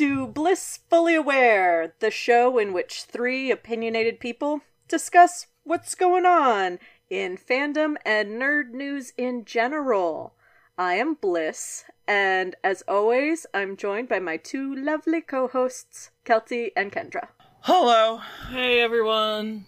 to 0.00 0.26
Blissfully 0.28 1.14
Aware, 1.14 1.92
the 1.98 2.10
show 2.10 2.56
in 2.56 2.72
which 2.72 3.02
three 3.02 3.50
opinionated 3.50 4.18
people 4.18 4.62
discuss 4.88 5.46
what's 5.62 5.94
going 5.94 6.24
on 6.24 6.78
in 7.10 7.36
fandom 7.36 7.96
and 8.06 8.40
nerd 8.40 8.70
news 8.70 9.12
in 9.18 9.44
general. 9.44 10.32
I 10.78 10.94
am 10.94 11.18
Bliss, 11.20 11.84
and 12.08 12.54
as 12.64 12.82
always, 12.88 13.44
I'm 13.52 13.76
joined 13.76 14.08
by 14.08 14.20
my 14.20 14.38
two 14.38 14.74
lovely 14.74 15.20
co 15.20 15.48
hosts, 15.48 16.10
Kelty 16.24 16.70
and 16.74 16.90
Kendra. 16.90 17.28
Hello. 17.60 18.22
Hey 18.48 18.80
everyone. 18.80 19.66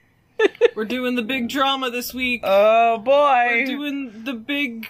We're 0.76 0.84
doing 0.84 1.14
the 1.14 1.22
big 1.22 1.48
drama 1.48 1.88
this 1.88 2.12
week. 2.12 2.42
Oh 2.44 2.98
boy. 2.98 3.46
We're 3.48 3.64
doing 3.64 4.24
the 4.24 4.34
big 4.34 4.88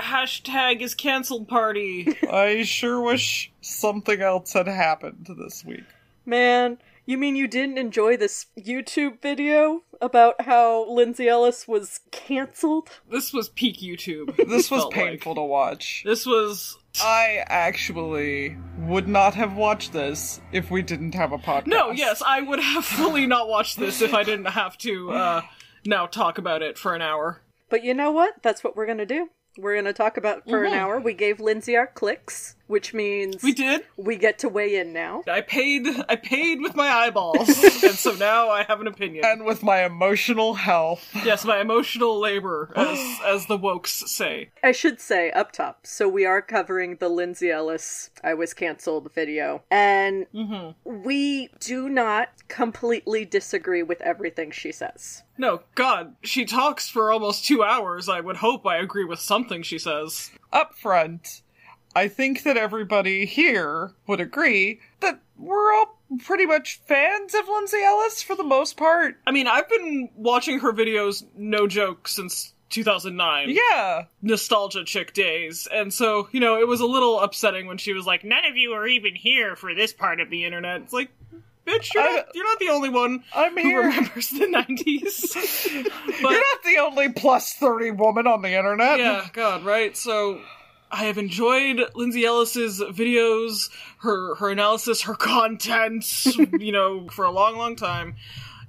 hashtag 0.00 0.80
is 0.80 0.94
cancelled 0.94 1.48
party. 1.48 2.16
I 2.30 2.62
sure 2.62 3.00
wish 3.00 3.52
something 3.60 4.20
else 4.20 4.52
had 4.52 4.66
happened 4.66 5.28
this 5.38 5.64
week. 5.64 5.84
Man, 6.26 6.78
you 7.06 7.18
mean 7.18 7.34
you 7.36 7.48
didn't 7.48 7.78
enjoy 7.78 8.16
this 8.16 8.46
YouTube 8.58 9.20
video 9.20 9.82
about 10.00 10.42
how 10.42 10.88
Lindsay 10.88 11.28
Ellis 11.28 11.66
was 11.66 12.00
cancelled? 12.10 12.88
This 13.10 13.32
was 13.32 13.48
peak 13.48 13.78
YouTube. 13.78 14.36
This 14.48 14.70
was 14.70 14.86
painful 14.92 15.32
like. 15.32 15.36
to 15.36 15.42
watch. 15.42 16.02
This 16.04 16.26
was 16.26 16.78
I 17.02 17.44
actually 17.46 18.56
would 18.78 19.08
not 19.08 19.34
have 19.34 19.56
watched 19.56 19.92
this 19.92 20.40
if 20.52 20.70
we 20.70 20.82
didn't 20.82 21.14
have 21.14 21.32
a 21.32 21.38
podcast. 21.38 21.66
no. 21.66 21.90
Yes, 21.90 22.22
I 22.24 22.40
would 22.40 22.60
have 22.60 22.84
fully 22.84 23.26
not 23.26 23.48
watched 23.48 23.78
this 23.78 24.02
if 24.02 24.14
I 24.14 24.22
didn't 24.22 24.46
have 24.46 24.76
to 24.78 25.10
uh, 25.12 25.42
now 25.84 26.06
talk 26.06 26.38
about 26.38 26.62
it 26.62 26.78
for 26.78 26.94
an 26.94 27.02
hour. 27.02 27.40
But 27.68 27.84
you 27.84 27.94
know 27.94 28.10
what? 28.10 28.42
That's 28.42 28.64
what 28.64 28.76
we're 28.76 28.86
gonna 28.86 29.06
do. 29.06 29.30
We're 29.60 29.76
gonna 29.76 29.92
talk 29.92 30.16
about 30.16 30.48
for 30.48 30.64
an 30.64 30.72
Mhm. 30.72 30.76
hour. 30.76 31.00
We 31.00 31.12
gave 31.14 31.38
Lindsay 31.40 31.76
our 31.76 31.86
clicks, 31.86 32.56
which 32.70 32.94
means 32.94 33.42
We 33.42 33.52
did. 33.52 33.82
we 33.96 34.16
get 34.16 34.38
to 34.38 34.48
weigh 34.48 34.76
in 34.76 34.92
now. 34.92 35.22
I 35.30 35.40
paid. 35.42 35.86
I 36.08 36.16
paid 36.16 36.60
with 36.62 36.74
my 36.76 36.88
eyeballs, 36.88 37.48
and 37.82 37.94
so 37.94 38.12
now 38.12 38.48
I 38.48 38.62
have 38.62 38.80
an 38.80 38.86
opinion. 38.86 39.24
And 39.24 39.44
with 39.44 39.62
my 39.62 39.84
emotional 39.84 40.54
health. 40.54 41.08
yes, 41.24 41.44
my 41.44 41.60
emotional 41.60 42.18
labor, 42.18 42.72
as 42.76 43.18
as 43.26 43.46
the 43.46 43.58
wokes 43.58 43.88
say. 44.08 44.50
I 44.62 44.72
should 44.72 45.00
say 45.00 45.30
up 45.32 45.52
top. 45.52 45.86
So 45.86 46.08
we 46.08 46.24
are 46.24 46.40
covering 46.40 46.96
the 46.96 47.08
Lindsay 47.08 47.50
Ellis 47.50 48.10
I 48.24 48.34
was 48.34 48.54
canceled 48.54 49.12
video. 49.12 49.62
And 49.70 50.26
Mm-hmm. 50.34 51.02
we 51.04 51.48
do 51.58 51.88
not 51.88 52.28
completely 52.48 53.24
disagree 53.24 53.82
with 53.82 54.00
everything 54.02 54.50
she 54.52 54.70
says. 54.70 55.22
No, 55.36 55.62
God, 55.74 56.14
she 56.22 56.44
talks 56.44 56.88
for 56.88 57.10
almost 57.10 57.44
two 57.46 57.62
hours. 57.64 58.08
I 58.08 58.20
would 58.20 58.36
hope 58.36 58.66
I 58.66 58.76
agree 58.76 59.04
with 59.04 59.18
something 59.18 59.62
she 59.62 59.78
says. 59.78 60.30
Up 60.52 60.74
front, 60.76 61.42
I 61.94 62.08
think 62.08 62.44
that 62.44 62.56
everybody 62.56 63.26
here 63.26 63.92
would 64.06 64.20
agree 64.20 64.80
that 65.00 65.20
we're 65.36 65.72
all 65.74 65.98
pretty 66.24 66.46
much 66.46 66.80
fans 66.86 67.34
of 67.34 67.48
Lindsay 67.48 67.82
Ellis 67.82 68.22
for 68.22 68.34
the 68.36 68.44
most 68.44 68.76
part. 68.76 69.16
I 69.26 69.30
mean, 69.32 69.46
I've 69.46 69.68
been 69.68 70.08
watching 70.16 70.60
her 70.60 70.72
videos, 70.72 71.24
no 71.36 71.66
joke, 71.66 72.06
since 72.08 72.52
2009. 72.70 73.48
Yeah. 73.72 74.04
Nostalgia 74.22 74.84
chick 74.84 75.12
days. 75.14 75.66
And 75.72 75.92
so, 75.92 76.28
you 76.32 76.40
know, 76.40 76.58
it 76.60 76.68
was 76.68 76.80
a 76.80 76.86
little 76.86 77.20
upsetting 77.20 77.66
when 77.66 77.78
she 77.78 77.92
was 77.92 78.06
like, 78.06 78.22
none 78.24 78.44
of 78.44 78.56
you 78.56 78.72
are 78.72 78.86
even 78.86 79.14
here 79.14 79.56
for 79.56 79.74
this 79.74 79.92
part 79.92 80.20
of 80.20 80.30
the 80.30 80.44
internet. 80.44 80.82
It's 80.82 80.92
like, 80.92 81.10
bitch, 81.66 81.92
you're, 81.94 82.02
I- 82.04 82.16
not, 82.16 82.26
you're 82.34 82.44
not 82.46 82.58
the 82.60 82.68
only 82.68 82.88
one 82.90 83.24
I'm 83.34 83.54
who 83.54 83.62
here. 83.62 83.80
remembers 83.82 84.28
the 84.28 84.46
90s. 84.46 85.34
but, 86.22 86.30
You're 86.30 86.32
not 86.32 86.62
the 86.64 86.78
only 86.78 87.08
plus 87.12 87.52
30 87.54 87.92
woman 87.92 88.26
on 88.26 88.42
the 88.42 88.50
internet. 88.56 88.98
yeah, 89.00 89.28
God, 89.32 89.64
right? 89.64 89.96
So 89.96 90.40
I 90.90 91.04
have 91.04 91.18
enjoyed 91.18 91.80
Lindsay 91.94 92.24
Ellis's 92.24 92.80
videos, 92.80 93.70
her 93.98 94.34
her 94.36 94.50
analysis, 94.50 95.02
her 95.02 95.14
content, 95.14 96.24
you 96.58 96.72
know, 96.72 97.08
for 97.08 97.24
a 97.24 97.30
long, 97.30 97.56
long 97.56 97.76
time. 97.76 98.16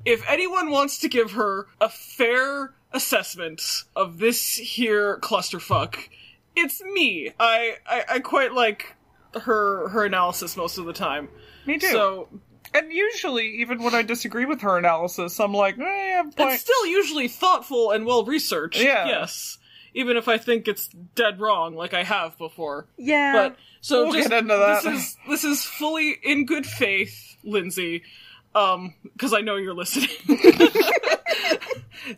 If 0.05 0.23
anyone 0.27 0.71
wants 0.71 0.99
to 0.99 1.09
give 1.09 1.31
her 1.31 1.67
a 1.79 1.89
fair 1.89 2.73
assessment 2.91 3.61
of 3.95 4.17
this 4.19 4.55
here 4.55 5.17
clusterfuck, 5.19 5.95
it's 6.55 6.81
me. 6.81 7.31
I 7.39 7.77
I, 7.87 8.05
I 8.09 8.19
quite 8.19 8.53
like 8.53 8.95
her 9.33 9.89
her 9.89 10.05
analysis 10.05 10.57
most 10.57 10.77
of 10.77 10.85
the 10.85 10.93
time. 10.93 11.29
Me 11.65 11.77
too. 11.77 11.87
So 11.87 12.27
and 12.73 12.91
usually, 12.91 13.47
even 13.61 13.83
when 13.83 13.93
I 13.93 14.01
disagree 14.01 14.45
with 14.45 14.61
her 14.61 14.77
analysis, 14.77 15.39
I'm 15.39 15.53
like, 15.53 15.77
eh, 15.77 15.83
I 15.83 16.15
have 16.15 16.33
it's 16.37 16.61
still 16.61 16.85
usually 16.85 17.27
thoughtful 17.27 17.91
and 17.91 18.05
well 18.05 18.23
researched. 18.23 18.81
Yeah. 18.81 19.07
Yes. 19.07 19.57
Even 19.93 20.17
if 20.17 20.27
I 20.27 20.37
think 20.37 20.67
it's 20.67 20.87
dead 21.15 21.39
wrong, 21.39 21.75
like 21.75 21.93
I 21.93 22.03
have 22.03 22.37
before. 22.37 22.87
Yeah. 22.97 23.33
But 23.33 23.57
so 23.81 24.05
We'll 24.05 24.13
just, 24.13 24.29
get 24.29 24.43
into 24.43 24.55
that. 24.55 24.83
This 24.83 24.93
is 24.93 25.17
this 25.27 25.43
is 25.43 25.63
fully 25.63 26.17
in 26.23 26.45
good 26.45 26.65
faith, 26.65 27.37
Lindsay. 27.43 28.03
Um, 28.53 28.95
because 29.03 29.33
I 29.33 29.41
know 29.41 29.55
you're 29.55 29.73
listening. 29.73 30.09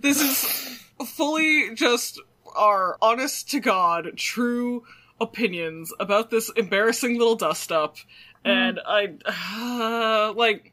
this 0.01 0.19
is 0.19 0.79
fully 1.06 1.75
just 1.75 2.19
our 2.56 2.97
honest 3.01 3.51
to 3.51 3.59
God, 3.59 4.17
true 4.17 4.83
opinions 5.22 5.94
about 6.00 6.29
this 6.29 6.50
embarrassing 6.56 7.17
little 7.17 7.35
dust 7.35 7.72
up. 7.72 7.97
And 8.45 8.79
I, 8.85 9.13
uh, 9.25 10.33
like, 10.35 10.72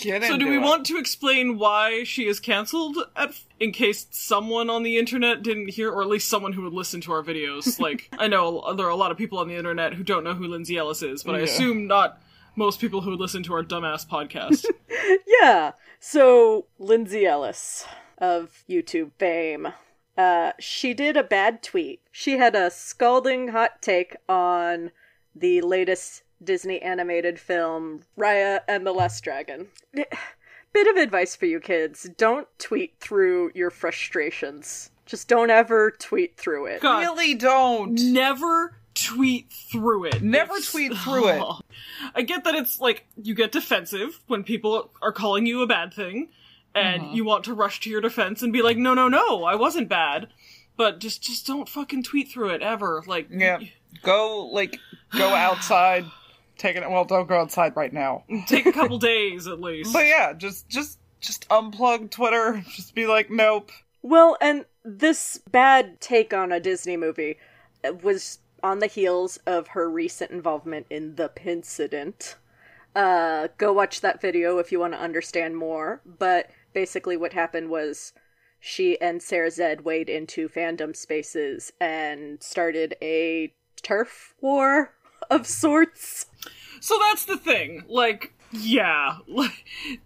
So 0.00 0.36
do 0.36 0.48
we 0.48 0.58
want 0.58 0.86
to 0.86 0.98
explain 0.98 1.58
why 1.58 2.04
she 2.04 2.26
is 2.26 2.40
cancelled 2.40 2.96
at, 3.16 3.34
in 3.58 3.72
case 3.72 4.06
someone 4.10 4.70
on 4.70 4.82
the 4.82 4.98
internet 4.98 5.42
didn't 5.42 5.70
hear, 5.70 5.90
or 5.90 6.02
at 6.02 6.08
least 6.08 6.28
someone 6.28 6.52
who 6.52 6.62
would 6.62 6.72
listen 6.72 7.00
to 7.02 7.12
our 7.12 7.22
videos? 7.22 7.78
Like, 7.90 8.08
I 8.18 8.28
know 8.28 8.74
there 8.74 8.86
are 8.86 8.90
a 8.90 8.96
lot 8.96 9.10
of 9.10 9.16
people 9.16 9.38
on 9.38 9.48
the 9.48 9.56
internet 9.56 9.94
who 9.94 10.04
don't 10.04 10.22
know 10.22 10.34
who 10.34 10.46
Lindsay 10.46 10.76
Ellis 10.76 11.02
is, 11.02 11.22
but 11.22 11.34
I 11.34 11.38
assume 11.38 11.86
not 11.86 12.20
most 12.56 12.78
people 12.78 13.00
who 13.00 13.10
would 13.10 13.20
listen 13.20 13.42
to 13.44 13.54
our 13.54 13.62
dumbass 13.62 14.06
podcast. 14.06 14.66
yeah. 15.40 15.72
So 15.98 16.66
Lindsay 16.78 17.26
Ellis 17.26 17.86
of 18.18 18.64
YouTube 18.68 19.12
fame. 19.18 19.68
Uh, 20.16 20.52
she 20.58 20.92
did 20.92 21.16
a 21.16 21.24
bad 21.24 21.62
tweet. 21.62 22.02
She 22.10 22.36
had 22.36 22.54
a 22.54 22.70
scalding 22.70 23.48
hot 23.48 23.80
take 23.80 24.16
on 24.28 24.90
the 25.34 25.62
latest 25.62 26.22
Disney 26.42 26.80
animated 26.82 27.38
film, 27.38 28.02
Raya 28.18 28.60
and 28.68 28.86
the 28.86 28.92
Last 28.92 29.22
Dragon. 29.22 29.68
Bit 30.72 30.86
of 30.86 30.96
advice 30.96 31.34
for 31.34 31.46
you 31.46 31.58
kids 31.60 32.08
don't 32.16 32.46
tweet 32.58 32.94
through 33.00 33.50
your 33.54 33.70
frustrations. 33.70 34.90
Just 35.06 35.26
don't 35.28 35.50
ever 35.50 35.90
tweet 35.90 36.36
through 36.36 36.66
it. 36.66 36.80
God, 36.80 37.00
Really 37.00 37.34
don't. 37.34 37.94
never 38.12 38.76
tweet 38.94 39.52
through 39.52 40.04
it. 40.04 40.22
Never 40.22 40.52
It's- 40.52 40.70
tweet 40.70 40.94
through 40.96 41.28
it. 41.28 41.42
I 42.14 42.22
get 42.22 42.44
that 42.44 42.54
it's 42.54 42.78
like 42.80 43.06
you 43.20 43.34
get 43.34 43.50
defensive 43.50 44.20
when 44.28 44.44
people 44.44 44.92
are 45.02 45.12
calling 45.12 45.46
you 45.46 45.62
a 45.62 45.66
bad 45.66 45.92
thing, 45.92 46.28
and 46.74 47.02
Uh-huh. 47.02 47.12
you 47.14 47.24
want 47.24 47.44
to 47.44 47.54
rush 47.54 47.80
to 47.80 47.90
your 47.90 48.00
defense 48.00 48.40
and 48.42 48.52
be 48.52 48.62
like, 48.62 48.76
"No, 48.76 48.94
no, 48.94 49.08
no, 49.08 49.42
I 49.44 49.56
wasn't 49.56 49.88
bad." 49.88 50.28
But 50.76 51.00
just, 51.00 51.20
just 51.22 51.46
don't 51.46 51.68
fucking 51.68 52.04
tweet 52.04 52.28
through 52.28 52.50
it 52.50 52.62
ever. 52.62 53.02
Like, 53.06 53.26
Yeah. 53.30 53.58
Go, 54.02 54.46
like, 54.46 54.78
go 55.10 55.28
outside. 55.34 56.04
Take 56.60 56.76
it. 56.76 56.90
Well, 56.90 57.06
don't 57.06 57.26
go 57.26 57.40
outside 57.40 57.74
right 57.74 57.90
now. 57.90 58.24
take 58.46 58.66
a 58.66 58.72
couple 58.72 58.98
days 58.98 59.46
at 59.46 59.62
least. 59.62 59.94
But 59.94 60.06
yeah, 60.06 60.34
just, 60.34 60.68
just, 60.68 60.98
just 61.18 61.48
unplug 61.48 62.10
Twitter. 62.10 62.62
Just 62.74 62.94
be 62.94 63.06
like, 63.06 63.30
nope. 63.30 63.72
Well, 64.02 64.36
and 64.42 64.66
this 64.84 65.40
bad 65.50 66.02
take 66.02 66.34
on 66.34 66.52
a 66.52 66.60
Disney 66.60 66.98
movie 66.98 67.38
was 68.02 68.40
on 68.62 68.80
the 68.80 68.86
heels 68.88 69.38
of 69.46 69.68
her 69.68 69.88
recent 69.88 70.32
involvement 70.32 70.86
in 70.90 71.14
the 71.14 71.30
Pincident. 71.30 72.34
Uh, 72.94 73.48
go 73.56 73.72
watch 73.72 74.02
that 74.02 74.20
video 74.20 74.58
if 74.58 74.70
you 74.70 74.78
want 74.78 74.92
to 74.92 75.00
understand 75.00 75.56
more. 75.56 76.02
But 76.04 76.50
basically, 76.74 77.16
what 77.16 77.32
happened 77.32 77.70
was 77.70 78.12
she 78.58 79.00
and 79.00 79.22
Sarah 79.22 79.50
Zed 79.50 79.86
wade 79.86 80.10
into 80.10 80.46
fandom 80.46 80.94
spaces 80.94 81.72
and 81.80 82.42
started 82.42 82.96
a 83.00 83.54
turf 83.80 84.34
war 84.42 84.92
of 85.30 85.46
sorts. 85.46 86.26
So 86.80 86.98
that's 87.08 87.24
the 87.24 87.36
thing. 87.36 87.84
Like, 87.88 88.32
yeah, 88.52 89.18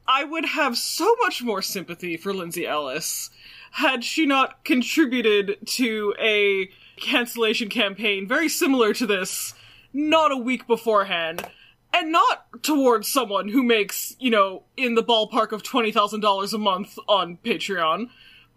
I 0.07 0.25
would 0.25 0.45
have 0.45 0.77
so 0.77 1.15
much 1.23 1.43
more 1.43 1.63
sympathy 1.63 2.17
for 2.17 2.35
Lindsay 2.35 2.67
Ellis 2.67 3.31
had 3.73 4.05
she 4.05 4.27
not 4.27 4.65
contributed 4.65 5.57
to 5.67 6.15
a 6.21 6.71
cancellation 6.97 7.69
campaign 7.69 8.29
very 8.29 8.49
similar 8.49 8.93
to 8.95 9.07
this 9.07 9.55
not 9.93 10.33
a 10.33 10.37
week 10.37 10.67
beforehand. 10.67 11.47
And 11.93 12.11
not 12.11 12.63
towards 12.65 13.07
someone 13.07 13.49
who 13.49 13.63
makes, 13.63 14.17
you 14.19 14.29
know, 14.29 14.65
in 14.77 14.97
the 14.97 15.03
ballpark 15.05 15.53
of 15.53 15.63
$20,000 15.63 16.53
a 16.53 16.59
month 16.59 16.99
on 17.07 17.39
Patreon, 17.45 18.09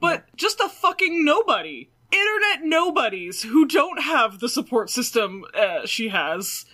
but 0.02 0.26
just 0.36 0.60
a 0.60 0.68
fucking 0.68 1.24
nobody. 1.24 1.92
Internet 2.12 2.66
nobodies 2.68 3.44
who 3.44 3.68
don't 3.68 4.02
have 4.02 4.40
the 4.40 4.50
support 4.50 4.90
system 4.90 5.46
uh, 5.54 5.86
she 5.86 6.10
has. 6.10 6.66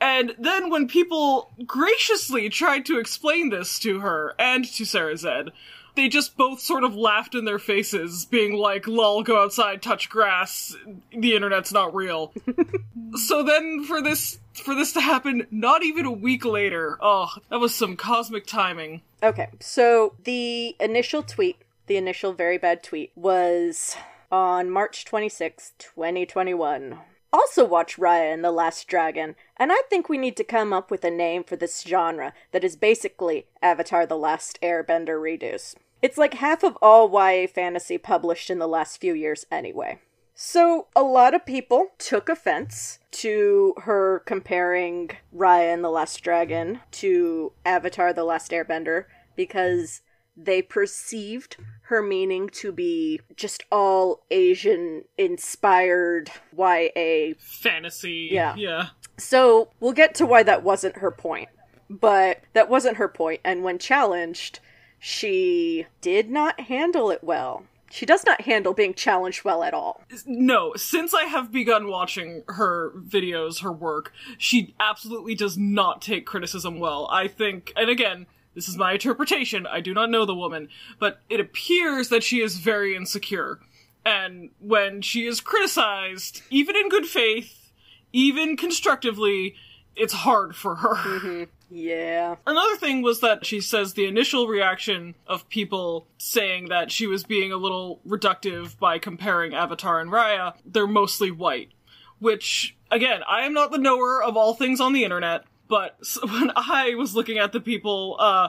And 0.00 0.34
then 0.38 0.70
when 0.70 0.88
people 0.88 1.52
graciously 1.66 2.48
tried 2.48 2.84
to 2.86 2.98
explain 2.98 3.50
this 3.50 3.78
to 3.80 4.00
her 4.00 4.34
and 4.38 4.64
to 4.74 4.84
Sarah 4.84 5.16
Zed, 5.16 5.52
they 5.96 6.08
just 6.08 6.36
both 6.36 6.60
sort 6.60 6.84
of 6.84 6.94
laughed 6.94 7.34
in 7.34 7.46
their 7.46 7.58
faces, 7.58 8.26
being 8.26 8.52
like, 8.52 8.86
lol, 8.86 9.22
go 9.22 9.42
outside, 9.42 9.82
touch 9.82 10.10
grass, 10.10 10.76
the 11.10 11.34
internet's 11.34 11.72
not 11.72 11.94
real. 11.94 12.32
so 13.14 13.42
then 13.42 13.82
for 13.84 14.02
this 14.02 14.38
for 14.52 14.74
this 14.74 14.92
to 14.92 15.00
happen 15.00 15.46
not 15.50 15.82
even 15.82 16.06
a 16.06 16.12
week 16.12 16.44
later. 16.44 16.98
Oh, 17.00 17.30
that 17.50 17.58
was 17.60 17.74
some 17.74 17.96
cosmic 17.96 18.46
timing. 18.46 19.02
Okay, 19.22 19.48
so 19.60 20.14
the 20.24 20.76
initial 20.78 21.22
tweet, 21.22 21.56
the 21.86 21.96
initial 21.96 22.34
very 22.34 22.58
bad 22.58 22.82
tweet, 22.82 23.12
was 23.16 23.96
on 24.30 24.70
March 24.70 25.04
26, 25.06 25.72
2021. 25.78 26.98
Also, 27.36 27.66
watch 27.66 27.98
Raya 27.98 28.32
and 28.32 28.42
the 28.42 28.50
Last 28.50 28.88
Dragon, 28.88 29.36
and 29.58 29.70
I 29.70 29.82
think 29.90 30.08
we 30.08 30.16
need 30.16 30.38
to 30.38 30.42
come 30.42 30.72
up 30.72 30.90
with 30.90 31.04
a 31.04 31.10
name 31.10 31.44
for 31.44 31.54
this 31.54 31.82
genre 31.82 32.32
that 32.52 32.64
is 32.64 32.76
basically 32.76 33.44
Avatar 33.60 34.06
The 34.06 34.16
Last 34.16 34.58
Airbender 34.62 35.20
redos. 35.20 35.74
It's 36.00 36.16
like 36.16 36.32
half 36.32 36.64
of 36.64 36.78
all 36.80 37.10
YA 37.12 37.46
fantasy 37.46 37.98
published 37.98 38.48
in 38.48 38.58
the 38.58 38.66
last 38.66 39.02
few 39.02 39.12
years, 39.12 39.44
anyway. 39.50 39.98
So, 40.34 40.86
a 40.96 41.02
lot 41.02 41.34
of 41.34 41.44
people 41.44 41.88
took 41.98 42.30
offense 42.30 43.00
to 43.10 43.74
her 43.82 44.22
comparing 44.24 45.10
Raya 45.30 45.74
and 45.74 45.84
the 45.84 45.90
Last 45.90 46.22
Dragon 46.22 46.80
to 46.92 47.52
Avatar 47.66 48.14
The 48.14 48.24
Last 48.24 48.50
Airbender 48.50 49.04
because 49.36 50.00
they 50.36 50.62
perceived 50.62 51.56
her 51.82 52.02
meaning 52.02 52.48
to 52.48 52.72
be 52.72 53.20
just 53.36 53.64
all 53.70 54.24
Asian 54.30 55.04
inspired 55.16 56.30
YA. 56.56 57.34
Fantasy. 57.38 58.28
Yeah. 58.30 58.54
Yeah. 58.56 58.88
So, 59.18 59.70
we'll 59.80 59.92
get 59.92 60.14
to 60.16 60.26
why 60.26 60.42
that 60.42 60.62
wasn't 60.62 60.98
her 60.98 61.10
point. 61.10 61.48
But 61.88 62.40
that 62.52 62.68
wasn't 62.68 62.96
her 62.96 63.08
point. 63.08 63.16
point, 63.16 63.40
and 63.44 63.64
when 63.64 63.78
challenged, 63.78 64.60
she 64.98 65.86
did 66.00 66.30
not 66.30 66.60
handle 66.60 67.10
it 67.10 67.22
well. 67.22 67.64
She 67.90 68.04
does 68.04 68.26
not 68.26 68.42
handle 68.42 68.74
being 68.74 68.94
challenged 68.94 69.44
well 69.44 69.62
at 69.62 69.72
all. 69.72 70.02
No, 70.26 70.74
since 70.74 71.14
I 71.14 71.24
have 71.24 71.52
begun 71.52 71.88
watching 71.88 72.42
her 72.48 72.92
videos, 72.98 73.62
her 73.62 73.72
work, 73.72 74.12
she 74.36 74.74
absolutely 74.80 75.34
does 75.34 75.56
not 75.56 76.02
take 76.02 76.26
criticism 76.26 76.78
well. 76.78 77.08
I 77.10 77.28
think, 77.28 77.72
and 77.76 77.88
again, 77.88 78.26
this 78.56 78.68
is 78.68 78.76
my 78.76 78.94
interpretation, 78.94 79.66
I 79.66 79.80
do 79.80 79.94
not 79.94 80.10
know 80.10 80.24
the 80.24 80.34
woman, 80.34 80.70
but 80.98 81.20
it 81.28 81.38
appears 81.38 82.08
that 82.08 82.24
she 82.24 82.40
is 82.40 82.56
very 82.56 82.96
insecure. 82.96 83.60
And 84.04 84.50
when 84.60 85.02
she 85.02 85.26
is 85.26 85.40
criticized, 85.40 86.40
even 86.48 86.74
in 86.74 86.88
good 86.88 87.06
faith, 87.06 87.70
even 88.12 88.56
constructively, 88.56 89.56
it's 89.94 90.14
hard 90.14 90.56
for 90.56 90.76
her. 90.76 90.94
Mm-hmm. 90.94 91.44
Yeah. 91.68 92.36
Another 92.46 92.76
thing 92.76 93.02
was 93.02 93.20
that 93.20 93.44
she 93.44 93.60
says 93.60 93.92
the 93.92 94.06
initial 94.06 94.46
reaction 94.46 95.16
of 95.26 95.48
people 95.50 96.06
saying 96.16 96.68
that 96.68 96.90
she 96.90 97.06
was 97.06 97.24
being 97.24 97.52
a 97.52 97.56
little 97.56 98.00
reductive 98.06 98.78
by 98.78 98.98
comparing 98.98 99.54
Avatar 99.54 100.00
and 100.00 100.10
Raya, 100.10 100.54
they're 100.64 100.86
mostly 100.86 101.30
white. 101.30 101.72
Which, 102.20 102.74
again, 102.90 103.20
I 103.28 103.42
am 103.42 103.52
not 103.52 103.70
the 103.70 103.78
knower 103.78 104.22
of 104.22 104.36
all 104.36 104.54
things 104.54 104.80
on 104.80 104.94
the 104.94 105.04
internet, 105.04 105.44
but 105.68 105.98
when 106.22 106.52
I 106.56 106.94
was 106.96 107.14
looking 107.14 107.38
at 107.38 107.52
the 107.52 107.60
people, 107.60 108.16
uh, 108.18 108.48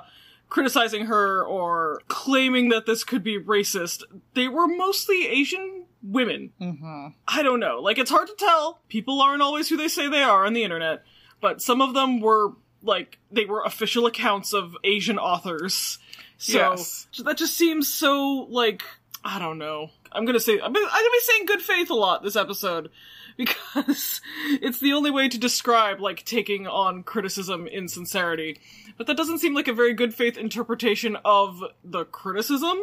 criticizing 0.50 1.06
her 1.08 1.44
or 1.44 2.02
claiming 2.08 2.70
that 2.70 2.86
this 2.86 3.04
could 3.04 3.24
be 3.24 3.40
racist, 3.40 4.04
they 4.34 4.48
were 4.48 4.68
mostly 4.68 5.28
Asian 5.28 5.86
women. 6.02 6.52
Mm-hmm. 6.62 7.08
I 7.28 7.44
don't 7.44 7.60
know. 7.60 7.80
Like, 7.82 7.98
it's 7.98 8.12
hard 8.12 8.28
to 8.28 8.36
tell. 8.38 8.80
People 8.88 9.22
aren't 9.22 9.42
always 9.42 9.68
who 9.68 9.78
they 9.78 9.88
say 9.90 10.08
they 10.08 10.22
are 10.24 10.46
on 10.46 10.54
the 10.54 10.64
internet. 10.64 11.04
But 11.42 11.62
some 11.62 11.82
of 11.82 11.94
them 11.94 12.22
were, 12.22 12.54
like, 12.82 13.20
they 13.32 13.46
were 13.46 13.62
official 13.64 14.06
accounts 14.06 14.54
of 14.54 14.76
Asian 14.84 15.20
authors. 15.20 16.00
So, 16.38 16.58
Yes. 16.58 17.08
that 17.24 17.38
just 17.38 17.56
seems 17.58 17.88
so, 17.88 18.48
like, 18.50 18.84
I 19.24 19.40
don't 19.40 19.58
know. 19.58 19.90
I'm 20.12 20.24
gonna 20.26 20.40
say, 20.40 20.54
I'm 20.54 20.72
gonna, 20.72 20.86
I'm 20.86 21.04
gonna 21.04 21.12
be 21.12 21.20
saying 21.20 21.46
good 21.46 21.62
faith 21.62 21.90
a 21.90 21.94
lot 21.94 22.24
this 22.24 22.36
episode. 22.38 22.90
Because 23.78 24.20
it's 24.62 24.80
the 24.80 24.94
only 24.94 25.12
way 25.12 25.30
to 25.30 25.38
describe, 25.38 26.02
like, 26.02 26.26
taking 26.26 26.66
on 26.66 27.04
criticism 27.04 27.68
in 27.68 27.88
sincerity. 27.88 28.58
But 28.98 29.06
that 29.08 29.18
doesn't 29.18 29.38
seem 29.38 29.54
like 29.54 29.68
a 29.68 29.74
very 29.74 29.94
good 29.94 30.16
faith 30.16 30.38
interpretation 30.38 31.18
of 31.24 31.64
the 31.84 32.06
criticism 32.06 32.80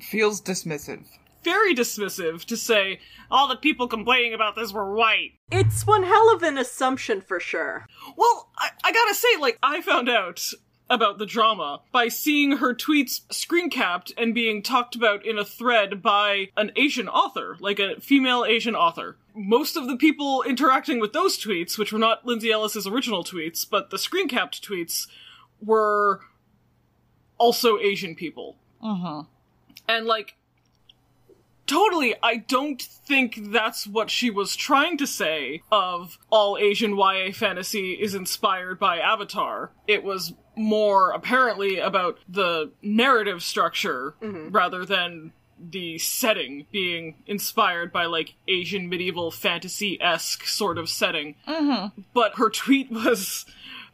Feels 0.00 0.40
dismissive. 0.40 1.04
very 1.44 1.74
dismissive 1.74 2.44
to 2.46 2.56
say 2.56 3.00
all 3.30 3.46
the 3.48 3.56
people 3.56 3.86
complaining 3.88 4.32
about 4.34 4.56
this 4.56 4.72
were 4.72 4.94
white. 4.94 5.32
It's 5.52 5.86
one 5.86 6.02
hell 6.02 6.34
of 6.34 6.42
an 6.42 6.58
assumption 6.58 7.20
for 7.20 7.38
sure. 7.40 7.86
Well, 8.16 8.50
I, 8.58 8.70
I 8.84 8.92
gotta 8.92 9.14
say, 9.14 9.28
like, 9.40 9.58
I 9.62 9.80
found 9.82 10.08
out 10.08 10.40
about 10.90 11.18
the 11.18 11.26
drama 11.26 11.80
by 11.92 12.08
seeing 12.08 12.58
her 12.58 12.74
tweets 12.74 13.20
screen 13.32 13.70
capped 13.70 14.12
and 14.18 14.34
being 14.34 14.62
talked 14.62 14.94
about 14.94 15.24
in 15.24 15.38
a 15.38 15.44
thread 15.44 16.02
by 16.02 16.48
an 16.56 16.70
Asian 16.76 17.08
author, 17.08 17.56
like 17.60 17.78
a 17.78 18.00
female 18.00 18.44
Asian 18.44 18.74
author. 18.74 19.16
Most 19.34 19.76
of 19.76 19.86
the 19.86 19.96
people 19.96 20.42
interacting 20.42 21.00
with 21.00 21.12
those 21.12 21.38
tweets, 21.38 21.78
which 21.78 21.92
were 21.92 21.98
not 21.98 22.26
Lindsay 22.26 22.50
Ellis's 22.50 22.86
original 22.86 23.24
tweets, 23.24 23.68
but 23.68 23.90
the 23.90 23.98
screen 23.98 24.28
capped 24.28 24.66
tweets, 24.66 25.06
were 25.60 26.20
also 27.38 27.78
Asian 27.78 28.14
people. 28.14 28.56
Mm-hmm. 28.82 29.28
And 29.88 30.06
like 30.06 30.36
totally 31.66 32.14
I 32.22 32.36
don't 32.36 32.80
think 32.80 33.52
that's 33.52 33.86
what 33.86 34.10
she 34.10 34.30
was 34.30 34.56
trying 34.56 34.98
to 34.98 35.06
say 35.06 35.62
of 35.70 36.18
all 36.30 36.56
Asian 36.58 36.96
YA 36.96 37.32
fantasy 37.32 37.92
is 37.92 38.14
inspired 38.14 38.78
by 38.78 38.98
Avatar. 38.98 39.70
It 39.86 40.04
was 40.04 40.34
more 40.56 41.10
apparently 41.10 41.78
about 41.78 42.18
the 42.28 42.70
narrative 42.82 43.42
structure 43.42 44.14
rather 44.20 44.84
than 44.84 45.32
the 45.58 45.98
setting 45.98 46.66
being 46.70 47.16
inspired 47.26 47.92
by 47.92 48.06
like 48.06 48.34
Asian 48.48 48.88
medieval 48.88 49.30
fantasy 49.30 50.00
esque 50.00 50.46
sort 50.46 50.78
of 50.78 50.88
setting. 50.88 51.36
Mm-hmm. 51.46 52.00
But 52.12 52.36
her 52.36 52.50
tweet 52.50 52.90
was 52.90 53.46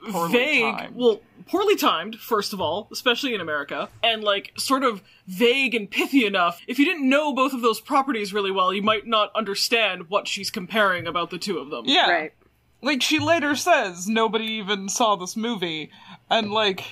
Poorly 0.08 0.32
vague. 0.32 0.74
timed. 0.76 0.96
Well, 0.96 1.20
poorly 1.46 1.76
timed, 1.76 2.16
first 2.16 2.52
of 2.52 2.60
all, 2.60 2.88
especially 2.92 3.34
in 3.34 3.40
America, 3.40 3.88
and 4.02 4.22
like 4.24 4.52
sort 4.56 4.82
of 4.84 5.02
vague 5.26 5.74
and 5.74 5.90
pithy 5.90 6.24
enough. 6.24 6.60
If 6.66 6.78
you 6.78 6.84
didn't 6.84 7.08
know 7.08 7.34
both 7.34 7.52
of 7.52 7.60
those 7.62 7.80
properties 7.80 8.32
really 8.32 8.50
well, 8.50 8.72
you 8.72 8.82
might 8.82 9.06
not 9.06 9.30
understand 9.34 10.08
what 10.08 10.26
she's 10.28 10.50
comparing 10.50 11.06
about 11.06 11.30
the 11.30 11.38
two 11.38 11.58
of 11.58 11.70
them. 11.70 11.84
Yeah. 11.86 12.10
Right. 12.10 12.32
Like 12.82 13.02
she 13.02 13.18
later 13.18 13.54
says, 13.54 14.08
nobody 14.08 14.46
even 14.46 14.88
saw 14.88 15.16
this 15.16 15.36
movie, 15.36 15.90
and 16.30 16.50
like. 16.50 16.84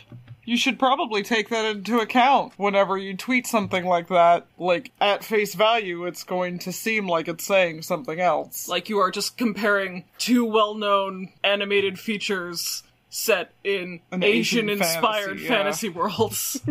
You 0.44 0.56
should 0.56 0.78
probably 0.78 1.22
take 1.22 1.50
that 1.50 1.66
into 1.66 1.98
account 1.98 2.54
whenever 2.56 2.96
you 2.96 3.14
tweet 3.14 3.46
something 3.46 3.84
like 3.84 4.08
that. 4.08 4.46
Like, 4.56 4.92
at 4.98 5.22
face 5.22 5.54
value, 5.54 6.06
it's 6.06 6.24
going 6.24 6.58
to 6.60 6.72
seem 6.72 7.06
like 7.06 7.28
it's 7.28 7.44
saying 7.44 7.82
something 7.82 8.18
else. 8.18 8.66
Like 8.66 8.88
you 8.88 8.96
are 8.96 9.10
just 9.10 9.36
comparing 9.36 10.06
two 10.16 10.46
well-known 10.46 11.32
animated 11.44 11.98
features 11.98 12.82
set 13.10 13.52
in 13.64 14.00
An 14.10 14.22
Asian 14.22 14.68
Asian-inspired 14.68 15.40
fantasy, 15.40 15.44
yeah. 15.44 15.48
fantasy 15.48 15.88
worlds. 15.88 16.60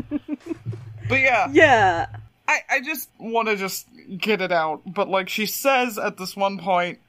But 1.09 1.21
yeah, 1.21 1.47
Yeah. 1.51 2.07
I, 2.49 2.59
I 2.69 2.81
just 2.81 3.09
want 3.17 3.47
to 3.49 3.55
just 3.55 3.87
get 4.17 4.41
it 4.41 4.51
out. 4.51 4.81
But 4.85 5.09
like 5.09 5.29
she 5.29 5.45
says 5.45 5.97
at 5.97 6.17
this 6.17 6.35
one 6.35 6.59
point 6.59 6.99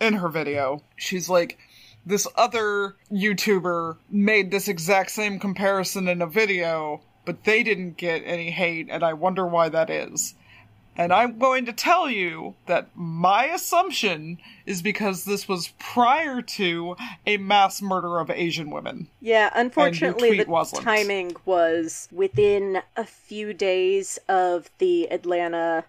in 0.00 0.14
her 0.14 0.28
video, 0.28 0.82
she's 0.96 1.28
like, 1.28 1.58
this 2.06 2.26
other 2.36 2.96
YouTuber 3.10 3.96
made 4.10 4.50
this 4.50 4.68
exact 4.68 5.10
same 5.10 5.38
comparison 5.38 6.06
in 6.06 6.20
a 6.20 6.26
video, 6.26 7.00
but 7.24 7.44
they 7.44 7.62
didn't 7.62 7.96
get 7.96 8.22
any 8.24 8.50
hate, 8.50 8.88
and 8.90 9.02
I 9.02 9.14
wonder 9.14 9.46
why 9.46 9.70
that 9.70 9.88
is. 9.88 10.34
And 10.96 11.12
I'm 11.12 11.38
going 11.38 11.66
to 11.66 11.72
tell 11.72 12.08
you 12.08 12.54
that 12.66 12.88
my 12.94 13.46
assumption 13.46 14.38
is 14.64 14.80
because 14.80 15.24
this 15.24 15.48
was 15.48 15.72
prior 15.78 16.40
to 16.40 16.96
a 17.26 17.36
mass 17.36 17.82
murder 17.82 18.18
of 18.18 18.30
Asian 18.30 18.70
women. 18.70 19.08
Yeah, 19.20 19.50
unfortunately, 19.54 20.38
the 20.38 20.50
wasn't. 20.50 20.82
timing 20.82 21.36
was 21.44 22.08
within 22.12 22.80
a 22.96 23.04
few 23.04 23.52
days 23.52 24.18
of 24.28 24.70
the 24.78 25.10
Atlanta 25.10 25.84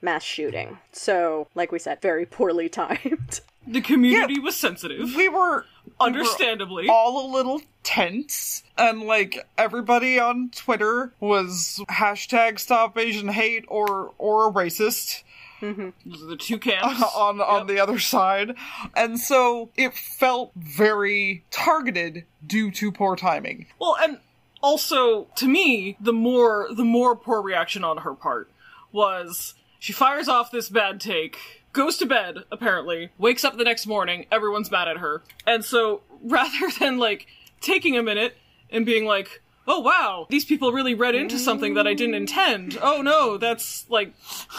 mass 0.00 0.22
shooting. 0.22 0.78
So, 0.92 1.48
like 1.54 1.72
we 1.72 1.78
said, 1.78 2.00
very 2.00 2.26
poorly 2.26 2.68
timed. 2.70 3.40
the 3.66 3.80
community 3.80 4.38
was 4.38 4.54
sensitive, 4.56 5.14
We 5.16 5.28
were 5.28 5.64
understandably. 6.00 6.88
all 6.88 7.26
a 7.26 7.32
little 7.34 7.60
tense 7.82 8.62
and 8.78 9.02
like 9.02 9.46
everybody 9.58 10.18
on 10.18 10.50
twitter 10.50 11.12
was 11.20 11.82
hashtag 11.90 12.58
stop 12.58 12.96
asian 12.98 13.28
hate 13.28 13.64
or 13.68 14.12
or 14.18 14.48
a 14.48 14.52
racist 14.52 15.22
mm-hmm. 15.60 15.90
Those 16.06 16.22
are 16.22 16.26
the 16.26 16.36
two 16.36 16.58
camps. 16.58 17.02
on 17.16 17.40
on 17.40 17.60
Yep. 17.60 17.66
the 17.68 17.82
other 17.82 17.98
side 17.98 18.54
and 18.96 19.18
so 19.20 19.68
it 19.76 19.94
felt 19.94 20.50
very 20.56 21.44
targeted 21.50 22.24
due 22.46 22.70
to 22.72 22.90
poor 22.90 23.16
timing 23.16 23.66
Well, 23.78 23.96
and 24.00 24.18
also 24.62 25.24
to 25.36 25.46
me, 25.46 25.96
the 26.00 26.12
more 26.14 26.68
the 26.74 26.84
more 26.84 27.14
poor 27.14 27.42
reaction 27.42 27.84
on 27.84 27.98
her 27.98 28.14
part 28.14 28.48
was 28.92 29.54
she 29.78 29.92
fires 29.92 30.26
off 30.28 30.50
this 30.50 30.70
bad 30.70 30.98
take, 31.02 31.63
goes 31.74 31.98
to 31.98 32.06
bed 32.06 32.38
apparently, 32.50 33.10
wakes 33.18 33.44
up 33.44 33.58
the 33.58 33.64
next 33.64 33.86
morning, 33.86 34.24
everyone's 34.32 34.70
mad 34.70 34.88
at 34.88 34.96
her, 34.96 35.22
and 35.46 35.62
so 35.62 36.00
rather 36.22 36.70
than 36.80 36.96
like 36.98 37.26
taking 37.60 37.98
a 37.98 38.02
minute 38.02 38.36
and 38.70 38.86
being 38.86 39.04
like. 39.04 39.42
Oh 39.66 39.80
wow, 39.80 40.26
these 40.28 40.44
people 40.44 40.72
really 40.72 40.92
read 40.92 41.14
into 41.14 41.38
something 41.38 41.72
that 41.72 41.86
I 41.86 41.94
didn't 41.94 42.16
intend. 42.16 42.76
Oh 42.82 43.00
no, 43.00 43.38
that's 43.38 43.88
like 43.88 44.12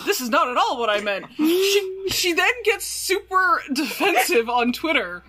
this 0.04 0.20
is 0.20 0.32
not 0.32 0.50
at 0.50 0.58
all 0.58 0.80
what 0.80 0.90
I 0.90 1.00
meant. 1.00 1.28
She 1.38 2.06
she 2.08 2.34
then 2.34 2.52
gets 2.64 2.86
super 2.86 3.62
defensive 3.72 4.50
on 4.50 4.74
Twitter 4.74 5.22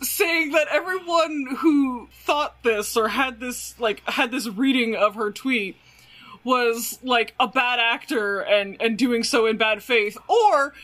saying 0.00 0.52
that 0.52 0.68
everyone 0.70 1.56
who 1.58 2.08
thought 2.12 2.62
this 2.62 2.96
or 2.96 3.08
had 3.08 3.40
this 3.40 3.78
like 3.78 4.02
had 4.08 4.30
this 4.30 4.48
reading 4.48 4.94
of 4.94 5.16
her 5.16 5.30
tweet 5.30 5.76
was 6.44 6.98
like 7.02 7.34
a 7.40 7.48
bad 7.48 7.78
actor 7.80 8.40
and 8.40 8.76
and 8.80 8.98
doing 8.98 9.22
so 9.22 9.46
in 9.46 9.56
bad 9.56 9.82
faith 9.82 10.16
or 10.28 10.74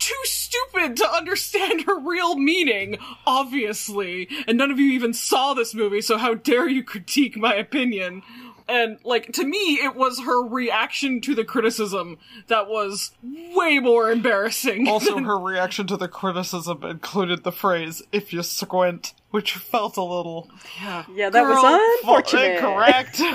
too 0.00 0.20
stupid 0.24 0.96
to 0.96 1.12
understand 1.12 1.82
her 1.82 1.98
real 1.98 2.36
meaning, 2.36 2.98
obviously. 3.26 4.28
And 4.48 4.58
none 4.58 4.70
of 4.70 4.80
you 4.80 4.92
even 4.92 5.12
saw 5.14 5.54
this 5.54 5.74
movie, 5.74 6.00
so 6.00 6.18
how 6.18 6.34
dare 6.34 6.68
you 6.68 6.82
critique 6.82 7.36
my 7.36 7.54
opinion? 7.54 8.22
And, 8.70 8.98
like, 9.04 9.32
to 9.32 9.44
me, 9.44 9.80
it 9.82 9.96
was 9.96 10.20
her 10.20 10.42
reaction 10.46 11.20
to 11.22 11.34
the 11.34 11.44
criticism 11.44 12.18
that 12.46 12.68
was 12.68 13.10
way 13.22 13.78
more 13.80 14.10
embarrassing. 14.10 14.86
Also, 14.88 15.14
than- 15.16 15.24
her 15.24 15.38
reaction 15.38 15.86
to 15.88 15.96
the 15.96 16.08
criticism 16.08 16.82
included 16.84 17.42
the 17.42 17.52
phrase, 17.52 18.00
if 18.12 18.32
you 18.32 18.42
squint, 18.44 19.12
which 19.30 19.54
felt 19.54 19.96
a 19.96 20.02
little 20.02 20.48
yeah, 20.80 21.04
Yeah, 21.14 21.30
that 21.30 21.42
Girl, 21.44 21.54
was 21.62 21.80
unfortunate. 22.00 22.54
incorrect. 22.56 23.20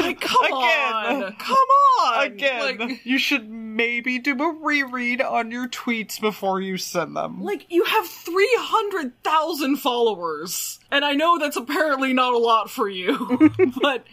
Like, 0.00 0.20
come 0.20 0.44
Again. 0.46 1.22
on! 1.24 1.32
Come 1.36 1.56
on! 2.04 2.24
Again, 2.26 2.78
Like, 2.78 3.04
you 3.06 3.18
should 3.18 3.50
maybe 3.50 4.18
do 4.18 4.32
a 4.42 4.52
reread 4.52 5.20
on 5.20 5.50
your 5.50 5.68
tweets 5.68 6.20
before 6.20 6.60
you 6.60 6.76
send 6.78 7.16
them. 7.16 7.42
like 7.42 7.66
you 7.68 7.84
have 7.84 8.06
300,000 8.06 9.76
followers. 9.76 10.78
And 10.90 11.04
I 11.04 11.12
know 11.14 11.38
that's 11.38 11.56
apparently 11.56 12.12
not 12.12 12.34
a 12.34 12.38
lot 12.38 12.70
for 12.70 12.88
you, 12.88 13.50
but 13.80 14.04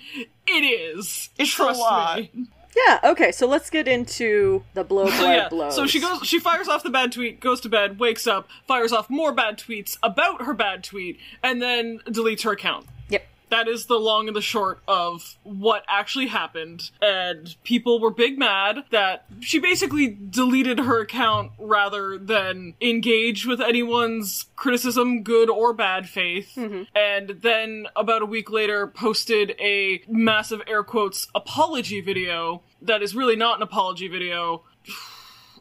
it 0.47 0.63
is. 0.63 1.29
It's 1.37 1.51
a 1.53 1.55
Trust 1.55 1.79
lot. 1.79 2.17
me. 2.19 2.31
Yeah, 2.85 2.99
okay, 3.11 3.31
so 3.31 3.47
let's 3.47 3.69
get 3.71 3.87
into 3.87 4.63
the 4.75 4.83
blow 4.83 5.09
So 5.09 5.23
yeah, 5.31 5.49
blows. 5.49 5.75
so 5.75 5.87
she 5.87 5.99
goes 5.99 6.19
she 6.27 6.37
fires 6.39 6.67
off 6.67 6.83
the 6.83 6.91
bad 6.91 7.11
tweet, 7.11 7.39
goes 7.39 7.59
to 7.61 7.69
bed, 7.69 7.97
wakes 7.99 8.27
up, 8.27 8.47
fires 8.67 8.93
off 8.93 9.09
more 9.09 9.31
bad 9.31 9.57
tweets 9.57 9.97
about 10.03 10.43
her 10.43 10.53
bad 10.53 10.83
tweet, 10.83 11.17
and 11.41 11.59
then 11.61 11.99
deletes 12.07 12.43
her 12.43 12.51
account. 12.51 12.85
Yep. 13.49 13.65
That 13.65 13.67
is 13.67 13.85
the 13.85 13.99
long 13.99 14.27
and 14.27 14.35
the 14.35 14.41
short 14.41 14.79
of 14.87 15.37
what 15.43 15.83
actually 15.87 16.27
happened. 16.27 16.91
And 17.01 17.55
people 17.63 17.99
were 17.99 18.11
big 18.11 18.37
mad 18.37 18.83
that 18.91 19.25
she 19.39 19.59
basically 19.59 20.07
deleted 20.07 20.79
her 20.79 21.01
account 21.01 21.51
rather 21.59 22.17
than 22.17 22.73
engage 22.81 23.45
with 23.45 23.61
anyone's 23.61 24.47
criticism, 24.55 25.23
good 25.23 25.49
or 25.49 25.73
bad 25.73 26.09
faith. 26.09 26.53
Mm-hmm. 26.55 26.83
And 26.95 27.41
then 27.41 27.87
about 27.95 28.21
a 28.21 28.25
week 28.25 28.49
later 28.51 28.87
posted 28.87 29.55
a 29.59 30.01
massive 30.07 30.61
air 30.67 30.83
quotes 30.83 31.27
apology 31.33 32.01
video 32.01 32.61
that 32.81 33.01
is 33.01 33.15
really 33.15 33.35
not 33.35 33.57
an 33.57 33.63
apology 33.63 34.07
video. 34.07 34.63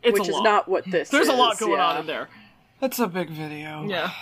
It's 0.02 0.20
Which 0.20 0.28
a 0.28 0.30
is 0.30 0.34
lot. 0.36 0.44
not 0.44 0.68
what 0.68 0.84
this 0.88 1.08
There's 1.08 1.26
is. 1.26 1.32
a 1.32 1.36
lot 1.36 1.58
going 1.58 1.72
yeah. 1.72 1.86
on 1.86 2.00
in 2.00 2.06
there. 2.06 2.28
That's 2.80 3.00
a 3.00 3.08
big 3.08 3.28
video. 3.30 3.84
Yeah. 3.88 4.12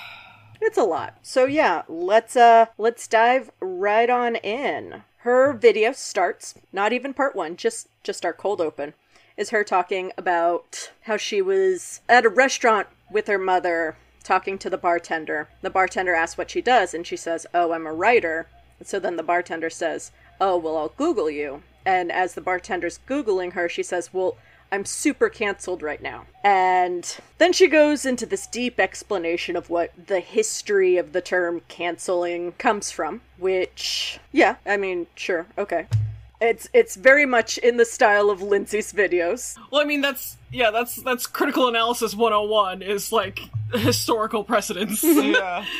It's 0.66 0.78
a 0.78 0.82
lot. 0.82 1.18
So 1.20 1.44
yeah, 1.44 1.82
let's 1.88 2.36
uh 2.36 2.66
let's 2.78 3.06
dive 3.06 3.50
right 3.60 4.08
on 4.08 4.36
in. 4.36 5.02
Her 5.18 5.52
video 5.52 5.92
starts, 5.92 6.54
not 6.72 6.90
even 6.90 7.12
part 7.12 7.36
1, 7.36 7.56
just 7.56 7.88
just 8.02 8.24
our 8.24 8.32
cold 8.32 8.62
open. 8.62 8.94
Is 9.36 9.50
her 9.50 9.62
talking 9.62 10.10
about 10.16 10.90
how 11.02 11.18
she 11.18 11.42
was 11.42 12.00
at 12.08 12.24
a 12.24 12.30
restaurant 12.30 12.86
with 13.10 13.26
her 13.26 13.36
mother 13.36 13.96
talking 14.22 14.56
to 14.56 14.70
the 14.70 14.78
bartender. 14.78 15.48
The 15.60 15.68
bartender 15.68 16.14
asks 16.14 16.38
what 16.38 16.50
she 16.50 16.62
does 16.62 16.94
and 16.94 17.06
she 17.06 17.16
says, 17.16 17.46
"Oh, 17.52 17.72
I'm 17.72 17.86
a 17.86 17.92
writer." 17.92 18.46
And 18.78 18.88
so 18.88 18.98
then 18.98 19.16
the 19.16 19.22
bartender 19.22 19.68
says, 19.68 20.12
"Oh, 20.40 20.56
well, 20.56 20.78
I'll 20.78 20.88
Google 20.88 21.28
you." 21.28 21.62
And 21.84 22.10
as 22.10 22.32
the 22.32 22.40
bartender's 22.40 23.00
googling 23.06 23.52
her, 23.52 23.68
she 23.68 23.82
says, 23.82 24.14
"Well, 24.14 24.38
I'm 24.74 24.84
super 24.84 25.28
canceled 25.28 25.82
right 25.82 26.02
now. 26.02 26.26
And 26.42 27.16
then 27.38 27.52
she 27.52 27.68
goes 27.68 28.04
into 28.04 28.26
this 28.26 28.48
deep 28.48 28.80
explanation 28.80 29.54
of 29.54 29.70
what 29.70 29.92
the 30.08 30.18
history 30.18 30.96
of 30.96 31.12
the 31.12 31.20
term 31.20 31.62
canceling 31.68 32.52
comes 32.58 32.90
from, 32.90 33.20
which 33.38 34.18
yeah, 34.32 34.56
I 34.66 34.76
mean, 34.76 35.06
sure, 35.14 35.46
okay. 35.56 35.86
It's 36.40 36.68
it's 36.72 36.96
very 36.96 37.24
much 37.24 37.56
in 37.58 37.76
the 37.76 37.84
style 37.84 38.30
of 38.30 38.42
Lindsay's 38.42 38.92
videos. 38.92 39.56
Well, 39.70 39.80
I 39.80 39.84
mean, 39.84 40.00
that's 40.00 40.38
yeah, 40.50 40.72
that's 40.72 40.96
that's 40.96 41.28
critical 41.28 41.68
analysis 41.68 42.16
101 42.16 42.82
is 42.82 43.12
like 43.12 43.38
historical 43.74 44.42
precedence. 44.42 45.04
Yeah. 45.04 45.64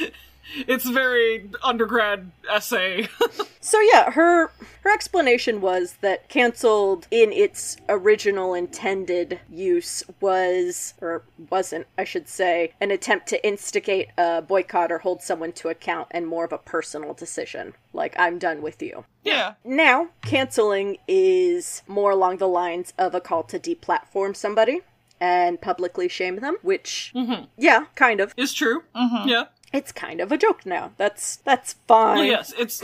it's 0.57 0.89
very 0.89 1.51
undergrad 1.63 2.31
essay. 2.51 3.09
So 3.65 3.81
yeah, 3.81 4.11
her 4.11 4.51
her 4.83 4.93
explanation 4.93 5.63
was 5.63 5.95
that 6.03 6.29
canceled 6.29 7.09
in 7.11 7.33
its 7.33 7.79
original 7.89 8.53
intended 8.53 9.41
use 9.51 10.05
was 10.21 10.93
or 11.01 11.23
wasn't, 11.49 11.87
I 11.97 12.05
should 12.05 12.29
say, 12.29 12.75
an 12.79 12.91
attempt 12.91 13.27
to 13.29 13.43
instigate 13.45 14.09
a 14.19 14.43
boycott 14.43 14.93
or 14.93 14.99
hold 14.99 15.23
someone 15.23 15.53
to 15.53 15.71
account 15.71 16.09
and 16.11 16.27
more 16.27 16.45
of 16.45 16.53
a 16.53 16.59
personal 16.59 17.15
decision. 17.15 17.73
Like 17.95 18.15
I'm 18.19 18.39
done 18.39 18.61
with 18.61 18.83
you. 18.83 19.07
Yeah. 19.23 19.55
Now, 19.65 20.09
canceling 20.21 20.99
is 21.09 21.83
more 21.87 22.11
along 22.11 22.37
the 22.37 22.49
lines 22.49 22.93
of 22.99 23.15
a 23.15 23.21
call 23.23 23.45
to 23.45 23.59
deplatform 23.59 24.37
somebody 24.37 24.83
and 25.19 25.59
publicly 25.59 26.07
shame 26.09 26.37
them, 26.37 26.59
which 26.61 27.13
mm-hmm. 27.15 27.45
yeah, 27.57 27.87
kind 27.95 28.21
of. 28.21 28.35
is 28.37 28.53
true. 28.53 28.83
Mm-hmm. 28.95 29.27
Yeah. 29.27 29.45
It's 29.75 29.91
kind 29.91 30.21
of 30.21 30.31
a 30.31 30.39
joke 30.39 30.65
now. 30.65 30.93
That's 30.99 31.37
that's 31.39 31.73
fine. 31.89 32.19
Well, 32.19 32.25
yes, 32.25 32.55
it's. 32.57 32.81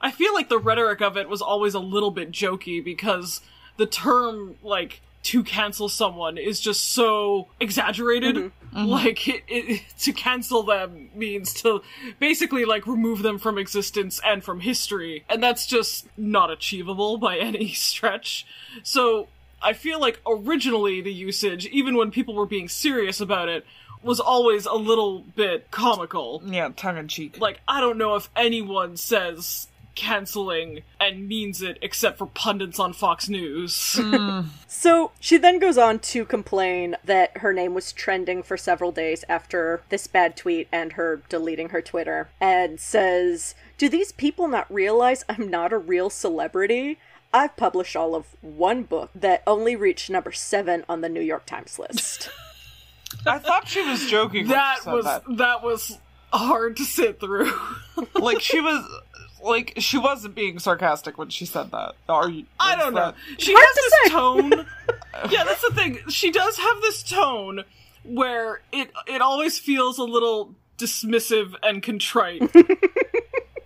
I 0.00 0.10
feel 0.10 0.34
like 0.34 0.48
the 0.48 0.58
rhetoric 0.58 1.00
of 1.00 1.16
it 1.16 1.28
was 1.28 1.40
always 1.40 1.72
a 1.74 1.78
little 1.78 2.10
bit 2.10 2.32
jokey 2.32 2.84
because 2.84 3.42
the 3.76 3.86
term 3.86 4.56
like 4.60 5.02
to 5.22 5.44
cancel 5.44 5.88
someone 5.88 6.38
is 6.38 6.58
just 6.58 6.94
so 6.94 7.46
exaggerated. 7.60 8.34
Mm-hmm. 8.34 8.76
Mm-hmm. 8.76 8.88
Like 8.88 9.28
it, 9.28 9.44
it, 9.46 9.82
to 10.00 10.12
cancel 10.12 10.64
them 10.64 11.10
means 11.14 11.54
to 11.62 11.80
basically 12.18 12.64
like 12.64 12.88
remove 12.88 13.22
them 13.22 13.38
from 13.38 13.56
existence 13.56 14.20
and 14.24 14.42
from 14.42 14.58
history, 14.58 15.24
and 15.28 15.40
that's 15.40 15.64
just 15.64 16.08
not 16.16 16.50
achievable 16.50 17.18
by 17.18 17.38
any 17.38 17.68
stretch. 17.68 18.44
So 18.82 19.28
I 19.62 19.74
feel 19.74 20.00
like 20.00 20.20
originally 20.26 21.00
the 21.00 21.12
usage, 21.12 21.66
even 21.66 21.96
when 21.96 22.10
people 22.10 22.34
were 22.34 22.46
being 22.46 22.68
serious 22.68 23.20
about 23.20 23.48
it, 23.48 23.64
was 24.02 24.20
always 24.20 24.66
a 24.66 24.74
little 24.74 25.20
bit 25.20 25.70
comical 25.70 26.42
Yeah, 26.44 26.70
tongue 26.76 26.96
in 26.98 27.08
cheek. 27.08 27.38
like 27.40 27.60
I 27.68 27.80
don't 27.80 27.98
know 27.98 28.14
if 28.16 28.28
anyone 28.36 28.96
says 28.96 29.68
canceling 29.94 30.80
and 30.98 31.28
means 31.28 31.60
it 31.60 31.76
except 31.82 32.16
for 32.18 32.26
pundits 32.26 32.78
on 32.80 32.92
Fox 32.94 33.28
News. 33.28 33.96
Hmm. 34.00 34.40
So 34.66 35.12
she 35.20 35.36
then 35.36 35.60
goes 35.60 35.78
on 35.78 36.00
to 36.00 36.24
complain 36.24 36.96
that 37.04 37.36
her 37.38 37.52
name 37.52 37.72
was 37.72 37.92
trending 37.92 38.42
for 38.42 38.56
several 38.56 38.90
days 38.90 39.22
after 39.28 39.82
this 39.90 40.06
bad 40.08 40.36
tweet 40.36 40.66
and 40.72 40.94
her 40.94 41.22
deleting 41.28 41.68
her 41.68 41.80
Twitter, 41.80 42.30
and 42.40 42.80
says, 42.80 43.54
Do 43.78 43.88
these 43.88 44.10
people 44.10 44.48
not 44.48 44.72
realize 44.72 45.24
I'm 45.28 45.48
not 45.48 45.72
a 45.72 45.78
real 45.78 46.10
celebrity? 46.10 46.98
I've 47.32 47.56
published 47.56 47.94
all 47.94 48.14
of 48.16 48.34
one 48.40 48.82
book 48.82 49.10
that 49.14 49.44
only 49.46 49.76
reached 49.76 50.10
number 50.10 50.32
seven 50.32 50.84
on 50.88 51.00
the 51.00 51.08
New 51.08 51.20
York 51.22 51.46
Times 51.46 51.78
list. 51.78 52.28
I 53.26 53.38
thought 53.38 53.68
she 53.68 53.82
was 53.82 54.06
joking. 54.06 54.42
when 54.42 54.48
she 54.48 54.52
that 54.54 54.78
said 54.82 54.92
was 54.92 55.04
that. 55.04 55.22
that 55.36 55.62
was 55.62 55.98
hard 56.32 56.76
to 56.78 56.84
sit 56.84 57.20
through. 57.20 57.52
like 58.14 58.40
she 58.40 58.60
was 58.60 58.84
like 59.42 59.74
she 59.78 59.98
wasn't 59.98 60.34
being 60.34 60.58
sarcastic 60.58 61.18
when 61.18 61.28
she 61.28 61.44
said 61.46 61.70
that. 61.72 61.94
Are 62.08 62.28
you? 62.30 62.44
I 62.60 62.76
don't 62.76 62.94
know. 62.94 63.12
that- 63.12 63.40
She 63.42 63.52
Hard 63.54 63.66
has 63.66 63.76
this 63.76 63.92
say. 64.04 64.10
tone. 64.10 65.30
yeah, 65.32 65.44
that's 65.44 65.62
the 65.62 65.74
thing. 65.74 65.98
She 66.08 66.30
does 66.30 66.56
have 66.58 66.80
this 66.80 67.02
tone 67.02 67.64
where 68.04 68.60
it 68.72 68.90
it 69.06 69.20
always 69.20 69.58
feels 69.58 69.98
a 69.98 70.04
little 70.04 70.54
dismissive 70.78 71.54
and 71.62 71.82
contrite. 71.82 72.42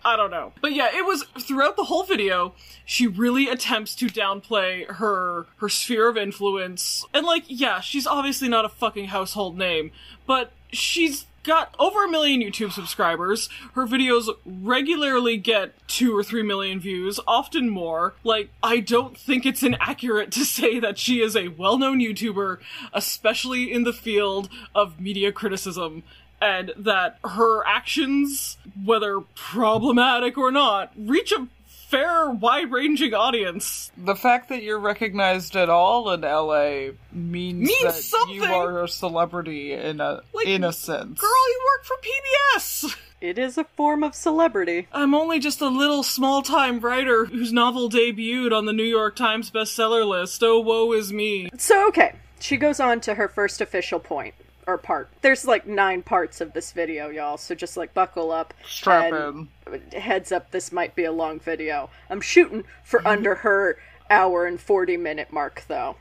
I 0.06 0.14
don't 0.14 0.30
know. 0.30 0.52
But 0.62 0.72
yeah, 0.72 0.96
it 0.96 1.04
was 1.04 1.24
throughout 1.40 1.76
the 1.76 1.82
whole 1.82 2.04
video, 2.04 2.54
she 2.84 3.08
really 3.08 3.48
attempts 3.48 3.96
to 3.96 4.06
downplay 4.06 4.86
her 4.86 5.46
her 5.56 5.68
sphere 5.68 6.08
of 6.08 6.16
influence. 6.16 7.04
And 7.12 7.26
like, 7.26 7.42
yeah, 7.48 7.80
she's 7.80 8.06
obviously 8.06 8.48
not 8.48 8.64
a 8.64 8.68
fucking 8.68 9.06
household 9.06 9.58
name, 9.58 9.90
but 10.24 10.52
she's 10.72 11.26
got 11.42 11.74
over 11.80 12.04
a 12.04 12.08
million 12.08 12.40
YouTube 12.40 12.70
subscribers. 12.70 13.48
Her 13.74 13.84
videos 13.84 14.28
regularly 14.44 15.38
get 15.38 15.74
two 15.88 16.16
or 16.16 16.22
three 16.22 16.42
million 16.42 16.78
views, 16.78 17.18
often 17.26 17.68
more. 17.68 18.14
Like, 18.22 18.50
I 18.62 18.78
don't 18.78 19.18
think 19.18 19.44
it's 19.44 19.64
inaccurate 19.64 20.30
to 20.32 20.44
say 20.44 20.78
that 20.78 20.98
she 20.98 21.20
is 21.20 21.34
a 21.34 21.48
well 21.48 21.78
known 21.78 21.98
YouTuber, 21.98 22.58
especially 22.92 23.72
in 23.72 23.82
the 23.82 23.92
field 23.92 24.48
of 24.72 25.00
media 25.00 25.32
criticism. 25.32 26.04
And 26.40 26.72
that 26.76 27.18
her 27.24 27.66
actions, 27.66 28.58
whether 28.84 29.20
problematic 29.34 30.36
or 30.36 30.50
not, 30.50 30.92
reach 30.96 31.32
a 31.32 31.48
fair, 31.66 32.28
wide 32.30 32.70
ranging 32.70 33.14
audience. 33.14 33.90
The 33.96 34.16
fact 34.16 34.48
that 34.48 34.62
you're 34.62 34.78
recognized 34.78 35.56
at 35.56 35.70
all 35.70 36.10
in 36.10 36.22
LA 36.22 36.92
means, 37.12 37.68
Means 37.68 37.82
that 37.82 37.94
something. 37.94 38.34
you 38.34 38.44
are 38.44 38.84
a 38.84 38.88
celebrity 38.88 39.72
in 39.72 40.00
a 40.00 40.20
Like, 40.34 40.46
in 40.46 40.64
a 40.64 40.72
sense. 40.72 41.20
Girl, 41.20 41.48
you 41.48 41.60
work 41.76 41.84
for 41.84 41.96
PBS! 41.96 42.96
it 43.20 43.38
is 43.38 43.56
a 43.56 43.64
form 43.64 44.02
of 44.02 44.14
celebrity. 44.14 44.88
I'm 44.92 45.14
only 45.14 45.38
just 45.38 45.60
a 45.60 45.68
little 45.68 46.02
small 46.02 46.42
time 46.42 46.80
writer 46.80 47.24
whose 47.26 47.52
novel 47.52 47.88
debuted 47.88 48.52
on 48.56 48.66
the 48.66 48.72
New 48.72 48.84
York 48.84 49.16
Times 49.16 49.50
bestseller 49.50 50.06
list. 50.06 50.42
Oh, 50.42 50.60
woe 50.60 50.92
is 50.92 51.12
me. 51.12 51.48
So, 51.56 51.86
okay, 51.88 52.16
she 52.40 52.56
goes 52.56 52.80
on 52.80 53.00
to 53.02 53.14
her 53.14 53.28
first 53.28 53.60
official 53.60 54.00
point. 54.00 54.34
Or 54.66 54.78
part. 54.78 55.10
There's 55.20 55.46
like 55.46 55.66
nine 55.66 56.02
parts 56.02 56.40
of 56.40 56.52
this 56.52 56.72
video, 56.72 57.08
y'all. 57.08 57.36
So 57.36 57.54
just 57.54 57.76
like 57.76 57.94
buckle 57.94 58.32
up. 58.32 58.52
Strap 58.66 59.12
and 59.12 59.48
in. 59.72 60.00
Heads 60.00 60.32
up, 60.32 60.50
this 60.50 60.72
might 60.72 60.94
be 60.94 61.04
a 61.04 61.12
long 61.12 61.38
video. 61.38 61.90
I'm 62.10 62.20
shooting 62.20 62.64
for 62.84 63.06
under 63.06 63.36
her 63.36 63.78
hour 64.10 64.46
and 64.46 64.60
40 64.60 64.96
minute 64.96 65.32
mark, 65.32 65.64
though. 65.68 65.96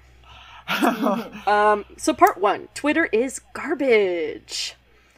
um, 1.48 1.86
so 1.98 2.13
part 2.13 2.39
one 2.39 2.67
Twitter 2.74 3.05
is 3.05 3.39
garbage. 3.53 4.75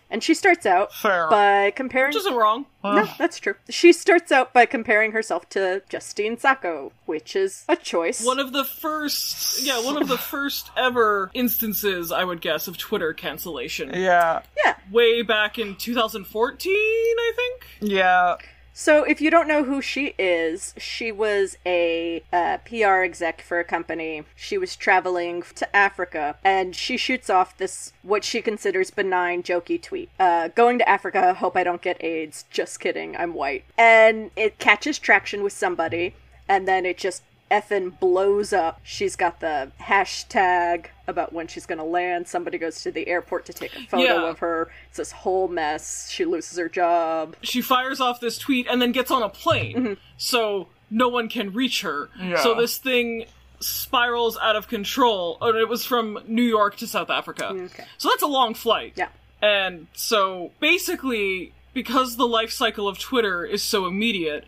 And 0.09 0.23
she 0.23 0.33
starts 0.33 0.65
out 0.65 0.93
Fair. 0.93 1.29
by 1.29 1.71
comparing. 1.71 2.09
Which 2.09 2.17
isn't 2.17 2.35
wrong. 2.35 2.65
No, 2.83 3.05
that's 3.17 3.39
true. 3.39 3.55
She 3.69 3.91
starts 3.91 4.31
out 4.31 4.53
by 4.53 4.65
comparing 4.65 5.11
herself 5.11 5.49
to 5.49 5.81
Justine 5.89 6.37
Sacco, 6.37 6.93
which 7.05 7.35
is 7.35 7.65
a 7.67 7.75
choice. 7.75 8.23
One 8.23 8.39
of 8.39 8.53
the 8.53 8.63
first, 8.63 9.61
yeah, 9.61 9.83
one 9.83 10.01
of 10.01 10.07
the 10.07 10.17
first 10.17 10.71
ever 10.77 11.29
instances, 11.33 12.13
I 12.13 12.23
would 12.23 12.39
guess, 12.39 12.69
of 12.69 12.77
Twitter 12.77 13.13
cancellation. 13.13 13.91
Yeah. 13.93 14.43
yeah. 14.65 14.75
Way 14.89 15.21
back 15.23 15.59
in 15.59 15.75
2014, 15.75 16.71
I 16.73 17.31
think. 17.35 17.91
Yeah. 17.91 18.37
So, 18.79 19.03
if 19.03 19.19
you 19.21 19.31
don't 19.31 19.47
know 19.47 19.63
who 19.63 19.81
she 19.81 20.13
is, 20.19 20.75
she 20.77 21.11
was 21.11 21.57
a 21.65 22.21
uh, 22.31 22.59
PR 22.63 23.01
exec 23.01 23.41
for 23.41 23.59
a 23.59 23.63
company. 23.63 24.21
She 24.35 24.55
was 24.55 24.75
traveling 24.75 25.41
to 25.55 25.75
Africa, 25.75 26.37
and 26.43 26.75
she 26.75 26.95
shoots 26.95 27.27
off 27.27 27.57
this 27.57 27.91
what 28.03 28.23
she 28.23 28.39
considers 28.39 28.91
benign, 28.91 29.41
jokey 29.41 29.81
tweet. 29.81 30.11
Uh, 30.19 30.49
going 30.49 30.77
to 30.77 30.87
Africa, 30.87 31.33
hope 31.33 31.57
I 31.57 31.63
don't 31.63 31.81
get 31.81 32.03
AIDS. 32.03 32.45
Just 32.51 32.79
kidding, 32.79 33.17
I'm 33.17 33.33
white. 33.33 33.65
And 33.79 34.29
it 34.35 34.59
catches 34.59 34.99
traction 34.99 35.41
with 35.41 35.53
somebody, 35.53 36.13
and 36.47 36.67
then 36.67 36.85
it 36.85 36.99
just 36.99 37.23
effing 37.49 37.99
blows 37.99 38.53
up. 38.53 38.79
She's 38.83 39.15
got 39.15 39.39
the 39.39 39.71
hashtag 39.79 40.87
about 41.07 41.33
when 41.33 41.47
she's 41.47 41.65
gonna 41.65 41.85
land. 41.85 42.27
Somebody 42.27 42.57
goes 42.57 42.81
to 42.83 42.91
the 42.91 43.07
airport 43.07 43.45
to 43.45 43.53
take 43.53 43.75
a 43.75 43.81
photo 43.87 44.03
Yeah. 44.03 44.29
of 44.29 44.39
her. 44.39 44.69
It's 44.89 44.97
this 44.97 45.11
whole 45.11 45.47
mess. 45.47 46.09
She 46.11 46.25
loses 46.25 46.57
her 46.57 46.69
job. 46.69 47.35
She 47.41 47.61
fires 47.61 48.01
off 48.01 48.19
this 48.19 48.37
tweet 48.37 48.67
and 48.69 48.81
then 48.81 48.91
gets 48.91 49.11
on 49.11 49.23
a 49.23 49.29
plane, 49.29 49.75
mm-hmm. 49.75 49.93
so 50.17 50.67
no 50.89 51.07
one 51.07 51.29
can 51.29 51.53
reach 51.53 51.81
her. 51.81 52.09
Yeah. 52.19 52.41
So 52.41 52.53
this 52.53 52.77
thing 52.77 53.25
spirals 53.59 54.37
out 54.41 54.55
of 54.55 54.67
control. 54.67 55.37
Oh, 55.41 55.55
it 55.55 55.67
was 55.67 55.85
from 55.85 56.19
New 56.27 56.43
York 56.43 56.77
to 56.77 56.87
South 56.87 57.09
Africa. 57.09 57.49
Mm, 57.53 57.65
okay. 57.65 57.85
So 57.97 58.09
that's 58.09 58.21
a 58.21 58.27
long 58.27 58.53
flight. 58.53 58.93
Yeah. 58.95 59.09
And 59.41 59.87
so 59.93 60.51
basically, 60.59 61.53
because 61.73 62.17
the 62.17 62.27
life 62.27 62.51
cycle 62.51 62.87
of 62.87 62.99
Twitter 62.99 63.45
is 63.45 63.63
so 63.63 63.85
immediate, 63.85 64.45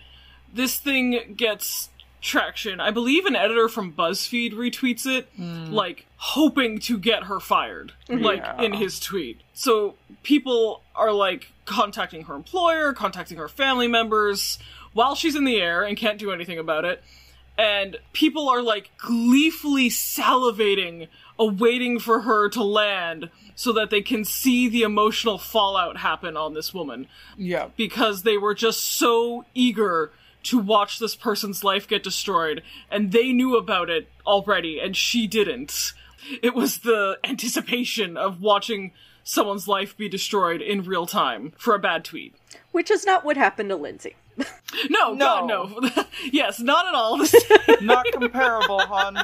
this 0.54 0.78
thing 0.78 1.34
gets 1.36 1.90
traction. 2.22 2.80
I 2.80 2.92
believe 2.92 3.26
an 3.26 3.36
editor 3.36 3.70
from 3.70 3.94
BuzzFeed 3.94 4.54
retweets 4.54 5.06
it, 5.06 5.28
hmm. 5.36 5.72
like 5.72 6.06
hoping 6.18 6.80
to 6.80 6.98
get 6.98 7.24
her 7.24 7.40
fired, 7.40 7.94
like 8.10 8.40
Yeah. 8.40 8.62
in 8.62 8.74
his 8.74 9.00
tweet. 9.00 9.42
So 9.54 9.96
people 10.24 10.82
are 10.96 11.14
like 11.14 11.52
contacting 11.66 12.24
her 12.26 12.36
employer, 12.36 12.94
contacting 12.94 13.38
her 13.38 13.48
family 13.48 13.88
members 13.88 14.60
while 14.94 15.16
she's 15.16 15.36
in 15.36 15.44
the 15.46 15.58
air 15.62 15.84
and 15.84 15.96
can't 15.96 16.18
do 16.20 16.32
anything 16.32 16.58
about 16.58 16.84
it. 16.86 17.04
And 17.58 17.98
people 18.14 18.50
are 18.50 18.62
like 18.62 18.90
gleefully 18.98 19.90
salivating, 19.90 21.08
awaiting 21.38 22.00
for 22.00 22.22
her 22.22 22.50
to 22.50 22.64
land 22.64 23.30
so 23.56 23.74
that 23.74 23.90
they 23.90 24.02
can 24.02 24.24
see 24.24 24.70
the 24.70 24.84
emotional 24.84 25.38
fallout 25.38 25.98
happen 25.98 26.38
on 26.38 26.54
this 26.54 26.74
woman 26.74 27.08
Yeah. 27.38 27.68
because 27.76 28.24
they 28.24 28.38
were 28.38 28.54
just 28.56 28.82
so 28.82 29.46
eager 29.54 30.12
to 30.44 30.58
watch 30.58 31.00
this 31.00 31.16
person's 31.16 31.64
life 31.64 31.88
get 31.88 32.04
destroyed 32.04 32.62
and 32.90 33.12
they 33.12 33.32
knew 33.34 33.58
about 33.58 33.90
it 33.90 34.08
already 34.26 34.80
and 34.80 34.96
she 34.96 35.28
didn't. 35.28 35.94
It 36.42 36.54
was 36.56 36.80
the 36.80 37.18
anticipation 37.24 38.18
of 38.18 38.42
watching 38.42 38.92
someone's 39.24 39.68
life 39.68 39.96
be 39.98 40.10
destroyed 40.10 40.62
in 40.62 40.84
real 40.84 41.06
time 41.06 41.54
for 41.58 41.76
a 41.76 41.80
bad 41.80 42.04
tweet. 42.06 42.36
Which 42.72 42.90
is 42.92 43.06
not 43.06 43.24
what 43.26 43.38
happened 43.38 43.70
to 43.70 43.76
Lindsay. 43.76 44.16
No, 44.90 45.16
God, 45.16 45.48
No. 45.48 45.66
no. 45.66 45.90
yes, 46.32 46.60
not 46.60 46.88
at 46.88 46.96
all. 46.96 47.18
Not 47.82 48.06
comparable, 48.12 48.80
hon. 48.80 49.18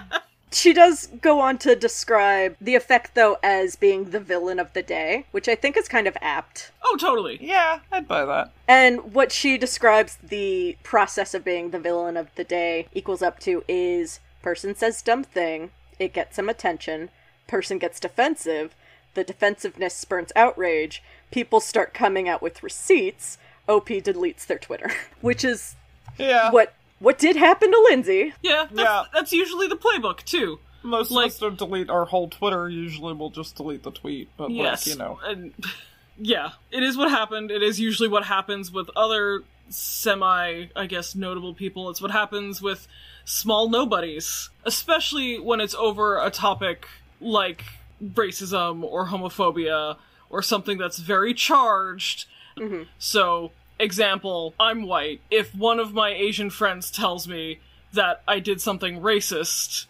She 0.55 0.71
does 0.71 1.07
go 1.21 1.41
on 1.41 1.57
to 1.59 1.75
describe 1.75 2.55
the 2.61 2.75
effect, 2.75 3.13
though, 3.13 3.37
as 3.43 3.75
being 3.75 4.11
the 4.11 4.19
villain 4.21 4.57
of 4.57 4.71
the 4.71 4.81
day, 4.81 5.25
which 5.31 5.49
I 5.49 5.55
think 5.55 5.75
is 5.75 5.87
kind 5.89 6.07
of 6.07 6.15
apt. 6.21 6.71
oh, 6.83 6.95
totally. 6.97 7.37
Yeah, 7.41 7.79
I'd 7.91 8.07
buy 8.07 8.23
that. 8.23 8.51
And 8.67 9.13
what 9.13 9.31
she 9.33 9.57
describes 9.57 10.17
the 10.23 10.77
process 10.81 11.33
of 11.33 11.43
being 11.43 11.71
the 11.71 11.79
villain 11.79 12.15
of 12.15 12.33
the 12.35 12.45
day 12.45 12.87
equals 12.93 13.21
up 13.21 13.39
to 13.41 13.63
is 13.67 14.21
person 14.41 14.75
says 14.75 15.01
dumb 15.01 15.23
thing, 15.25 15.71
it 15.99 16.13
gets 16.13 16.37
some 16.37 16.47
attention, 16.47 17.09
person 17.47 17.77
gets 17.77 17.99
defensive, 17.99 18.73
the 19.13 19.23
defensiveness 19.25 19.93
spurns 19.93 20.31
outrage, 20.37 21.03
people 21.31 21.59
start 21.59 21.93
coming 21.93 22.29
out 22.29 22.41
with 22.41 22.63
receipts, 22.63 23.37
OP 23.67 23.87
deletes 23.89 24.45
their 24.45 24.59
Twitter, 24.59 24.91
which 25.21 25.43
is 25.43 25.75
Yeah. 26.17 26.49
what 26.51 26.73
what 27.05 27.19
did 27.19 27.35
happen 27.35 27.71
to 27.71 27.79
Lindsay. 27.89 28.33
Yeah, 28.41 28.65
that's, 28.71 28.79
Yeah. 28.79 29.03
that's 29.13 29.31
usually 29.31 29.67
the 29.67 29.75
playbook, 29.75 30.23
too. 30.23 30.59
Most 30.81 31.11
like- 31.11 31.27
of 31.27 31.31
us 31.33 31.39
don't 31.39 31.57
delete 31.57 31.89
our 31.89 32.05
whole 32.05 32.27
Twitter. 32.27 32.67
Usually, 32.67 33.13
we'll 33.13 33.29
just 33.29 33.55
delete 33.55 33.83
the 33.83 33.91
tweet. 33.91 34.29
But 34.37 34.49
Yes, 34.51 34.87
like, 34.87 34.93
you 34.95 34.99
know, 34.99 35.19
and 35.23 35.53
yeah, 36.17 36.51
it 36.71 36.81
is 36.83 36.97
what 36.97 37.09
happened. 37.11 37.51
It 37.51 37.61
is 37.63 37.79
usually 37.79 38.09
what 38.09 38.25
happens 38.25 38.71
with 38.71 38.89
other 38.95 39.43
semi, 39.69 40.65
I 40.75 40.85
guess, 40.87 41.15
notable 41.15 41.53
people. 41.53 41.89
It's 41.89 42.01
what 42.01 42.11
happens 42.11 42.61
with 42.61 42.87
small 43.23 43.69
nobodies, 43.69 44.49
especially 44.63 45.39
when 45.39 45.59
it's 45.61 45.75
over 45.75 46.19
a 46.19 46.29
topic 46.29 46.87
like 47.21 47.63
racism 48.03 48.83
or 48.83 49.07
homophobia 49.07 49.97
or 50.29 50.41
something 50.41 50.77
that's 50.77 50.99
very 50.99 51.33
charged. 51.33 52.25
Mm-hmm. 52.57 52.83
So, 52.99 53.51
example, 53.79 54.53
I'm 54.59 54.83
white. 54.83 55.21
If 55.29 55.53
one 55.55 55.79
of 55.79 55.93
my 55.93 56.09
Asian 56.09 56.49
friends 56.49 56.91
tells 56.91 57.27
me 57.27 57.59
that 57.93 58.21
I 58.27 58.39
did 58.39 58.61
something 58.61 59.01
racist, 59.01 59.85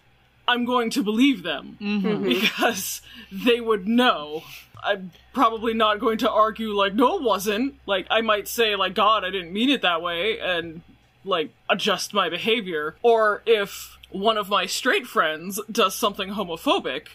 I'm 0.48 0.65
going 0.65 0.89
to 0.91 1.04
believe 1.04 1.43
them 1.43 1.78
mm-hmm. 1.82 2.24
because 2.30 3.02
they 3.32 3.60
would 3.60 3.88
know. 3.88 4.43
I'm 4.84 5.12
probably 5.34 5.74
not 5.74 6.00
going 6.00 6.19
to 6.19 6.32
argue 6.32 6.69
like, 6.69 6.93
no, 6.93 7.17
it 7.17 7.24
wasn't. 7.24 7.76
Like, 7.86 8.06
I 8.10 8.21
might 8.21 8.48
say 8.48 8.76
like, 8.76 8.93
God, 8.93 9.24
I 9.24 9.32
didn't 9.32 9.54
mean 9.54 9.69
it 9.69 9.82
that 9.82 10.02
way, 10.02 10.39
and 10.39 10.82
like 11.24 11.50
adjust 11.69 12.13
my 12.13 12.30
behavior. 12.30 12.95
Or 13.02 13.41
if 13.45 13.98
one 14.12 14.38
of 14.38 14.50
my 14.50 14.65
straight 14.65 15.08
friends 15.08 15.60
does 15.71 15.95
something 15.95 16.30
homophobic, 16.30 17.08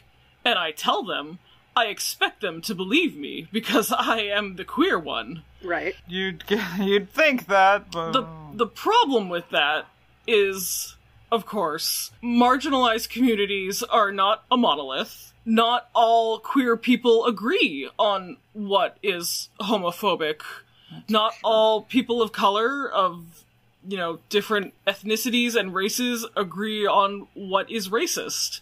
and 0.45 0.59
I 0.59 0.73
tell 0.73 1.05
them, 1.05 1.39
I 1.77 1.87
expect 1.87 2.41
them 2.41 2.61
to 2.63 2.75
believe 2.75 3.17
me 3.17 3.49
because 3.53 3.93
I 3.93 4.21
am 4.21 4.57
the 4.57 4.65
queer 4.65 4.99
one. 4.99 5.43
Right. 5.63 5.95
you'd 6.09 6.45
you'd 6.79 7.11
think 7.11 7.47
that, 7.47 7.91
but 7.91 8.13
The 8.13 8.27
the 8.55 8.67
problem 8.67 9.29
with 9.29 9.49
that 9.51 9.87
is 10.27 10.97
of 11.33 11.47
course, 11.47 12.11
marginalized 12.23 13.09
communities 13.09 13.83
are 13.85 14.11
not 14.11 14.45
a 14.51 14.57
monolith. 14.57 15.33
Not 15.45 15.89
all 15.95 16.39
queer 16.39 16.77
people 16.77 17.25
agree 17.25 17.89
on 17.99 18.37
what 18.53 18.99
is 19.03 19.49
homophobic. 19.61 20.41
not 21.09 21.35
all 21.45 21.83
people 21.83 22.21
of 22.21 22.33
color 22.33 22.91
of 22.91 23.45
you 23.87 23.97
know 23.97 24.19
different 24.29 24.75
ethnicities 24.87 25.55
and 25.55 25.73
races 25.75 26.27
agree 26.37 26.87
on 26.87 27.27
what 27.35 27.71
is 27.71 27.89
racist. 27.89 28.61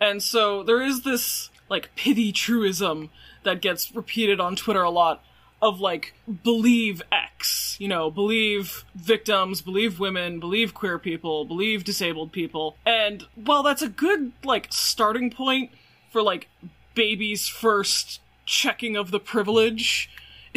And 0.00 0.22
so 0.22 0.62
there 0.62 0.82
is 0.82 1.02
this 1.02 1.50
like 1.74 1.90
pithy 1.96 2.30
truism 2.30 3.10
that 3.42 3.60
gets 3.60 3.92
repeated 3.96 4.38
on 4.38 4.54
Twitter 4.54 4.84
a 4.84 4.90
lot 4.90 5.24
of 5.60 5.80
like 5.80 6.14
believe 6.44 7.02
X, 7.10 7.76
you 7.80 7.88
know, 7.88 8.12
believe 8.12 8.84
victims, 8.94 9.60
believe 9.60 9.98
women, 9.98 10.38
believe 10.38 10.72
queer 10.72 11.00
people, 11.00 11.44
believe 11.44 11.82
disabled 11.82 12.30
people. 12.30 12.76
And 12.86 13.24
while 13.34 13.64
that's 13.64 13.82
a 13.82 13.88
good 13.88 14.30
like 14.44 14.68
starting 14.70 15.32
point 15.32 15.72
for 16.12 16.22
like 16.22 16.48
baby's 16.94 17.48
first 17.48 18.20
checking 18.46 18.96
of 18.96 19.10
the 19.10 19.18
privilege, 19.18 20.08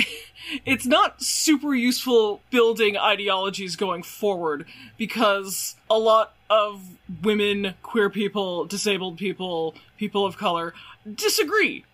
it's 0.65 0.86
not 0.86 1.23
super 1.23 1.73
useful 1.73 2.41
building 2.51 2.95
ideologies 2.95 3.75
going 3.75 4.03
forward 4.03 4.67
because 4.97 5.77
a 5.89 5.97
lot 5.97 6.37
of 6.49 6.81
women, 7.23 7.73
queer 7.83 8.10
people, 8.10 8.65
disabled 8.65 9.17
people, 9.17 9.75
people 9.97 10.25
of 10.25 10.38
color 10.38 10.73
disagree 11.15 11.86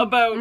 about 0.00 0.36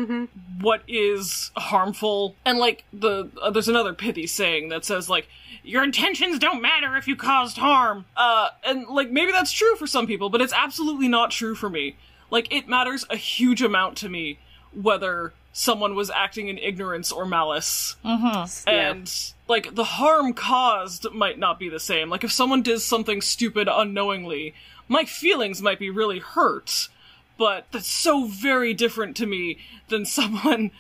what 0.62 0.82
is 0.88 1.52
harmful. 1.56 2.36
And 2.46 2.58
like 2.58 2.84
the 2.92 3.30
uh, 3.42 3.52
there's 3.52 3.68
another 3.68 3.94
pithy 3.94 4.28
saying 4.28 4.70
that 4.70 4.84
says 4.86 5.10
like 5.10 5.28
your 5.64 5.84
intentions 5.84 6.40
don't 6.40 6.62
matter 6.62 6.96
if 6.98 7.08
you 7.08 7.16
caused 7.16 7.58
harm. 7.58 8.06
Uh 8.18 8.50
and 8.64 8.88
like 8.88 9.12
maybe 9.12 9.32
that's 9.32 9.52
true 9.52 9.76
for 9.76 9.88
some 9.88 10.08
people, 10.08 10.30
but 10.30 10.42
it's 10.42 10.54
absolutely 10.54 11.08
not 11.08 11.32
true 11.32 11.56
for 11.56 11.70
me. 11.70 11.96
Like 12.32 12.52
it 12.54 12.68
matters 12.68 13.06
a 13.10 13.16
huge 13.16 13.62
amount 13.62 13.98
to 13.98 14.10
me 14.10 14.40
whether 14.74 15.34
someone 15.58 15.96
was 15.96 16.12
acting 16.12 16.50
in 16.50 16.58
ignorance 16.58 17.14
or 17.14 17.26
malice. 17.26 17.96
Mm-hmm. 18.04 18.70
Yeah. 18.70 18.92
And 18.92 19.34
like 19.48 19.74
the 19.74 19.86
harm 19.86 20.34
caused 20.34 21.10
might 21.14 21.40
not 21.40 21.60
be 21.60 21.70
the 21.70 21.80
same. 21.80 22.10
Like 22.10 22.26
if 22.26 22.32
someone 22.32 22.62
did 22.62 22.82
something 22.82 23.22
stupid 23.22 23.70
unknowingly, 23.72 24.54
my 24.90 25.06
feelings 25.06 25.62
might 25.62 25.80
be 25.80 25.90
really 25.90 26.20
hurt, 26.20 26.90
but 27.38 27.68
that's 27.72 27.88
so 27.88 28.26
very 28.26 28.74
different 28.74 29.16
to 29.18 29.26
me 29.26 29.58
than 29.88 30.06
someone 30.06 30.72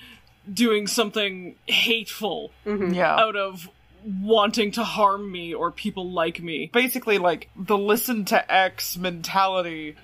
doing 0.51 0.87
something 0.87 1.55
hateful 1.67 2.51
mm-hmm. 2.65 2.93
Yeah. 2.93 3.15
out 3.15 3.37
of 3.37 3.69
wanting 4.03 4.71
to 4.71 4.83
harm 4.83 5.31
me 5.31 5.53
or 5.53 5.71
people 5.71 6.11
like 6.11 6.41
me. 6.41 6.69
Basically, 6.71 7.17
like, 7.17 7.49
the 7.55 7.77
listen 7.77 8.25
to 8.25 8.53
X 8.53 8.97
mentality 8.97 9.95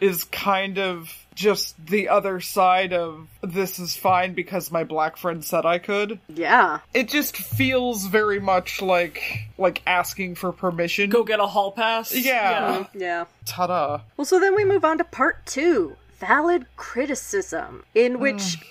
is 0.00 0.24
kind 0.24 0.78
of 0.78 1.26
just 1.40 1.74
the 1.86 2.06
other 2.10 2.38
side 2.38 2.92
of 2.92 3.26
this 3.40 3.78
is 3.78 3.96
fine 3.96 4.34
because 4.34 4.70
my 4.70 4.84
black 4.84 5.16
friend 5.16 5.42
said 5.42 5.64
I 5.64 5.78
could. 5.78 6.20
Yeah. 6.28 6.80
It 6.92 7.08
just 7.08 7.34
feels 7.34 8.04
very 8.04 8.38
much 8.38 8.82
like 8.82 9.48
like 9.56 9.82
asking 9.86 10.34
for 10.34 10.52
permission. 10.52 11.08
Go 11.08 11.24
get 11.24 11.40
a 11.40 11.46
hall 11.46 11.72
pass. 11.72 12.14
Yeah. 12.14 12.84
Yeah. 12.94 13.24
Ta-da. 13.46 14.02
Well, 14.18 14.26
so 14.26 14.38
then 14.38 14.54
we 14.54 14.66
move 14.66 14.84
on 14.84 14.98
to 14.98 15.04
part 15.04 15.46
two 15.46 15.96
valid 16.18 16.66
criticism, 16.76 17.84
in 17.94 18.20
which 18.20 18.36
mm. 18.36 18.64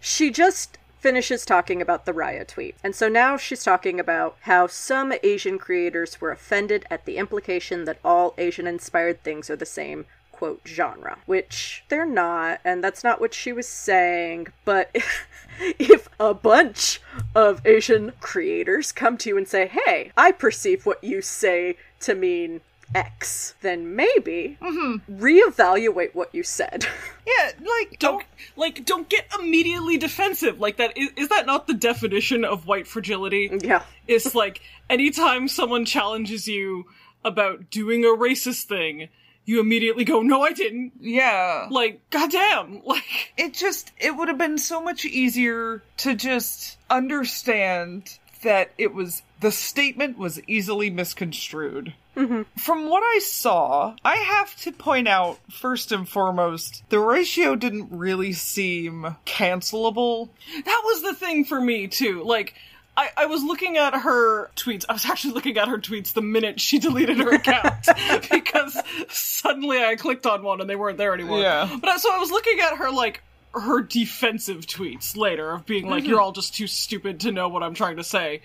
she 0.00 0.32
just 0.32 0.78
finishes 0.98 1.44
talking 1.44 1.80
about 1.80 2.06
the 2.06 2.12
Raya 2.12 2.44
tweet. 2.44 2.74
And 2.82 2.92
so 2.92 3.08
now 3.08 3.36
she's 3.36 3.62
talking 3.62 4.00
about 4.00 4.36
how 4.40 4.66
some 4.66 5.12
Asian 5.22 5.56
creators 5.56 6.20
were 6.20 6.32
offended 6.32 6.84
at 6.90 7.04
the 7.04 7.18
implication 7.18 7.84
that 7.84 8.00
all 8.04 8.34
Asian 8.36 8.66
inspired 8.66 9.22
things 9.22 9.48
are 9.48 9.54
the 9.54 9.64
same. 9.64 10.06
Quote 10.36 10.60
genre, 10.66 11.16
which 11.24 11.82
they're 11.88 12.04
not, 12.04 12.60
and 12.62 12.84
that's 12.84 13.02
not 13.02 13.22
what 13.22 13.32
she 13.32 13.54
was 13.54 13.66
saying. 13.66 14.48
But 14.66 14.94
if 15.78 16.10
a 16.20 16.34
bunch 16.34 17.00
of 17.34 17.66
Asian 17.66 18.12
creators 18.20 18.92
come 18.92 19.16
to 19.16 19.30
you 19.30 19.38
and 19.38 19.48
say, 19.48 19.66
Hey, 19.66 20.12
I 20.14 20.32
perceive 20.32 20.84
what 20.84 21.02
you 21.02 21.22
say 21.22 21.78
to 22.00 22.14
mean 22.14 22.60
X, 22.94 23.54
then 23.62 23.96
maybe 23.96 24.58
mm-hmm. 24.60 25.22
reevaluate 25.22 26.14
what 26.14 26.34
you 26.34 26.42
said. 26.42 26.86
Yeah, 27.26 27.50
like 27.80 27.98
Don't 27.98 28.22
oh, 28.22 28.26
like 28.54 28.84
don't 28.84 29.08
get 29.08 29.26
immediately 29.36 29.98
defensive. 29.98 30.60
Like 30.60 30.76
that 30.76 30.96
is, 30.96 31.10
is 31.16 31.28
that 31.30 31.44
not 31.44 31.66
the 31.66 31.74
definition 31.74 32.44
of 32.44 32.68
white 32.68 32.86
fragility? 32.86 33.50
yeah. 33.64 33.82
It's 34.06 34.32
like 34.32 34.60
anytime 34.88 35.48
someone 35.48 35.84
challenges 35.84 36.46
you 36.46 36.84
about 37.24 37.68
doing 37.68 38.04
a 38.04 38.16
racist 38.16 38.66
thing, 38.66 39.08
you 39.46 39.60
immediately 39.60 40.04
go, 40.04 40.20
"No, 40.20 40.42
I 40.42 40.52
didn't." 40.52 40.92
Yeah. 41.00 41.68
Like, 41.70 42.10
goddamn, 42.10 42.82
like 42.84 43.32
it 43.38 43.54
just 43.54 43.92
it 43.98 44.14
would 44.14 44.28
have 44.28 44.38
been 44.38 44.58
so 44.58 44.82
much 44.82 45.06
easier 45.06 45.82
to 45.98 46.14
just 46.14 46.76
understand 46.90 48.18
that 48.42 48.72
it 48.76 48.92
was 48.92 49.22
the 49.40 49.50
statement 49.50 50.18
was 50.18 50.40
easily 50.46 50.90
misconstrued. 50.90 51.94
Mm-hmm. 52.16 52.42
From 52.58 52.88
what 52.88 53.02
I 53.02 53.18
saw, 53.20 53.94
I 54.04 54.16
have 54.16 54.56
to 54.62 54.72
point 54.72 55.06
out 55.06 55.38
first 55.50 55.92
and 55.92 56.08
foremost, 56.08 56.82
the 56.88 56.98
ratio 56.98 57.54
didn't 57.56 57.88
really 57.90 58.32
seem 58.32 59.16
cancelable. 59.26 60.30
that 60.64 60.82
was 60.84 61.02
the 61.02 61.14
thing 61.14 61.44
for 61.44 61.60
me 61.60 61.88
too. 61.88 62.22
Like. 62.22 62.54
I, 62.96 63.10
I 63.16 63.26
was 63.26 63.42
looking 63.42 63.76
at 63.76 63.94
her 63.94 64.50
tweets. 64.56 64.84
I 64.88 64.94
was 64.94 65.04
actually 65.04 65.34
looking 65.34 65.58
at 65.58 65.68
her 65.68 65.78
tweets 65.78 66.12
the 66.12 66.22
minute 66.22 66.60
she 66.60 66.78
deleted 66.80 67.18
her 67.18 67.34
account 67.34 67.88
because 68.30 68.78
suddenly 69.08 69.84
I 69.84 69.96
clicked 69.96 70.26
on 70.26 70.42
one 70.42 70.60
and 70.60 70.68
they 70.68 70.76
weren't 70.76 70.98
there 70.98 71.14
anymore. 71.14 71.40
Yeah. 71.40 71.76
But 71.80 71.90
I, 71.90 71.96
so 71.98 72.12
I 72.12 72.18
was 72.18 72.30
looking 72.30 72.58
at 72.60 72.76
her 72.78 72.90
like 72.90 73.22
her 73.52 73.82
defensive 73.82 74.66
tweets 74.66 75.16
later 75.16 75.50
of 75.50 75.66
being 75.66 75.88
like, 75.88 76.02
mm-hmm. 76.02 76.10
"You're 76.10 76.20
all 76.20 76.32
just 76.32 76.54
too 76.54 76.66
stupid 76.66 77.20
to 77.20 77.32
know 77.32 77.48
what 77.48 77.62
I'm 77.62 77.74
trying 77.74 77.96
to 77.96 78.04
say," 78.04 78.42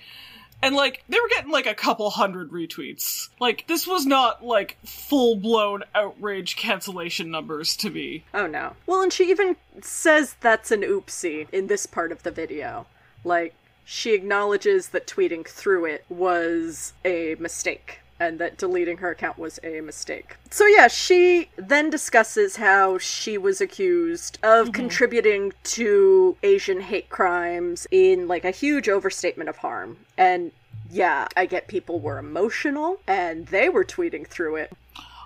and 0.62 0.76
like 0.76 1.04
they 1.10 1.20
were 1.20 1.28
getting 1.30 1.52
like 1.52 1.66
a 1.66 1.76
couple 1.76 2.10
hundred 2.10 2.52
retweets. 2.52 3.30
Like 3.40 3.66
this 3.68 3.88
was 3.88 4.06
not 4.06 4.44
like 4.44 4.78
full 4.86 5.36
blown 5.36 5.84
outrage 5.96 6.56
cancellation 6.56 7.32
numbers 7.32 7.76
to 7.78 7.90
me. 7.90 8.24
Oh 8.34 8.48
no. 8.48 8.76
Well, 8.86 9.02
and 9.02 9.12
she 9.12 9.30
even 9.30 9.56
says 9.82 10.36
that's 10.40 10.72
an 10.72 10.82
oopsie 10.82 11.48
in 11.52 11.68
this 11.68 11.86
part 11.86 12.12
of 12.12 12.24
the 12.24 12.32
video. 12.32 12.86
Like, 13.24 13.54
she 13.86 14.14
acknowledges 14.14 14.90
that 14.90 15.08
tweeting 15.08 15.48
through 15.48 15.86
it 15.86 16.06
was 16.10 16.94
a 17.04 17.36
mistake. 17.40 18.00
And 18.20 18.38
that 18.38 18.56
deleting 18.56 18.98
her 18.98 19.10
account 19.10 19.40
was 19.40 19.60
a 19.64 19.82
mistake. 19.82 20.36
So, 20.52 20.68
yeah, 20.68 20.88
she 20.88 21.50
then 21.56 21.90
discusses 21.90 22.56
how 22.56 23.00
she 23.00 23.36
was 23.36 23.62
accused 23.62 24.38
of 24.44 24.68
mm-hmm. 24.68 24.74
contributing 24.74 25.54
to 25.64 26.38
Asian 26.44 26.82
hate 26.82 27.10
crimes 27.10 27.88
in 27.90 28.28
like 28.28 28.46
a 28.46 28.52
huge 28.52 28.88
overstatement 28.88 29.50
of 29.50 29.58
harm. 29.58 29.98
And 30.20 30.52
yeah, 30.92 31.30
I 31.36 31.48
get 31.48 31.68
people 31.68 32.00
were 32.00 32.20
emotional 32.20 33.00
and 33.08 33.48
they 33.48 33.70
were 33.70 33.84
tweeting 33.84 34.28
through 34.28 34.58
it. 34.58 34.72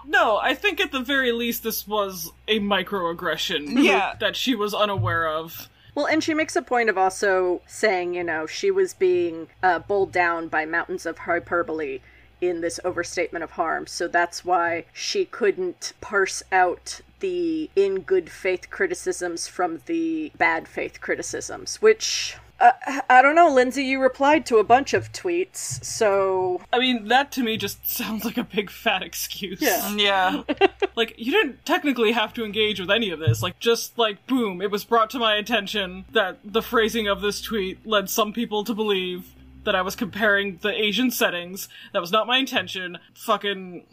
No, 0.07 0.37
I 0.37 0.53
think 0.53 0.79
at 0.79 0.91
the 0.91 0.99
very 0.99 1.31
least 1.31 1.63
this 1.63 1.87
was 1.87 2.31
a 2.47 2.59
microaggression. 2.59 3.83
Yeah. 3.83 4.13
that 4.19 4.35
she 4.35 4.55
was 4.55 4.73
unaware 4.73 5.27
of. 5.27 5.67
Well, 5.95 6.07
and 6.07 6.21
she 6.21 6.33
makes 6.33 6.57
a 6.57 6.61
point 6.61 6.89
of 6.89 6.97
also 6.97 7.61
saying, 7.65 8.15
you 8.15 8.23
know, 8.23 8.45
she 8.45 8.69
was 8.69 8.93
being 8.93 9.47
uh, 9.63 9.79
bowled 9.79 10.11
down 10.11 10.49
by 10.49 10.65
mountains 10.65 11.05
of 11.05 11.19
hyperbole 11.19 12.01
in 12.41 12.59
this 12.59 12.81
overstatement 12.83 13.43
of 13.43 13.51
harm. 13.51 13.87
So 13.87 14.09
that's 14.09 14.43
why 14.43 14.85
she 14.91 15.23
couldn't 15.23 15.93
parse 16.01 16.43
out 16.51 16.99
the 17.21 17.69
in 17.77 18.01
good 18.01 18.29
faith 18.29 18.69
criticisms 18.69 19.47
from 19.47 19.81
the 19.85 20.33
bad 20.37 20.67
faith 20.67 20.99
criticisms, 20.99 21.81
which. 21.81 22.37
Uh, 22.59 22.71
I 23.09 23.21
don't 23.21 23.35
know, 23.35 23.49
Lindsay. 23.49 23.83
You 23.83 24.01
replied 24.01 24.45
to 24.47 24.57
a 24.57 24.63
bunch 24.63 24.93
of 24.93 25.11
tweets, 25.11 25.83
so 25.83 26.61
I 26.71 26.79
mean, 26.79 27.09
that 27.09 27.31
to 27.33 27.43
me 27.43 27.57
just 27.57 27.87
sounds 27.89 28.23
like 28.23 28.37
a 28.37 28.43
big 28.43 28.69
fat 28.69 29.03
excuse. 29.03 29.61
Yeah. 29.61 29.95
Yeah. 29.95 30.43
Like, 30.97 31.15
you 31.17 31.29
didn't 31.29 31.65
technically 31.65 32.13
have 32.13 32.33
to 32.35 32.45
engage 32.45 32.79
with 32.79 32.89
any 32.89 33.09
of 33.09 33.19
this. 33.19 33.43
Like, 33.43 33.59
just 33.59 33.97
like, 33.97 34.25
boom, 34.27 34.61
it 34.61 34.71
was 34.71 34.85
brought 34.85 35.09
to 35.09 35.19
my 35.19 35.35
attention 35.35 36.05
that 36.13 36.39
the 36.41 36.61
phrasing 36.61 37.05
of 37.05 37.19
this 37.19 37.41
tweet 37.41 37.85
led 37.85 38.09
some 38.09 38.31
people 38.31 38.63
to 38.63 38.73
believe 38.73 39.33
that 39.65 39.75
I 39.75 39.81
was 39.81 39.93
comparing 39.93 40.57
the 40.61 40.69
Asian 40.69 41.11
settings. 41.11 41.67
That 41.91 41.99
was 41.99 42.13
not 42.13 42.27
my 42.27 42.37
intention. 42.37 42.97
Fucking. 43.13 43.83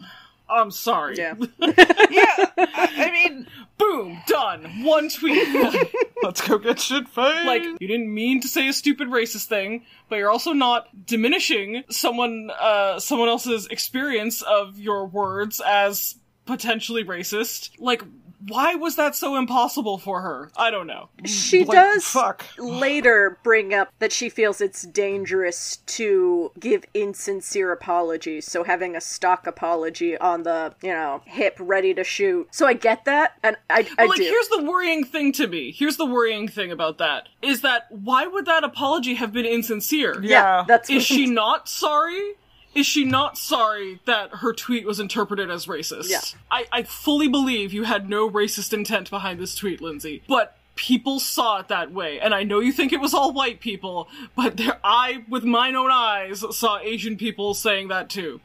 I'm 0.53 0.71
sorry. 0.71 1.17
yeah. 1.17 1.35
yeah. 1.59 2.47
I, 2.59 2.93
I 2.97 3.11
mean, 3.11 3.47
Boom, 3.83 4.23
done. 4.29 4.85
One 4.85 5.09
tweet. 5.09 5.49
let's 6.23 6.47
go 6.47 6.59
get 6.59 6.79
shit 6.79 7.09
faced. 7.09 7.47
like 7.47 7.65
you 7.65 7.89
didn't 7.89 8.13
mean 8.15 8.41
to 8.43 8.49
say 8.49 8.69
a 8.69 8.73
stupid 8.73 9.09
racist 9.09 9.47
thing, 9.47 9.85
but 10.09 10.17
you're 10.17 10.31
also 10.31 10.53
not 10.53 10.87
diminishing 11.07 11.83
someone 11.91 12.51
uh 12.61 13.01
someone 13.01 13.29
else's 13.29 13.67
experience 13.67 14.43
of 14.43 14.79
your 14.79 15.07
words 15.07 15.61
as 15.67 16.15
potentially 16.47 17.03
racist. 17.05 17.71
Like 17.79 18.03
why 18.49 18.75
was 18.75 18.97
that 18.97 19.15
so 19.15 19.37
impossible 19.37 19.99
for 19.99 20.21
her? 20.23 20.51
I 20.57 20.71
don't 20.71 20.87
know. 20.87 21.09
She 21.25 21.65
Like, 21.65 21.77
does 21.77 22.05
fuck. 22.05 22.45
later 22.59 23.39
bring 23.43 23.73
up 23.75 23.93
that 23.99 24.13
she 24.13 24.29
feels 24.29 24.61
it's 24.61 24.83
dangerous 24.83 25.77
to 25.87 26.51
give 26.59 26.85
insincere 26.95 27.73
apologies. 27.73 28.47
So 28.47 28.65
having 28.65 28.97
a 28.97 29.01
stock 29.01 29.47
apology 29.47 30.17
on 30.19 30.43
the, 30.43 30.75
you 30.83 30.91
know, 30.91 31.23
hip 31.25 31.57
ready 31.61 31.95
to 31.95 32.05
shoot. 32.05 32.49
So 32.51 32.67
I 32.67 32.75
get 32.75 33.05
that, 33.05 33.39
and 33.43 33.57
I, 33.71 33.81
I 33.81 33.89
But, 33.97 34.09
like 34.09 34.19
do. 34.19 34.25
here's 34.25 34.49
the 34.49 34.63
worrying 34.63 35.05
thing 35.05 35.33
to 35.33 35.47
me. 35.47 35.71
Here's 35.73 35.97
the 35.97 36.07
worrying 36.07 36.49
thing 36.49 36.71
about 36.73 36.99
that 36.99 37.29
is 37.43 37.61
that 37.63 37.87
why 37.91 38.27
would 38.27 38.47
that 38.47 38.65
apology 38.65 39.15
have 39.15 39.33
been 39.33 39.47
insincere? 39.47 40.21
yeah, 40.23 40.65
that's 40.67 40.91
Is 40.91 41.05
she 41.05 41.27
not 41.27 41.69
sorry? 41.69 42.33
Is 42.75 42.87
she 42.87 43.05
not 43.05 43.37
sorry 43.37 44.01
that 44.07 44.37
her 44.37 44.53
tweet 44.53 44.87
was 44.87 44.99
interpreted 44.99 45.51
as 45.51 45.67
racist? 45.67 46.09
Yeah. 46.09 46.21
I, 46.51 46.67
I 46.73 46.83
fully 46.85 47.29
believe 47.29 47.73
you 47.73 47.85
had 47.85 48.09
no 48.09 48.31
racist 48.31 48.73
intent 48.73 49.11
behind 49.11 49.39
this 49.39 49.55
tweet, 49.55 49.81
Lindsay. 49.81 50.23
But 50.27 50.57
people 50.75 51.21
saw 51.21 51.61
it 51.61 51.69
that 51.69 51.93
way. 51.93 52.19
And 52.19 52.35
I 52.35 52.45
know 52.45 52.61
you 52.61 52.73
think 52.73 52.93
it 52.93 53.01
was 53.01 53.15
all 53.15 53.33
white 53.33 53.61
people, 53.61 54.09
but 54.35 54.57
there, 54.57 54.79
I, 54.83 55.25
with 55.29 55.45
mine 55.45 55.77
own 55.77 55.91
eyes, 55.91 56.45
saw 56.57 56.79
Asian 56.79 57.17
people 57.17 57.55
saying 57.55 57.89
that 57.89 58.09
too. 58.09 58.41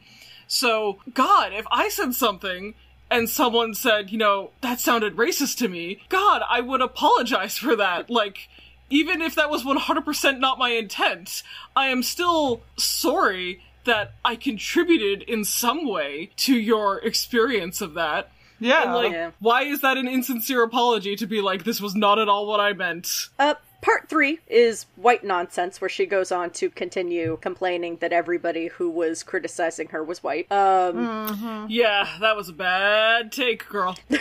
So, 0.46 0.98
God, 1.14 1.52
if 1.52 1.66
I 1.70 1.88
said 1.88 2.14
something 2.14 2.74
and 3.10 3.28
someone 3.28 3.74
said, 3.74 4.10
you 4.10 4.18
know, 4.18 4.50
that 4.60 4.80
sounded 4.80 5.16
racist 5.16 5.58
to 5.58 5.68
me, 5.68 6.00
God, 6.08 6.42
I 6.48 6.60
would 6.60 6.80
apologize 6.80 7.56
for 7.56 7.76
that. 7.76 8.10
Like, 8.10 8.48
even 8.90 9.20
if 9.20 9.34
that 9.34 9.50
was 9.50 9.64
100% 9.64 10.38
not 10.38 10.58
my 10.58 10.70
intent, 10.70 11.42
I 11.76 11.88
am 11.88 12.02
still 12.02 12.62
sorry 12.76 13.62
that 13.88 14.12
I 14.24 14.36
contributed 14.36 15.22
in 15.22 15.44
some 15.44 15.86
way 15.86 16.30
to 16.38 16.54
your 16.56 16.98
experience 17.04 17.80
of 17.80 17.94
that. 17.94 18.30
yeah. 18.60 18.82
And 18.84 18.94
like, 18.94 19.12
Yeah. 19.12 19.30
why 19.40 19.62
is 19.64 19.80
that 19.82 19.96
an 19.96 20.08
insincere 20.08 20.62
apology 20.62 21.16
to 21.16 21.26
be 21.26 21.40
like, 21.40 21.64
this 21.64 21.80
was 21.80 21.94
not 21.94 22.18
at 22.18 22.28
all 22.28 22.46
what 22.46 22.60
I 22.60 22.72
meant? 22.72 23.28
Uh, 23.38 23.54
part 23.82 24.08
three 24.08 24.40
is 24.48 24.86
white 24.96 25.22
nonsense, 25.22 25.80
where 25.80 25.88
she 25.88 26.06
goes 26.06 26.32
on 26.32 26.50
to 26.50 26.68
continue 26.70 27.38
complaining 27.40 27.96
that 28.00 28.12
everybody 28.12 28.66
who 28.68 28.90
was 28.90 29.22
criticizing 29.22 29.88
her 29.88 30.02
was 30.02 30.22
white. 30.22 30.50
Um, 30.50 31.66
Yeah, 31.68 32.08
that 32.20 32.36
was 32.36 32.48
a 32.48 32.52
bad 32.52 33.30
take, 33.32 33.68
girl. 33.68 33.96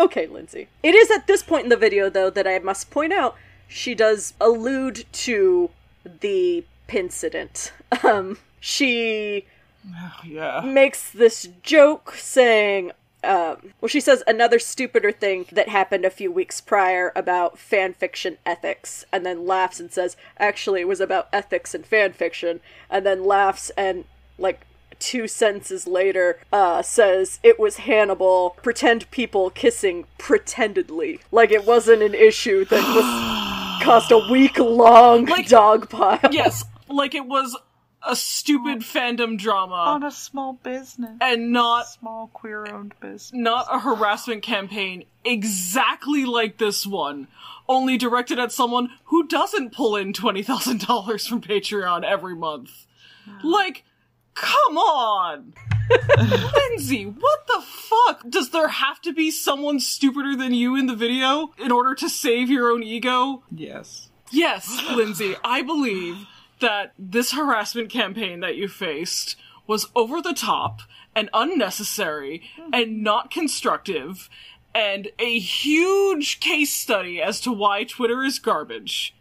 Okay, 0.00 0.26
Lindsay. 0.26 0.66
It 0.82 0.96
is 0.96 1.08
at 1.12 1.28
this 1.28 1.44
point 1.44 1.62
in 1.64 1.68
the 1.68 1.76
video, 1.76 2.10
though, 2.10 2.28
that 2.28 2.48
I 2.48 2.58
must 2.58 2.90
point 2.90 3.12
out 3.12 3.36
she 3.68 3.94
does 3.94 4.34
allude 4.40 5.04
to 5.12 5.70
the 6.20 6.64
incident. 6.92 7.72
Um, 8.02 8.38
she 8.64 9.44
yeah. 10.24 10.62
makes 10.64 11.10
this 11.10 11.48
joke 11.62 12.14
saying, 12.16 12.92
um, 13.22 13.72
well, 13.80 13.88
she 13.88 14.00
says 14.00 14.22
another 14.26 14.58
stupider 14.58 15.12
thing 15.12 15.44
that 15.52 15.68
happened 15.68 16.06
a 16.06 16.10
few 16.10 16.32
weeks 16.32 16.62
prior 16.62 17.12
about 17.14 17.58
fan 17.58 17.92
fiction 17.92 18.38
ethics, 18.46 19.04
and 19.12 19.24
then 19.26 19.46
laughs 19.46 19.80
and 19.80 19.92
says, 19.92 20.16
actually, 20.38 20.80
it 20.80 20.88
was 20.88 21.00
about 21.00 21.28
ethics 21.30 21.74
and 21.74 21.84
fan 21.84 22.14
fiction, 22.14 22.60
and 22.88 23.04
then 23.04 23.22
laughs 23.24 23.70
and, 23.76 24.04
like, 24.38 24.62
two 24.98 25.28
sentences 25.28 25.86
later, 25.86 26.38
uh, 26.50 26.80
says 26.80 27.38
it 27.42 27.58
was 27.60 27.76
Hannibal, 27.78 28.56
pretend 28.62 29.10
people 29.10 29.50
kissing 29.50 30.06
pretendedly. 30.16 31.20
Like 31.30 31.50
it 31.50 31.66
wasn't 31.66 32.00
an 32.02 32.14
issue 32.14 32.64
that 32.66 32.82
was 32.94 33.82
caused 33.84 34.10
a 34.10 34.26
week 34.30 34.58
long 34.58 35.26
Like- 35.26 35.48
dog 35.48 35.90
pile. 35.90 36.20
Yes, 36.30 36.64
like 36.88 37.14
it 37.14 37.26
was 37.26 37.54
a 38.06 38.14
stupid 38.16 38.78
oh. 38.78 38.80
fandom 38.80 39.38
drama 39.38 39.74
On 39.74 40.02
a 40.02 40.10
small 40.10 40.54
business. 40.54 41.16
and 41.20 41.52
not 41.52 41.88
small 41.88 42.28
queer 42.32 42.66
owned 42.70 42.94
business. 43.00 43.32
not 43.32 43.66
a 43.70 43.78
harassment 43.80 44.42
campaign 44.42 45.04
exactly 45.24 46.24
like 46.24 46.58
this 46.58 46.86
one, 46.86 47.28
only 47.68 47.96
directed 47.96 48.38
at 48.38 48.52
someone 48.52 48.90
who 49.04 49.26
doesn't 49.26 49.72
pull 49.72 49.96
in 49.96 50.12
$20,000 50.12 51.28
from 51.28 51.40
Patreon 51.40 52.04
every 52.04 52.36
month. 52.36 52.86
Like, 53.42 53.84
come 54.34 54.76
on! 54.76 55.54
Lindsay, 56.18 57.04
what 57.04 57.46
the 57.46 57.62
fuck? 57.62 58.28
Does 58.28 58.50
there 58.50 58.68
have 58.68 59.00
to 59.02 59.12
be 59.12 59.30
someone 59.30 59.80
stupider 59.80 60.36
than 60.36 60.52
you 60.54 60.76
in 60.76 60.86
the 60.86 60.94
video 60.94 61.52
in 61.58 61.72
order 61.72 61.94
to 61.94 62.08
save 62.08 62.50
your 62.50 62.70
own 62.70 62.82
ego? 62.82 63.42
Yes. 63.50 64.10
Yes, 64.30 64.82
Lindsay, 64.90 65.36
I 65.44 65.62
believe 65.62 66.26
that 66.64 66.94
this 66.98 67.32
harassment 67.32 67.90
campaign 67.90 68.40
that 68.40 68.56
you 68.56 68.68
faced 68.68 69.36
was 69.66 69.88
over 69.94 70.22
the 70.22 70.32
top 70.32 70.80
and 71.14 71.28
unnecessary 71.34 72.42
and 72.72 73.02
not 73.02 73.30
constructive 73.30 74.30
and 74.74 75.08
a 75.18 75.38
huge 75.38 76.40
case 76.40 76.72
study 76.72 77.20
as 77.20 77.38
to 77.42 77.52
why 77.52 77.84
Twitter 77.84 78.24
is 78.24 78.38
garbage. 78.38 79.14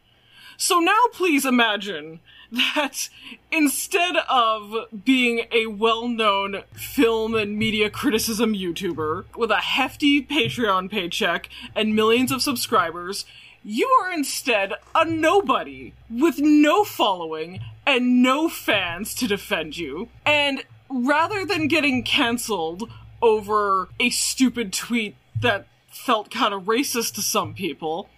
So 0.55 0.79
now 0.79 1.01
please 1.11 1.45
imagine 1.45 2.21
that 2.53 3.09
instead 3.51 4.15
of 4.29 4.73
being 5.03 5.45
a 5.51 5.65
well-known 5.65 6.63
film 6.71 7.35
and 7.35 7.57
media 7.57 7.89
criticism 7.89 8.53
YouTuber 8.53 9.35
with 9.35 9.51
a 9.51 9.57
hefty 9.57 10.23
Patreon 10.23 10.89
paycheck 10.89 11.49
and 11.75 11.93
millions 11.93 12.31
of 12.31 12.41
subscribers, 12.41 13.25
you 13.63 13.87
are 14.01 14.11
instead 14.11 14.73
a 14.93 15.05
nobody 15.05 15.93
with 16.09 16.39
no 16.39 16.83
following 16.83 17.61
and 17.85 18.21
no 18.21 18.49
fans 18.49 19.13
to 19.15 19.27
defend 19.27 19.77
you. 19.77 20.09
And 20.25 20.63
rather 20.89 21.45
than 21.45 21.67
getting 21.67 22.03
cancelled 22.03 22.89
over 23.21 23.89
a 23.99 24.09
stupid 24.09 24.73
tweet 24.73 25.15
that 25.41 25.67
felt 25.89 26.29
kind 26.29 26.53
of 26.53 26.63
racist 26.63 27.13
to 27.15 27.21
some 27.21 27.53
people, 27.53 28.09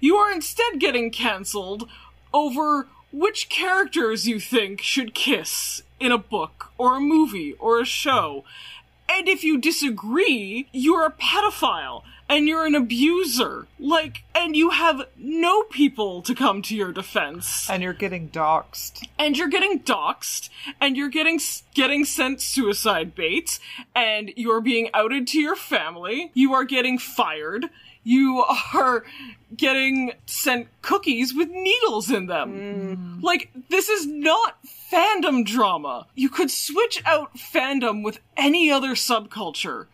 you 0.00 0.16
are 0.16 0.32
instead 0.32 0.78
getting 0.78 1.10
cancelled 1.10 1.88
over 2.32 2.86
which 3.12 3.48
characters 3.48 4.26
you 4.26 4.40
think 4.40 4.80
should 4.80 5.14
kiss 5.14 5.82
in 6.00 6.12
a 6.12 6.18
book 6.18 6.72
or 6.78 6.96
a 6.96 7.00
movie 7.00 7.54
or 7.54 7.80
a 7.80 7.84
show. 7.84 8.44
And 9.08 9.28
if 9.28 9.44
you 9.44 9.58
disagree, 9.58 10.68
you're 10.72 11.06
a 11.06 11.12
pedophile 11.12 12.02
and 12.32 12.48
you're 12.48 12.64
an 12.64 12.74
abuser. 12.74 13.66
Like, 13.78 14.24
and 14.34 14.56
you 14.56 14.70
have 14.70 15.02
no 15.18 15.64
people 15.64 16.22
to 16.22 16.34
come 16.34 16.62
to 16.62 16.74
your 16.74 16.90
defense. 16.90 17.68
And 17.68 17.82
you're 17.82 17.92
getting 17.92 18.30
doxxed. 18.30 19.06
And 19.18 19.36
you're 19.36 19.50
getting 19.50 19.80
doxxed, 19.80 20.48
and 20.80 20.96
you're 20.96 21.10
getting 21.10 21.38
getting 21.74 22.06
sent 22.06 22.40
suicide 22.40 23.14
baits, 23.14 23.60
and 23.94 24.32
you're 24.34 24.62
being 24.62 24.88
outed 24.94 25.26
to 25.28 25.40
your 25.40 25.56
family. 25.56 26.30
You 26.32 26.54
are 26.54 26.64
getting 26.64 26.98
fired. 26.98 27.66
You 28.02 28.44
are 28.72 29.04
getting 29.54 30.12
sent 30.24 30.68
cookies 30.80 31.34
with 31.34 31.50
needles 31.50 32.10
in 32.10 32.26
them. 32.26 33.18
Mm. 33.18 33.22
Like, 33.22 33.50
this 33.68 33.90
is 33.90 34.06
not 34.06 34.56
fandom 34.90 35.44
drama. 35.44 36.06
You 36.14 36.30
could 36.30 36.50
switch 36.50 37.02
out 37.04 37.36
fandom 37.36 38.02
with 38.02 38.20
any 38.38 38.70
other 38.70 38.92
subculture, 38.92 39.86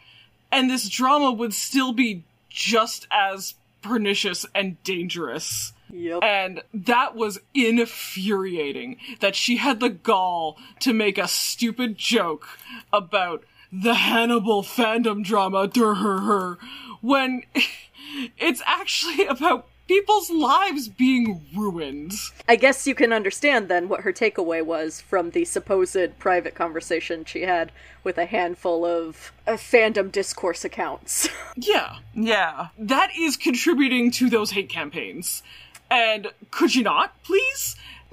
and 0.53 0.71
this 0.71 0.89
drama 0.89 1.33
would 1.33 1.53
still 1.53 1.93
be 1.93 2.23
just 2.59 3.07
as 3.13 3.55
pernicious 3.83 4.45
and 4.53 4.83
dangerous. 4.83 5.73
Yep. 5.93 6.25
And 6.25 6.63
that 6.75 7.15
was 7.15 7.39
infuriating 7.55 8.97
that 9.21 9.37
she 9.37 9.59
had 9.59 9.79
the 9.79 9.89
gall 9.89 10.59
to 10.81 10.93
make 10.93 11.19
a 11.19 11.29
stupid 11.29 11.97
joke 11.97 12.49
about 12.93 13.45
the 13.73 13.95
Hannibal 13.95 14.65
fandom 14.65 15.23
drama, 15.23 15.69
durr, 15.69 16.59
when 17.01 17.45
it's 18.37 18.63
actually 18.67 19.27
about 19.27 19.68
people's 19.89 20.31
lives 20.31 20.89
being 20.89 21.45
ruined. 21.57 22.13
I 22.47 22.57
guess 22.57 22.87
you 22.87 22.95
can 22.95 23.13
understand 23.13 23.69
then 23.69 23.89
what 23.89 24.03
her 24.03 24.13
takeaway 24.13 24.65
was 24.65 25.01
from 25.01 25.31
the 25.31 25.45
supposed 25.45 26.19
private 26.19 26.55
conversation 26.55 27.25
she 27.25 27.43
had 27.43 27.73
with 28.05 28.19
a 28.19 28.27
handful 28.27 28.85
of 28.85 29.33
uh, 29.47 29.53
fandom 29.53 30.13
discourse 30.13 30.65
accounts. 30.65 31.29
Yeah, 31.57 31.97
Yeah. 32.15 32.69
that 32.79 33.11
is 33.19 33.37
contributing 33.37 34.13
to 34.13 34.31
those 34.31 34.53
hate 34.53 34.69
campaigns. 34.69 35.43
And 35.91 36.29
could 36.53 36.75
you 36.75 36.85
not, 36.85 37.21
please? 37.25 37.75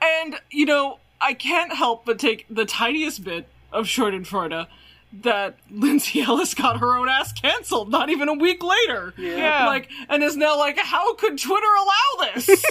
and, 0.00 0.36
you 0.50 0.66
know, 0.66 0.98
I 1.20 1.34
can't 1.34 1.72
help 1.74 2.04
but 2.04 2.18
take 2.18 2.46
the 2.48 2.64
tiniest 2.66 3.24
bit 3.24 3.48
of 3.72 3.86
Schadenfreude 3.86 4.66
that 5.22 5.56
Lindsay 5.70 6.20
Ellis 6.22 6.54
got 6.54 6.80
her 6.80 6.96
own 6.96 7.08
ass 7.08 7.32
canceled 7.32 7.90
not 7.90 8.10
even 8.10 8.28
a 8.28 8.34
week 8.34 8.62
later. 8.62 9.14
Yeah. 9.16 9.66
Like, 9.66 9.90
and 10.08 10.22
is 10.22 10.36
now 10.36 10.58
like, 10.58 10.78
how 10.78 11.14
could 11.14 11.38
Twitter 11.38 11.66
allow 11.66 12.32
this? 12.34 12.64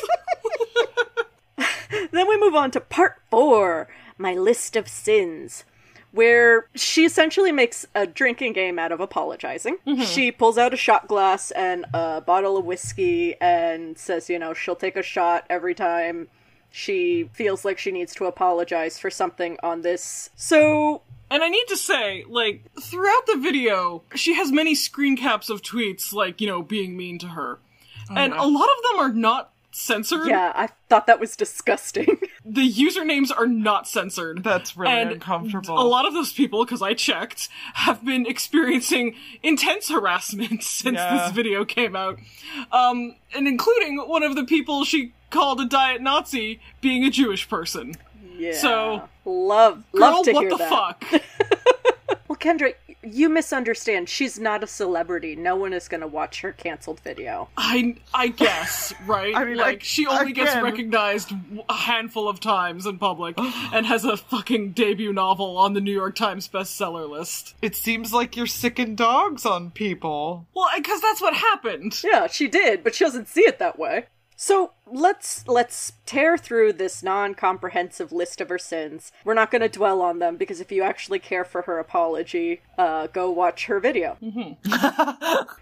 then 2.12 2.28
we 2.28 2.40
move 2.40 2.56
on 2.56 2.72
to 2.72 2.80
part 2.80 3.22
four 3.30 3.88
my 4.18 4.34
list 4.34 4.76
of 4.76 4.88
sins. 4.88 5.66
Where 6.12 6.68
she 6.76 7.06
essentially 7.06 7.52
makes 7.52 7.88
a 7.96 8.06
drinking 8.06 8.54
game 8.54 8.78
out 8.78 8.92
of 8.92 9.00
apologizing. 9.00 9.78
Mm-hmm. 9.88 10.04
She 10.04 10.32
pulls 10.32 10.60
out 10.60 10.72
a 10.72 10.78
shot 10.78 11.08
glass 11.08 11.50
and 11.50 11.88
a 11.92 12.22
bottle 12.22 12.56
of 12.56 12.66
whiskey 12.66 13.34
and 13.42 13.98
says, 13.98 14.30
you 14.30 14.38
know, 14.38 14.54
she'll 14.54 14.76
take 14.76 14.96
a 14.96 15.02
shot 15.02 15.48
every 15.50 15.74
time 15.74 16.28
she 16.76 17.30
feels 17.34 17.64
like 17.64 17.78
she 17.78 17.92
needs 17.92 18.16
to 18.16 18.26
apologize 18.26 18.98
for 18.98 19.12
something 19.12 19.58
on 19.62 19.82
this. 19.84 20.32
So 20.36 21.04
And 21.30 21.44
I 21.44 21.48
need 21.50 21.66
to 21.68 21.78
say, 21.78 22.26
like, 22.28 22.66
throughout 22.82 23.28
the 23.28 23.38
video, 23.38 24.02
she 24.16 24.34
has 24.34 24.52
many 24.52 24.74
screen 24.74 25.16
caps 25.16 25.50
of 25.52 25.62
tweets, 25.62 26.12
like, 26.14 26.42
you 26.42 26.48
know, 26.48 26.64
being 26.64 26.98
mean 26.98 27.20
to 27.20 27.28
her. 27.28 27.60
and 28.10 28.34
a 28.34 28.46
lot 28.48 28.68
of 28.76 28.84
them 28.92 29.00
are 29.00 29.14
not 29.14 29.52
censored. 29.72 30.28
Yeah, 30.28 30.52
I 30.56 30.70
thought 30.90 31.06
that 31.08 31.20
was 31.20 31.36
disgusting. 31.38 32.18
The 32.46 32.70
usernames 32.70 33.32
are 33.36 33.48
not 33.48 33.88
censored. 33.88 34.44
That's 34.44 34.76
really 34.76 34.92
and 34.92 35.12
uncomfortable. 35.14 35.80
A 35.80 35.88
lot 35.88 36.06
of 36.06 36.14
those 36.14 36.34
people, 36.34 36.66
because 36.66 36.82
I 36.82 36.94
checked, 36.94 37.48
have 37.74 38.04
been 38.04 38.26
experiencing 38.26 39.16
intense 39.42 39.88
harassment 39.90 40.62
since 40.82 40.98
Yeah. 40.98 41.20
this 41.20 41.32
video 41.32 41.64
came 41.64 41.96
out. 41.96 42.20
Um, 42.74 43.16
and 43.34 43.48
including 43.48 43.98
one 43.98 44.24
of 44.24 44.36
the 44.36 44.44
people 44.44 44.84
she 44.84 45.14
called 45.34 45.60
a 45.60 45.66
diet 45.66 46.02
Nazi 46.02 46.60
being 46.82 47.04
a 47.04 47.10
Jewish 47.10 47.50
person. 47.50 47.96
yeah. 48.38 48.54
So, 48.54 49.10
love 49.26 49.84
Girl, 49.92 50.02
love 50.02 50.26
to 50.26 50.32
what 50.34 50.42
hear 50.42 50.50
the 50.52 50.58
that. 50.58 50.70
fuck? 51.04 51.22
Well, 52.30 52.38
Kendra, 52.40 52.74
you 53.04 53.28
misunderstand. 53.30 54.08
She's 54.10 54.40
not 54.40 54.64
a 54.64 54.68
celebrity. 54.68 55.36
No 55.36 55.56
one 55.56 55.72
is 55.74 55.88
going 55.88 56.02
to 56.02 56.08
watch 56.08 56.42
her 56.42 56.52
canceled 56.54 57.00
video. 57.02 57.50
I 57.58 57.98
I 58.14 58.30
guess 58.30 58.92
right. 59.06 59.36
I 59.36 59.44
mean, 59.44 59.58
like 59.58 59.82
I- 59.82 59.84
she 59.84 60.08
only 60.08 60.32
gets 60.32 60.56
recognized 60.56 61.32
a 61.70 61.74
handful 61.74 62.28
of 62.30 62.40
times 62.40 62.86
in 62.88 62.98
public, 62.98 63.36
and 63.38 63.86
has 63.86 64.04
a 64.06 64.18
fucking 64.18 64.72
debut 64.72 65.14
novel 65.14 65.58
on 65.58 65.74
the 65.74 65.82
New 65.82 65.92
York 65.94 66.16
Times 66.16 66.48
bestseller 66.48 67.08
list. 67.08 67.54
It 67.62 67.76
seems 67.76 68.14
like 68.14 68.36
you're 68.36 68.48
sicking 68.48 68.96
dogs 68.96 69.46
on 69.46 69.70
people. 69.72 70.48
Well, 70.56 70.70
because 70.76 71.02
that's 71.02 71.22
what 71.22 71.36
happened. 71.36 72.02
Yeah, 72.04 72.28
she 72.28 72.48
did, 72.48 72.84
but 72.84 72.96
she 72.96 73.04
doesn't 73.04 73.28
see 73.28 73.42
it 73.42 73.60
that 73.60 73.78
way. 73.78 74.06
So 74.36 74.72
let's 74.86 75.48
let's 75.48 75.94
tear 76.06 76.38
through 76.38 76.74
this 76.74 77.04
non-comprehensive 77.04 78.12
list 78.12 78.42
of 78.42 78.50
her 78.50 78.58
sins. 78.58 79.12
We're 79.24 79.34
not 79.34 79.52
going 79.52 79.62
to 79.62 79.70
dwell 79.70 80.02
on 80.02 80.20
them 80.20 80.38
because 80.38 80.60
if 80.60 80.72
you 80.72 80.84
actually 80.84 81.20
care 81.20 81.46
for 81.46 81.64
her 81.64 81.80
apology, 81.80 82.62
uh, 82.78 83.08
go 83.08 83.32
watch 83.32 83.66
her 83.68 83.80
video. 83.80 84.18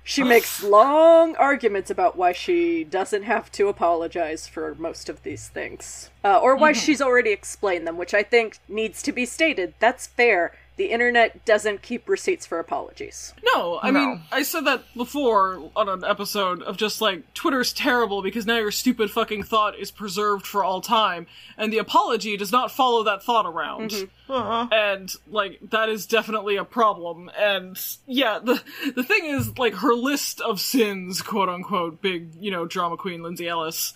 she 0.04 0.24
makes 0.24 0.64
long 0.64 1.36
arguments 1.36 1.90
about 1.90 2.18
why 2.18 2.32
she 2.32 2.84
doesn't 2.84 3.24
have 3.24 3.52
to 3.54 3.68
apologize 3.68 4.48
for 4.48 4.76
most 4.76 5.10
of 5.10 5.24
these 5.24 5.48
things, 5.48 6.10
uh, 6.24 6.40
or 6.40 6.56
why 6.56 6.72
she's 6.74 7.02
already 7.02 7.32
explained 7.32 7.88
them, 7.88 7.98
which 7.98 8.14
I 8.14 8.24
think 8.24 8.60
needs 8.68 9.02
to 9.04 9.12
be 9.12 9.26
stated. 9.26 9.74
That's 9.80 10.08
fair. 10.08 10.54
The 10.78 10.86
internet 10.86 11.46
doesn't 11.46 11.82
keep 11.82 12.10
receipts 12.10 12.46
for 12.46 12.58
apologies. 12.58 13.34
No, 13.54 13.80
I 13.84 13.92
No. 13.92 14.00
mean, 14.00 14.22
I 14.32 14.42
said 14.44 14.66
that 14.66 14.84
before 14.96 15.70
on 15.76 15.90
an 15.90 16.04
episode 16.04 16.64
of 16.64 16.78
just 16.78 17.02
like, 17.02 17.34
Twitter's 17.34 17.72
terrible 17.74 18.22
because 18.22 18.46
now 18.46 18.58
your 18.58 18.72
stupid 18.72 19.12
fucking 19.12 19.44
thought 19.44 19.78
is 19.78 19.92
preserved 19.92 20.48
for 20.48 20.64
all 20.64 20.82
time, 20.82 21.28
and 21.58 21.72
the 21.72 21.78
apology 21.78 22.36
does 22.38 22.52
not 22.52 22.72
follow 22.72 23.04
that 23.04 23.22
thought 23.22 23.46
around. 23.46 23.94
Uh-uh. 24.30 24.68
And, 24.72 25.14
like, 25.28 25.60
that 25.72 25.90
is 25.90 26.08
definitely 26.08 26.56
a 26.56 26.64
problem. 26.64 27.30
And, 27.38 27.78
yeah, 28.08 28.40
the, 28.40 28.62
the 28.96 29.04
thing 29.04 29.26
is, 29.26 29.58
like, 29.58 29.76
her 29.76 29.94
list 29.94 30.40
of 30.42 30.60
sins, 30.62 31.22
quote 31.22 31.50
unquote, 31.50 32.02
big, 32.02 32.34
you 32.40 32.50
know, 32.50 32.66
drama 32.66 32.98
queen 32.98 33.22
Lindsay 33.22 33.48
Ellis, 33.48 33.94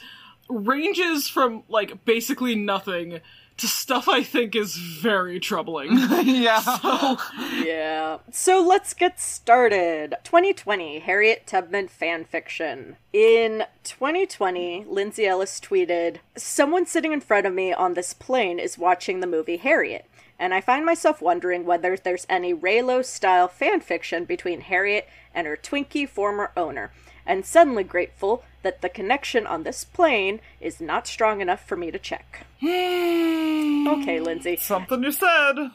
ranges 0.49 1.27
from, 1.27 1.63
like, 1.69 2.05
basically 2.05 2.53
nothing 2.53 3.21
to 3.57 3.67
stuff 3.67 4.07
I 4.07 4.21
think 4.23 4.55
is 4.55 4.75
very 4.75 5.39
troubling. 5.39 5.91
yeah. 6.23 7.15
Yeah. 7.63 8.17
So 8.31 8.61
let's 8.61 8.93
get 8.93 9.19
started. 9.19 10.15
2020 10.23 10.99
Harriet 10.99 11.47
Tubman 11.47 11.87
fan 11.87 12.25
fiction. 12.25 12.97
In 13.13 13.63
2020, 13.83 14.85
Lindsay 14.87 15.25
Ellis 15.25 15.59
tweeted, 15.59 16.17
"Someone 16.35 16.85
sitting 16.85 17.13
in 17.13 17.21
front 17.21 17.47
of 17.47 17.53
me 17.53 17.71
on 17.71 17.93
this 17.93 18.13
plane 18.13 18.59
is 18.59 18.77
watching 18.77 19.19
the 19.19 19.27
movie 19.27 19.57
Harriet." 19.57 20.05
And 20.37 20.53
I 20.53 20.59
find 20.59 20.85
myself 20.85 21.21
wondering 21.21 21.65
whether 21.65 21.95
there's 21.95 22.27
any 22.27 22.53
Reylo 22.53 23.05
style 23.05 23.47
fan 23.47 23.79
fiction 23.79 24.25
between 24.25 24.61
Harriet 24.61 25.07
and 25.33 25.47
her 25.47 25.55
Twinkie 25.55 26.07
former 26.09 26.51
owner, 26.57 26.91
and 27.25 27.45
suddenly 27.45 27.83
grateful 27.83 28.43
that 28.63 28.81
the 28.81 28.89
connection 28.89 29.45
on 29.45 29.63
this 29.63 29.83
plane 29.83 30.39
is 30.59 30.81
not 30.81 31.07
strong 31.07 31.41
enough 31.41 31.65
for 31.65 31.75
me 31.75 31.91
to 31.91 31.99
check. 31.99 32.45
Hmm. 32.59 33.88
Okay, 33.88 34.19
Lindsay. 34.19 34.57
Something 34.57 35.03
you 35.03 35.11
said. 35.11 35.71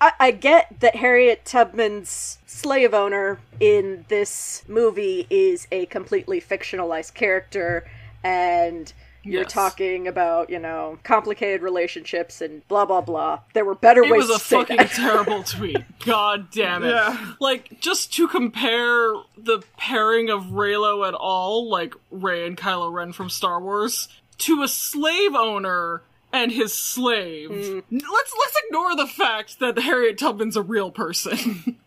I, 0.00 0.12
I 0.18 0.30
get 0.32 0.80
that 0.80 0.96
Harriet 0.96 1.44
Tubman's 1.44 2.38
slave 2.46 2.92
owner 2.92 3.40
in 3.60 4.04
this 4.08 4.64
movie 4.68 5.26
is 5.30 5.66
a 5.72 5.86
completely 5.86 6.40
fictionalized 6.40 7.14
character, 7.14 7.88
and 8.22 8.92
you're 9.24 9.42
Yes. 9.42 9.52
talking 9.52 10.06
about, 10.06 10.50
you 10.50 10.58
know, 10.58 10.98
complicated 11.02 11.62
relationships 11.62 12.40
and 12.40 12.66
blah 12.68 12.84
blah 12.84 13.00
blah. 13.00 13.40
There 13.54 13.64
were 13.64 13.74
better 13.74 14.02
ways. 14.02 14.10
It 14.10 14.12
ways 14.12 14.28
was 14.28 14.30
a 14.30 14.38
to 14.38 14.44
say 14.44 14.56
fucking 14.58 14.76
that. 14.76 14.90
terrible 14.94 15.42
tweet. 15.42 15.78
God 16.04 16.50
damn 16.50 16.84
it. 16.84 16.90
Yeah. 16.90 17.32
Like, 17.40 17.80
just 17.80 18.12
to 18.14 18.28
compare 18.28 19.14
the 19.36 19.62
pairing 19.76 20.30
of 20.30 20.44
Reylo 20.44 21.06
at 21.08 21.14
all, 21.14 21.68
like 21.70 21.94
Rey 22.10 22.46
and 22.46 22.56
Kylo 22.56 22.92
Ren 22.92 23.12
from 23.12 23.30
Star 23.30 23.60
Wars, 23.60 24.08
to 24.38 24.62
a 24.62 24.68
slave 24.68 25.34
owner 25.34 26.02
and 26.32 26.50
his 26.50 26.74
slave. 26.74 27.48
Hmm. 27.50 27.78
Let's 27.90 28.34
let's 28.38 28.60
ignore 28.66 28.96
the 28.96 29.06
fact 29.06 29.60
that 29.60 29.78
Harriet 29.78 30.18
Tubman's 30.18 30.56
a 30.56 30.62
real 30.62 30.90
person. 30.90 31.76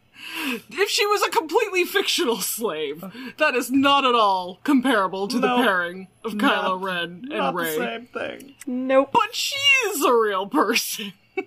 if 0.70 0.90
she 0.90 1.06
was 1.06 1.22
a 1.24 1.30
completely 1.30 1.86
fictional 1.86 2.38
slave, 2.38 3.04
that 3.38 3.56
is 3.56 3.72
not 3.72 4.06
at 4.06 4.16
all 4.16 4.60
comparable 4.64 5.28
to 5.28 5.40
the 5.40 5.48
pairing 5.48 6.08
of 6.24 6.34
Kylo 6.34 6.82
Ren 6.82 7.02
and 7.02 7.30
Not 7.30 7.54
Rey 7.54 7.78
the 7.78 7.78
same 7.78 8.06
thing. 8.08 8.56
Nope. 8.66 9.10
but 9.14 9.36
she 9.36 9.60
is 9.90 10.04
a 10.04 10.14
real 10.14 10.48
person. 10.48 11.14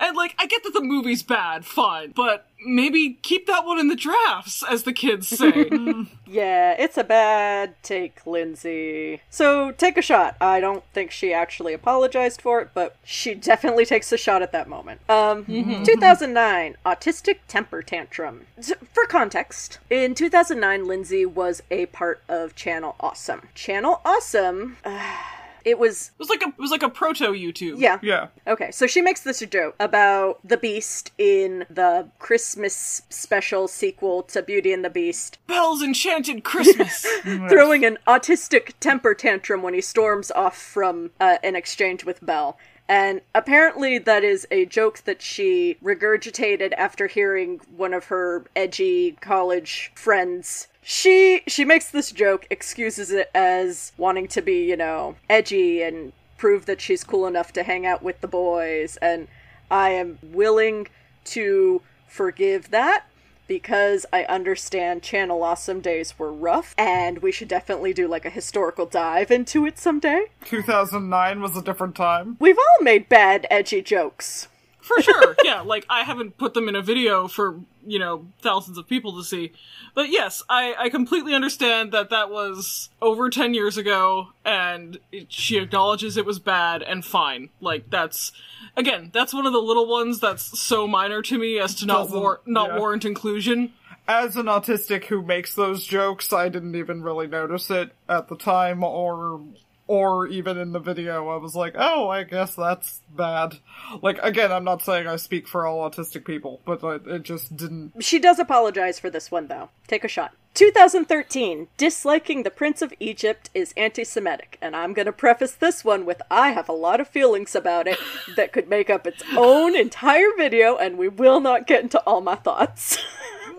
and 0.00 0.16
like, 0.16 0.34
I 0.38 0.46
get 0.46 0.62
that 0.64 0.72
the 0.72 0.80
movie's 0.80 1.22
bad, 1.22 1.64
fine, 1.64 2.12
but 2.14 2.46
maybe 2.64 3.18
keep 3.22 3.46
that 3.46 3.64
one 3.64 3.78
in 3.78 3.88
the 3.88 3.96
drafts, 3.96 4.62
as 4.68 4.84
the 4.84 4.92
kids 4.92 5.28
say. 5.28 5.70
Yeah, 6.26 6.74
it's 6.78 6.96
a 6.96 7.04
bad 7.04 7.74
take, 7.82 8.26
Lindsay. 8.26 9.20
So 9.30 9.70
take 9.70 9.96
a 9.96 10.02
shot. 10.02 10.36
I 10.40 10.58
don't 10.58 10.82
think 10.92 11.10
she 11.10 11.32
actually 11.32 11.72
apologized 11.74 12.40
for 12.40 12.60
it, 12.60 12.70
but 12.74 12.96
she 13.04 13.34
definitely 13.34 13.84
takes 13.84 14.10
a 14.10 14.16
shot 14.16 14.42
at 14.42 14.50
that 14.50 14.68
moment. 14.68 15.00
Um, 15.08 15.44
mm-hmm, 15.44 15.70
mm-hmm. 15.70 15.84
2009, 15.84 16.76
autistic 16.84 17.38
temper 17.46 17.82
tantrum. 17.82 18.46
For 18.92 19.06
context, 19.06 19.78
in 19.90 20.14
2009, 20.14 20.86
Lindsay 20.88 21.24
was 21.24 21.62
a 21.70 21.86
part 21.86 22.22
of 22.28 22.56
Channel 22.56 22.96
Awesome. 22.98 23.48
Channel 23.54 24.00
Awesome, 24.04 24.78
uh, 24.84 25.16
it 25.64 25.78
was 25.78 26.10
it 26.14 26.18
was 26.18 26.28
like 26.28 26.42
a 26.42 26.48
it 26.48 26.58
was 26.58 26.70
like 26.70 26.82
a 26.82 26.88
proto 26.88 27.32
YouTube. 27.32 27.80
yeah. 27.80 27.98
Yeah. 28.02 28.28
Okay, 28.46 28.70
so 28.70 28.86
she 28.86 29.00
makes 29.00 29.22
this 29.22 29.40
joke 29.50 29.74
about 29.80 30.40
the 30.46 30.56
Beast 30.56 31.12
in 31.18 31.64
the 31.70 32.08
Christmas 32.18 33.02
special 33.08 33.68
sequel 33.68 34.22
to 34.24 34.42
Beauty 34.42 34.72
and 34.72 34.84
the 34.84 34.90
Beast 34.90 35.38
Belle's 35.46 35.82
Enchanted 35.82 36.44
Christmas. 36.44 37.06
throwing 37.22 37.84
an 37.84 37.98
autistic 38.06 38.72
temper 38.80 39.14
tantrum 39.14 39.62
when 39.62 39.74
he 39.74 39.80
storms 39.80 40.30
off 40.32 40.56
from 40.56 41.10
uh, 41.20 41.38
an 41.42 41.56
exchange 41.56 42.04
with 42.04 42.24
Belle. 42.24 42.58
And 42.88 43.22
apparently, 43.34 43.98
that 43.98 44.24
is 44.24 44.46
a 44.50 44.66
joke 44.66 45.00
that 45.04 45.22
she 45.22 45.78
regurgitated 45.82 46.74
after 46.76 47.06
hearing 47.06 47.60
one 47.74 47.94
of 47.94 48.06
her 48.06 48.44
edgy 48.54 49.12
college 49.20 49.90
friends. 49.94 50.68
She 50.82 51.42
she 51.46 51.64
makes 51.64 51.90
this 51.90 52.12
joke, 52.12 52.46
excuses 52.50 53.10
it 53.10 53.30
as 53.34 53.92
wanting 53.96 54.28
to 54.28 54.42
be, 54.42 54.64
you 54.68 54.76
know, 54.76 55.16
edgy 55.30 55.82
and 55.82 56.12
prove 56.36 56.66
that 56.66 56.80
she's 56.82 57.04
cool 57.04 57.26
enough 57.26 57.54
to 57.54 57.62
hang 57.62 57.86
out 57.86 58.02
with 58.02 58.20
the 58.20 58.28
boys. 58.28 58.98
And 58.98 59.28
I 59.70 59.90
am 59.90 60.18
willing 60.22 60.88
to 61.24 61.80
forgive 62.06 62.70
that 62.70 63.06
because 63.46 64.06
I 64.12 64.24
understand 64.24 65.02
Channel 65.02 65.42
Awesome 65.42 65.80
days 65.80 66.18
were 66.18 66.32
rough, 66.32 66.74
and 66.78 67.18
we 67.18 67.32
should 67.32 67.48
definitely 67.48 67.92
do 67.92 68.08
like 68.08 68.24
a 68.24 68.30
historical 68.30 68.86
dive 68.86 69.30
into 69.30 69.66
it 69.66 69.78
someday. 69.78 70.26
2009 70.44 71.40
was 71.40 71.56
a 71.56 71.62
different 71.62 71.94
time. 71.94 72.36
We've 72.40 72.58
all 72.58 72.84
made 72.84 73.08
bad, 73.08 73.46
edgy 73.50 73.82
jokes. 73.82 74.48
For 74.84 75.00
sure, 75.00 75.34
yeah. 75.44 75.62
Like 75.62 75.86
I 75.88 76.02
haven't 76.02 76.36
put 76.36 76.52
them 76.52 76.68
in 76.68 76.76
a 76.76 76.82
video 76.82 77.26
for 77.26 77.58
you 77.86 77.98
know 77.98 78.26
thousands 78.42 78.76
of 78.76 78.86
people 78.86 79.16
to 79.16 79.24
see, 79.24 79.52
but 79.94 80.10
yes, 80.10 80.42
I 80.46 80.74
I 80.78 80.88
completely 80.90 81.34
understand 81.34 81.92
that 81.92 82.10
that 82.10 82.30
was 82.30 82.90
over 83.00 83.30
ten 83.30 83.54
years 83.54 83.78
ago, 83.78 84.28
and 84.44 84.98
it, 85.10 85.32
she 85.32 85.56
acknowledges 85.56 86.18
it 86.18 86.26
was 86.26 86.38
bad 86.38 86.82
and 86.82 87.02
fine. 87.02 87.48
Like 87.62 87.88
that's 87.88 88.32
again, 88.76 89.08
that's 89.10 89.32
one 89.32 89.46
of 89.46 89.54
the 89.54 89.62
little 89.62 89.88
ones 89.88 90.20
that's 90.20 90.60
so 90.60 90.86
minor 90.86 91.22
to 91.22 91.38
me 91.38 91.58
as 91.58 91.74
to 91.76 91.86
not 91.86 92.10
war- 92.10 92.42
not 92.44 92.68
yeah. 92.68 92.78
warrant 92.78 93.06
inclusion. 93.06 93.72
As 94.06 94.36
an 94.36 94.46
autistic 94.46 95.04
who 95.06 95.22
makes 95.22 95.54
those 95.54 95.86
jokes, 95.86 96.30
I 96.30 96.50
didn't 96.50 96.74
even 96.74 97.02
really 97.02 97.26
notice 97.26 97.70
it 97.70 97.92
at 98.06 98.28
the 98.28 98.36
time 98.36 98.84
or 98.84 99.40
or 99.86 100.26
even 100.26 100.58
in 100.58 100.72
the 100.72 100.78
video. 100.78 101.28
I 101.28 101.36
was 101.36 101.54
like, 101.54 101.74
"Oh, 101.76 102.08
I 102.08 102.24
guess 102.24 102.54
that's 102.54 103.00
bad." 103.10 103.58
Like 104.02 104.18
again, 104.22 104.52
I'm 104.52 104.64
not 104.64 104.82
saying 104.82 105.06
I 105.06 105.16
speak 105.16 105.48
for 105.48 105.66
all 105.66 105.88
autistic 105.88 106.24
people, 106.24 106.60
but 106.64 106.82
like, 106.82 107.06
it 107.06 107.22
just 107.22 107.56
didn't 107.56 107.92
She 108.00 108.18
does 108.18 108.38
apologize 108.38 108.98
for 108.98 109.10
this 109.10 109.30
one, 109.30 109.48
though. 109.48 109.70
Take 109.86 110.04
a 110.04 110.08
shot. 110.08 110.32
2013. 110.54 111.66
Disliking 111.76 112.44
the 112.44 112.50
Prince 112.50 112.80
of 112.80 112.94
Egypt 113.00 113.50
is 113.54 113.74
anti 113.76 114.04
Semitic. 114.04 114.56
And 114.62 114.76
I'm 114.76 114.92
going 114.92 115.06
to 115.06 115.12
preface 115.12 115.52
this 115.52 115.84
one 115.84 116.06
with 116.06 116.22
I 116.30 116.52
have 116.52 116.68
a 116.68 116.72
lot 116.72 117.00
of 117.00 117.08
feelings 117.08 117.54
about 117.54 117.88
it 117.88 117.98
that 118.36 118.52
could 118.52 118.68
make 118.68 118.88
up 118.88 119.06
its 119.06 119.22
own 119.36 119.76
entire 119.76 120.30
video, 120.36 120.76
and 120.76 120.96
we 120.96 121.08
will 121.08 121.40
not 121.40 121.66
get 121.66 121.82
into 121.82 122.00
all 122.00 122.20
my 122.20 122.36
thoughts. 122.36 122.98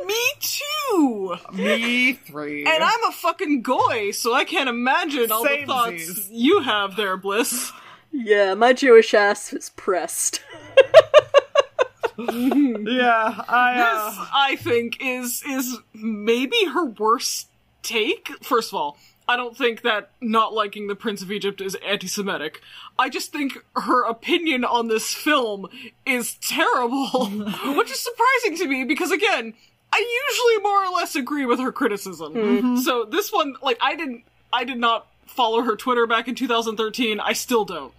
Me 0.05 0.15
too. 0.39 0.74
Me 1.53 2.13
three. 2.13 2.65
And 2.65 2.83
I'm 2.83 3.03
a 3.03 3.11
fucking 3.11 3.61
goy, 3.61 4.11
so 4.11 4.33
I 4.33 4.45
can't 4.45 4.69
imagine 4.69 5.31
all 5.31 5.43
the 5.43 5.63
thoughts 5.65 5.93
Samesies. 5.93 6.27
you 6.31 6.61
have 6.61 6.95
there, 6.95 7.17
Bliss. 7.17 7.71
yeah, 8.11 8.53
my 8.53 8.73
Jewish 8.73 9.13
ass 9.13 9.53
is 9.53 9.71
pressed. 9.71 10.41
yeah, 12.17 13.43
I 13.47 13.73
this 13.75 14.19
uh, 14.19 14.27
I 14.33 14.57
think 14.59 14.97
is 15.01 15.43
is 15.47 15.77
maybe 15.93 16.65
her 16.65 16.85
worst 16.85 17.49
take. 17.83 18.29
First 18.43 18.71
of 18.71 18.75
all, 18.75 18.97
I 19.27 19.35
don't 19.35 19.57
think 19.57 19.81
that 19.81 20.11
not 20.21 20.53
liking 20.53 20.87
the 20.87 20.95
Prince 20.95 21.21
of 21.21 21.31
Egypt 21.31 21.59
is 21.61 21.75
anti-Semitic. 21.85 22.61
I 22.97 23.09
just 23.09 23.31
think 23.31 23.57
her 23.75 24.05
opinion 24.05 24.63
on 24.63 24.87
this 24.87 25.13
film 25.13 25.67
is 26.05 26.35
terrible, 26.35 27.25
which 27.75 27.91
is 27.91 27.99
surprising 27.99 28.57
to 28.57 28.67
me 28.67 28.83
because 28.83 29.11
again, 29.11 29.53
I 29.95 30.23
usually 30.29 30.63
more 30.63 30.85
or 30.85 30.97
less 30.97 31.15
agree 31.15 31.45
with 31.45 31.59
her 31.59 31.71
criticism. 31.71 32.33
Mm-hmm. 32.33 32.77
So 32.77 33.05
this 33.05 33.31
one, 33.31 33.55
like, 33.61 33.77
I 33.81 33.95
didn't, 33.95 34.23
I 34.51 34.65
did 34.65 34.77
not 34.77 35.07
follow 35.25 35.61
her 35.61 35.75
Twitter 35.75 36.05
back 36.05 36.27
in 36.27 36.35
2013. 36.35 37.19
I 37.19 37.33
still 37.33 37.65
don't. 37.65 37.93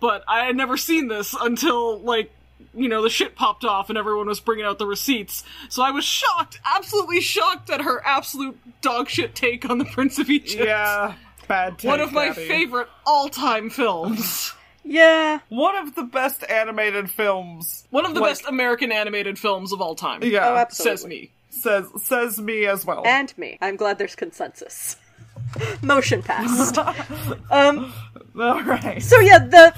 But 0.00 0.22
I 0.28 0.44
had 0.44 0.56
never 0.56 0.76
seen 0.76 1.08
this 1.08 1.34
until 1.38 1.98
like 2.00 2.30
you 2.74 2.88
know, 2.88 3.02
the 3.02 3.10
shit 3.10 3.34
popped 3.34 3.64
off 3.64 3.88
and 3.88 3.98
everyone 3.98 4.26
was 4.26 4.38
bringing 4.38 4.64
out 4.64 4.78
the 4.78 4.86
receipts. 4.86 5.44
So 5.70 5.82
I 5.82 5.90
was 5.90 6.04
shocked, 6.04 6.60
absolutely 6.64 7.20
shocked 7.20 7.70
at 7.70 7.80
her 7.80 8.04
absolute 8.06 8.58
dog 8.82 9.08
shit 9.08 9.34
take 9.34 9.68
on 9.68 9.78
the 9.78 9.86
Prince 9.86 10.18
of 10.18 10.28
Egypt. 10.30 10.64
yeah, 10.64 11.14
bad. 11.48 11.78
Take, 11.78 11.88
One 11.88 12.00
of 12.00 12.12
my 12.12 12.32
favorite 12.32 12.88
all-time 13.06 13.70
films. 13.70 14.52
Yeah, 14.92 15.38
One 15.50 15.76
of 15.76 15.94
the 15.94 16.02
best 16.02 16.42
animated 16.50 17.08
films. 17.08 17.86
One 17.90 18.04
of 18.04 18.14
the 18.14 18.20
Like- 18.20 18.30
best 18.32 18.44
American 18.48 18.90
animated 18.90 19.38
films 19.38 19.72
of 19.72 19.80
all 19.80 19.94
time. 19.94 20.22
Yeah, 20.24 20.48
Oh, 20.48 20.56
absolutely. 20.56 20.96
Says 20.96 21.06
me. 21.06 21.30
says 21.50 22.02
says 22.04 22.40
me 22.40 22.66
as 22.66 22.84
well. 22.84 23.06
and 23.06 23.32
me. 23.38 23.56
I'm 23.62 23.76
glad 23.76 23.98
there's 23.98 24.16
consensus. 24.16 24.96
Motion 25.82 26.22
passed. 26.22 26.76
um, 27.50 27.92
All 28.38 28.62
right. 28.62 29.00
so 29.00 29.20
yeah, 29.20 29.38
the 29.38 29.72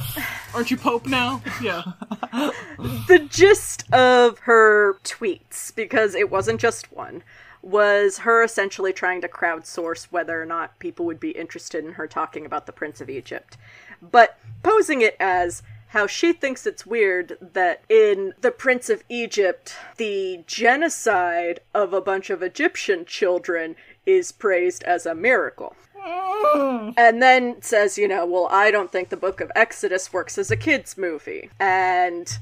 Aren't 0.55 0.71
you 0.71 0.77
Pope 0.79 1.07
now? 1.07 1.43
Yeah. 1.61 1.83
the 3.09 3.27
gist 3.31 3.85
of 3.93 4.39
her 4.41 4.95
tweets, 5.05 5.75
because 5.75 6.15
it 6.15 6.31
wasn't 6.31 6.59
just 6.61 6.91
one, 6.93 7.23
was 7.63 8.19
her 8.19 8.43
essentially 8.43 8.93
trying 8.95 9.21
to 9.21 9.29
crowdsource 9.29 10.05
whether 10.11 10.41
or 10.41 10.47
not 10.47 10.79
people 10.79 11.05
would 11.07 11.21
be 11.21 11.31
interested 11.33 11.85
in 11.85 11.93
her 11.93 12.07
talking 12.07 12.45
about 12.47 12.67
the 12.67 12.73
Prince 12.73 13.01
of 13.01 13.09
Egypt. 13.11 13.57
But 14.03 14.39
posing 14.63 15.01
it 15.01 15.17
as 15.19 15.63
how 15.89 16.07
she 16.07 16.33
thinks 16.33 16.67
it's 16.67 16.87
weird 16.87 17.37
that 17.41 17.83
in 17.89 18.33
The 18.41 18.51
Prince 18.51 18.89
of 18.91 19.03
Egypt, 19.09 19.77
the 19.99 20.43
genocide 20.47 21.61
of 21.75 21.93
a 21.93 22.01
bunch 22.01 22.31
of 22.31 22.43
Egyptian 22.43 23.05
children 23.05 23.77
is 24.07 24.33
praised 24.33 24.83
as 24.85 25.07
a 25.07 25.15
miracle. 25.15 25.77
Mm. 26.05 26.95
And 26.97 27.23
then 27.23 27.61
says, 27.63 27.99
you 27.99 28.09
know, 28.09 28.27
well, 28.27 28.49
I 28.51 28.71
don't 28.71 28.91
think 28.91 29.11
the 29.11 29.17
book 29.17 29.41
of 29.41 29.53
Exodus 29.55 30.13
works 30.13 30.39
as 30.39 30.51
a 30.51 30.57
kids' 30.57 30.99
movie. 30.99 31.51
And 31.61 32.39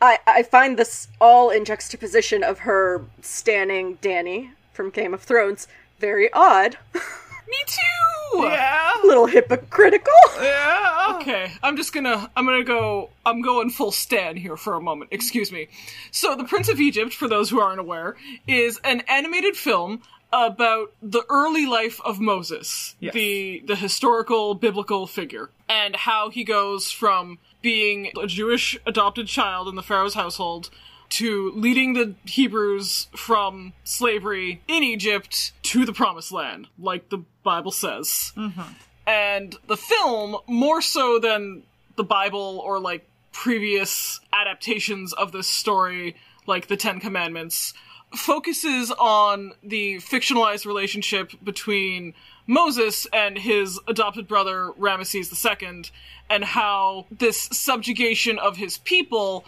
I 0.00 0.18
I 0.26 0.42
find 0.42 0.78
this 0.78 1.08
all 1.20 1.50
in 1.50 1.64
juxtaposition 1.64 2.42
of 2.42 2.60
her 2.60 3.04
standing 3.20 3.98
Dany 3.98 4.52
from 4.72 4.90
Game 4.90 5.12
of 5.12 5.22
Thrones 5.22 5.68
very 5.98 6.32
odd, 6.32 6.78
Me 7.50 7.56
too. 7.66 8.42
Yeah. 8.44 8.92
a 9.02 9.06
little 9.06 9.26
hypocritical. 9.26 10.12
Yeah. 10.40 11.16
Okay, 11.20 11.52
I'm 11.62 11.76
just 11.76 11.92
gonna 11.92 12.30
I'm 12.36 12.44
gonna 12.46 12.64
go 12.64 13.10
I'm 13.26 13.42
going 13.42 13.70
full 13.70 13.90
Stan 13.92 14.36
here 14.36 14.56
for 14.56 14.74
a 14.74 14.80
moment. 14.80 15.10
Excuse 15.12 15.50
me. 15.52 15.68
So, 16.12 16.34
The 16.36 16.44
Prince 16.44 16.68
of 16.68 16.80
Egypt, 16.80 17.12
for 17.12 17.28
those 17.28 17.50
who 17.50 17.60
aren't 17.60 17.80
aware, 17.80 18.16
is 18.46 18.78
an 18.84 19.02
animated 19.08 19.56
film 19.56 20.02
about 20.32 20.92
the 21.02 21.24
early 21.28 21.66
life 21.66 22.00
of 22.04 22.20
Moses, 22.20 22.94
Yes. 23.00 23.12
the 23.14 23.62
the 23.66 23.74
historical 23.76 24.54
biblical 24.54 25.06
figure, 25.08 25.50
and 25.68 25.96
how 25.96 26.30
he 26.30 26.44
goes 26.44 26.90
from 26.92 27.38
being 27.62 28.12
a 28.20 28.26
Jewish 28.28 28.78
adopted 28.86 29.26
child 29.26 29.66
in 29.68 29.74
the 29.74 29.82
Pharaoh's 29.82 30.14
household 30.14 30.70
to 31.10 31.52
leading 31.52 31.94
the 31.94 32.14
Hebrews 32.24 33.08
from 33.16 33.72
slavery 33.84 34.62
in 34.68 34.82
Egypt 34.82 35.52
to 35.64 35.84
the 35.84 35.92
promised 35.92 36.32
land, 36.32 36.68
like 36.78 37.08
the 37.08 37.24
Bible 37.42 37.72
says. 37.72 38.32
Mm-hmm. 38.36 38.62
And 39.06 39.56
the 39.66 39.76
film 39.76 40.36
more 40.46 40.80
so 40.80 41.18
than 41.18 41.64
the 41.96 42.04
bible 42.04 42.62
or 42.64 42.78
like 42.78 43.06
previous 43.32 44.20
adaptations 44.32 45.12
of 45.12 45.32
this 45.32 45.46
story 45.46 46.16
like 46.46 46.66
the 46.68 46.76
10 46.76 47.00
commandments 47.00 47.74
focuses 48.14 48.90
on 48.92 49.52
the 49.62 49.96
fictionalized 49.96 50.64
relationship 50.64 51.32
between 51.44 52.14
Moses 52.46 53.06
and 53.12 53.38
his 53.38 53.78
adopted 53.86 54.26
brother 54.26 54.72
Ramesses 54.78 55.30
II 55.62 55.84
and 56.28 56.44
how 56.44 57.06
this 57.10 57.48
subjugation 57.52 58.38
of 58.38 58.56
his 58.56 58.78
people 58.78 59.44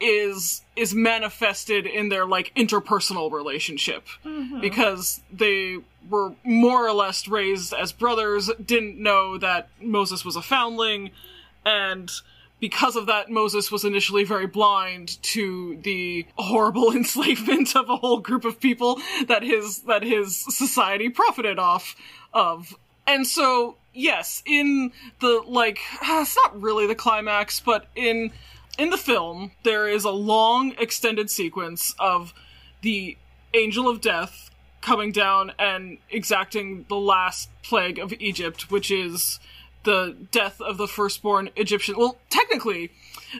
is 0.00 0.62
is 0.74 0.94
manifested 0.94 1.86
in 1.86 2.08
their 2.08 2.26
like 2.26 2.52
interpersonal 2.54 3.30
relationship. 3.30 4.06
Mm-hmm. 4.24 4.60
Because 4.60 5.20
they 5.32 5.78
were 6.08 6.32
more 6.44 6.86
or 6.86 6.92
less 6.92 7.26
raised 7.26 7.72
as 7.72 7.92
brothers 7.92 8.50
didn't 8.64 9.02
know 9.02 9.38
that 9.38 9.68
Moses 9.80 10.24
was 10.24 10.36
a 10.36 10.42
foundling 10.42 11.10
and 11.64 12.10
because 12.58 12.96
of 12.96 13.06
that 13.06 13.30
Moses 13.30 13.70
was 13.70 13.84
initially 13.84 14.24
very 14.24 14.46
blind 14.46 15.22
to 15.22 15.78
the 15.82 16.26
horrible 16.36 16.90
enslavement 16.96 17.76
of 17.76 17.90
a 17.90 17.96
whole 17.96 18.18
group 18.18 18.44
of 18.44 18.60
people 18.60 19.00
that 19.26 19.42
his 19.42 19.80
that 19.82 20.02
his 20.02 20.36
society 20.36 21.08
profited 21.08 21.58
off 21.58 21.96
of. 22.32 22.74
And 23.06 23.26
so 23.26 23.76
yes 23.92 24.42
in 24.46 24.92
the 25.20 25.42
like 25.46 25.80
it's 26.02 26.36
not 26.36 26.60
really 26.60 26.86
the 26.86 26.94
climax 26.94 27.60
but 27.60 27.86
in 27.94 28.30
in 28.78 28.90
the 28.90 28.96
film, 28.96 29.52
there 29.62 29.88
is 29.88 30.04
a 30.04 30.10
long 30.10 30.74
extended 30.78 31.30
sequence 31.30 31.94
of 31.98 32.34
the 32.82 33.16
Angel 33.54 33.88
of 33.88 34.00
Death 34.00 34.50
coming 34.80 35.12
down 35.12 35.52
and 35.58 35.98
exacting 36.10 36.84
the 36.88 36.96
last 36.96 37.50
plague 37.62 37.98
of 37.98 38.12
Egypt, 38.20 38.70
which 38.70 38.90
is 38.90 39.40
the 39.84 40.16
death 40.30 40.60
of 40.60 40.76
the 40.76 40.86
firstborn 40.86 41.50
Egyptian. 41.56 41.96
Well, 41.96 42.18
technically, 42.30 42.90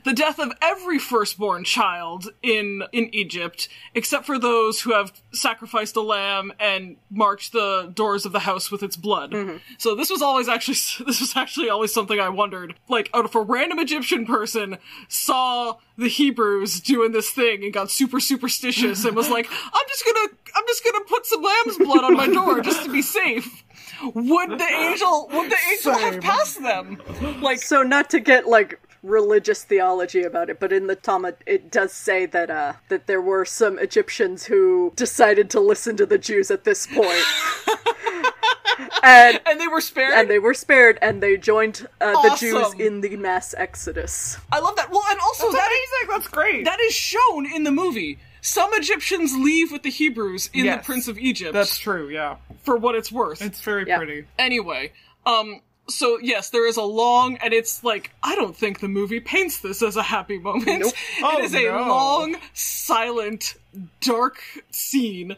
the 0.04 0.12
death 0.12 0.38
of 0.38 0.52
every 0.60 0.98
firstborn 0.98 1.64
child 1.64 2.30
in 2.42 2.82
in 2.92 3.14
Egypt, 3.14 3.68
except 3.94 4.26
for 4.26 4.38
those 4.38 4.80
who 4.80 4.92
have 4.92 5.12
sacrificed 5.32 5.96
a 5.96 6.00
lamb 6.00 6.52
and 6.58 6.96
marked 7.10 7.52
the 7.52 7.92
doors 7.94 8.26
of 8.26 8.32
the 8.32 8.40
house 8.40 8.70
with 8.70 8.82
its 8.82 8.96
blood. 8.96 9.32
Mm-hmm. 9.32 9.56
So 9.78 9.94
this 9.94 10.10
was 10.10 10.22
always 10.22 10.48
actually 10.48 10.74
this 11.06 11.20
was 11.20 11.36
actually 11.36 11.68
always 11.68 11.92
something 11.92 12.18
I 12.18 12.28
wondered. 12.28 12.74
Like, 12.88 13.10
out 13.14 13.24
of 13.24 13.34
a 13.34 13.40
random 13.40 13.78
Egyptian 13.78 14.26
person 14.26 14.78
saw 15.08 15.76
the 15.96 16.08
Hebrews 16.08 16.80
doing 16.80 17.12
this 17.12 17.30
thing 17.30 17.64
and 17.64 17.72
got 17.72 17.90
super 17.90 18.20
superstitious 18.20 19.04
and 19.04 19.16
was 19.16 19.30
like, 19.30 19.48
"I'm 19.72 19.86
just 19.88 20.04
gonna 20.04 20.28
I'm 20.54 20.64
just 20.66 20.84
gonna 20.84 21.04
put 21.04 21.26
some 21.26 21.42
lamb's 21.42 21.78
blood 21.78 22.04
on 22.04 22.14
my 22.14 22.28
door 22.28 22.60
just 22.60 22.84
to 22.84 22.92
be 22.92 23.02
safe." 23.02 23.64
Would 24.02 24.58
the 24.58 24.64
angel 24.70 25.28
would 25.32 25.50
the 25.50 25.56
angel 25.72 25.94
have 25.94 26.20
passed 26.20 26.62
them? 26.62 27.00
Like 27.40 27.62
So 27.62 27.82
not 27.82 28.10
to 28.10 28.20
get 28.20 28.46
like 28.46 28.80
religious 29.06 29.62
theology 29.64 30.22
about 30.22 30.50
it, 30.50 30.58
but 30.60 30.72
in 30.72 30.86
the 30.88 30.96
Talmud 30.96 31.36
it 31.46 31.70
does 31.70 31.92
say 31.92 32.26
that 32.26 32.50
uh 32.50 32.72
that 32.88 33.06
there 33.06 33.20
were 33.20 33.44
some 33.44 33.78
Egyptians 33.78 34.44
who 34.46 34.92
decided 34.96 35.48
to 35.50 35.60
listen 35.60 35.96
to 35.96 36.06
the 36.06 36.18
Jews 36.18 36.50
at 36.50 36.64
this 36.64 36.86
point. 36.86 37.24
and 39.02 39.40
and 39.46 39.60
they 39.60 39.68
were 39.68 39.80
spared. 39.80 40.12
and 40.14 40.28
they 40.28 40.38
were 40.38 40.54
spared 40.54 40.98
and 41.00 41.22
they 41.22 41.36
joined 41.36 41.86
uh, 42.00 42.12
the 42.22 42.36
Jews 42.36 42.74
in 42.78 43.00
the 43.00 43.16
mass 43.16 43.54
exodus. 43.56 44.38
I 44.52 44.58
love 44.60 44.76
that. 44.76 44.90
Well, 44.90 45.02
and 45.10 45.18
also 45.20 45.44
That's 45.50 45.56
that 45.56 45.66
amazing. 45.68 46.08
That's 46.14 46.28
great. 46.28 46.64
that 46.64 46.80
is 46.80 46.92
shown 46.94 47.46
in 47.46 47.64
the 47.64 47.72
movie. 47.72 48.18
Some 48.42 48.70
Egyptians 48.74 49.34
leave 49.36 49.72
with 49.72 49.82
the 49.82 49.90
Hebrews 49.90 50.50
in 50.52 50.66
Yes. 50.66 50.80
the 50.80 50.84
Prince 50.84 51.08
of 51.08 51.18
Egypt. 51.18 51.52
That's 51.52 51.78
true. 51.78 52.08
Yeah. 52.08 52.36
for 52.62 52.76
what 52.76 52.94
it's 52.94 53.10
worth. 53.10 53.42
It's 53.42 53.60
very 53.60 53.86
Yeah. 53.86 53.96
pretty. 53.98 54.24
Anyway, 54.38 54.92
um, 55.24 55.60
so 55.88 56.18
yes, 56.20 56.50
there 56.50 56.66
is 56.66 56.76
a 56.76 56.82
long, 56.82 57.36
and 57.36 57.52
it's 57.52 57.84
like 57.84 58.10
I 58.22 58.34
don't 58.34 58.56
think 58.56 58.80
the 58.80 58.88
movie 58.88 59.20
paints 59.20 59.58
this 59.58 59.82
as 59.82 59.96
a 59.96 60.02
happy 60.02 60.38
moment. 60.38 60.80
Nope. 60.80 60.94
Oh, 61.22 61.38
it 61.38 61.44
is 61.44 61.54
a 61.54 61.70
long, 61.70 62.36
silent, 62.52 63.54
dark 64.00 64.40
scene 64.70 65.36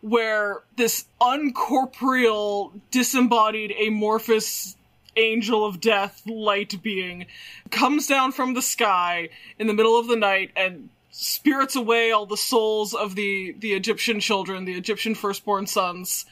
where 0.00 0.62
this 0.76 1.04
uncorporeal, 1.20 2.72
disembodied, 2.90 3.72
amorphous 3.72 4.76
angel 5.16 5.66
of 5.66 5.80
death 5.80 6.22
light 6.26 6.80
being 6.82 7.26
comes 7.70 8.06
down 8.06 8.32
from 8.32 8.54
the 8.54 8.62
sky 8.62 9.28
in 9.58 9.66
the 9.66 9.74
middle 9.74 9.98
of 9.98 10.06
the 10.06 10.16
night 10.16 10.50
and 10.56 10.88
spirits 11.10 11.76
away 11.76 12.12
all 12.12 12.26
the 12.26 12.36
souls 12.36 12.94
of 12.94 13.14
the 13.14 13.54
the 13.58 13.74
Egyptian 13.74 14.20
children, 14.20 14.64
the 14.64 14.74
Egyptian 14.74 15.14
firstborn 15.14 15.66
sons, 15.66 16.24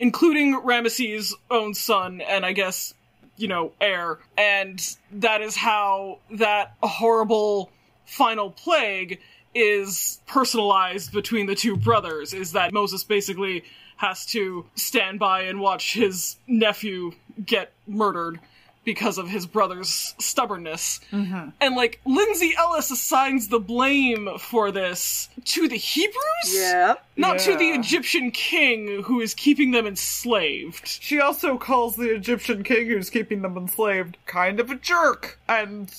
including 0.00 0.60
Ramesses' 0.60 1.34
own 1.50 1.74
son 1.74 2.20
and 2.20 2.44
I 2.44 2.52
guess 2.52 2.94
you 3.42 3.48
know 3.48 3.72
heir. 3.80 4.20
And 4.38 4.80
that 5.10 5.42
is 5.42 5.56
how 5.56 6.20
that 6.30 6.74
horrible 6.82 7.70
final 8.06 8.50
plague 8.50 9.20
is 9.54 10.20
personalized 10.26 11.12
between 11.12 11.46
the 11.46 11.54
two 11.54 11.76
brothers 11.76 12.32
is 12.32 12.52
that 12.52 12.72
Moses 12.72 13.04
basically 13.04 13.64
has 13.96 14.24
to 14.26 14.64
stand 14.74 15.18
by 15.18 15.42
and 15.42 15.60
watch 15.60 15.92
his 15.92 16.36
nephew 16.46 17.12
get 17.44 17.72
murdered 17.86 18.40
because 18.84 19.18
of 19.18 19.28
his 19.28 19.46
brother's 19.46 20.14
stubbornness. 20.18 21.00
Mm-hmm. 21.12 21.50
And 21.60 21.76
like 21.76 22.00
Lindsay 22.04 22.54
Ellis 22.58 22.90
assigns 22.90 23.48
the 23.48 23.60
blame 23.60 24.28
for 24.38 24.70
this 24.70 25.28
to 25.44 25.68
the 25.68 25.76
Hebrews? 25.76 26.16
Yeah. 26.54 26.94
Not 27.16 27.38
to 27.40 27.56
the 27.56 27.70
Egyptian 27.70 28.30
king 28.30 29.02
who 29.02 29.20
is 29.20 29.34
keeping 29.34 29.70
them 29.70 29.86
enslaved. 29.86 30.86
She 30.86 31.20
also 31.20 31.58
calls 31.58 31.96
the 31.96 32.14
Egyptian 32.14 32.62
king 32.62 32.88
who's 32.88 33.10
keeping 33.10 33.42
them 33.42 33.56
enslaved 33.56 34.16
kind 34.26 34.58
of 34.60 34.70
a 34.70 34.76
jerk 34.76 35.38
and 35.48 35.94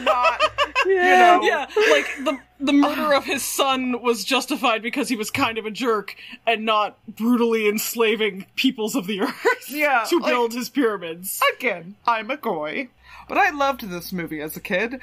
not, 0.00 0.40
you 0.86 0.94
know. 0.96 1.40
Yeah, 1.42 1.66
like 1.90 2.06
the 2.24 2.38
the 2.60 2.72
murder 2.72 3.12
of 3.14 3.24
his 3.24 3.42
son 3.44 4.00
was 4.02 4.24
justified 4.24 4.82
because 4.82 5.08
he 5.08 5.16
was 5.16 5.30
kind 5.30 5.58
of 5.58 5.66
a 5.66 5.70
jerk 5.70 6.16
and 6.46 6.64
not 6.64 6.96
brutally 7.08 7.68
enslaving 7.68 8.46
peoples 8.56 8.94
of 8.94 9.06
the 9.06 9.20
earth 9.20 9.44
Yeah, 9.68 10.04
to 10.08 10.18
like- 10.18 10.30
build 10.32 10.52
his 10.54 10.68
pyramids. 10.70 11.40
Again, 11.56 11.96
I'm 12.06 12.30
a 12.30 12.36
goy, 12.36 12.88
but 13.28 13.36
I 13.38 13.50
loved 13.50 13.82
this 13.90 14.12
movie 14.12 14.40
as 14.40 14.56
a 14.56 14.60
kid, 14.60 15.00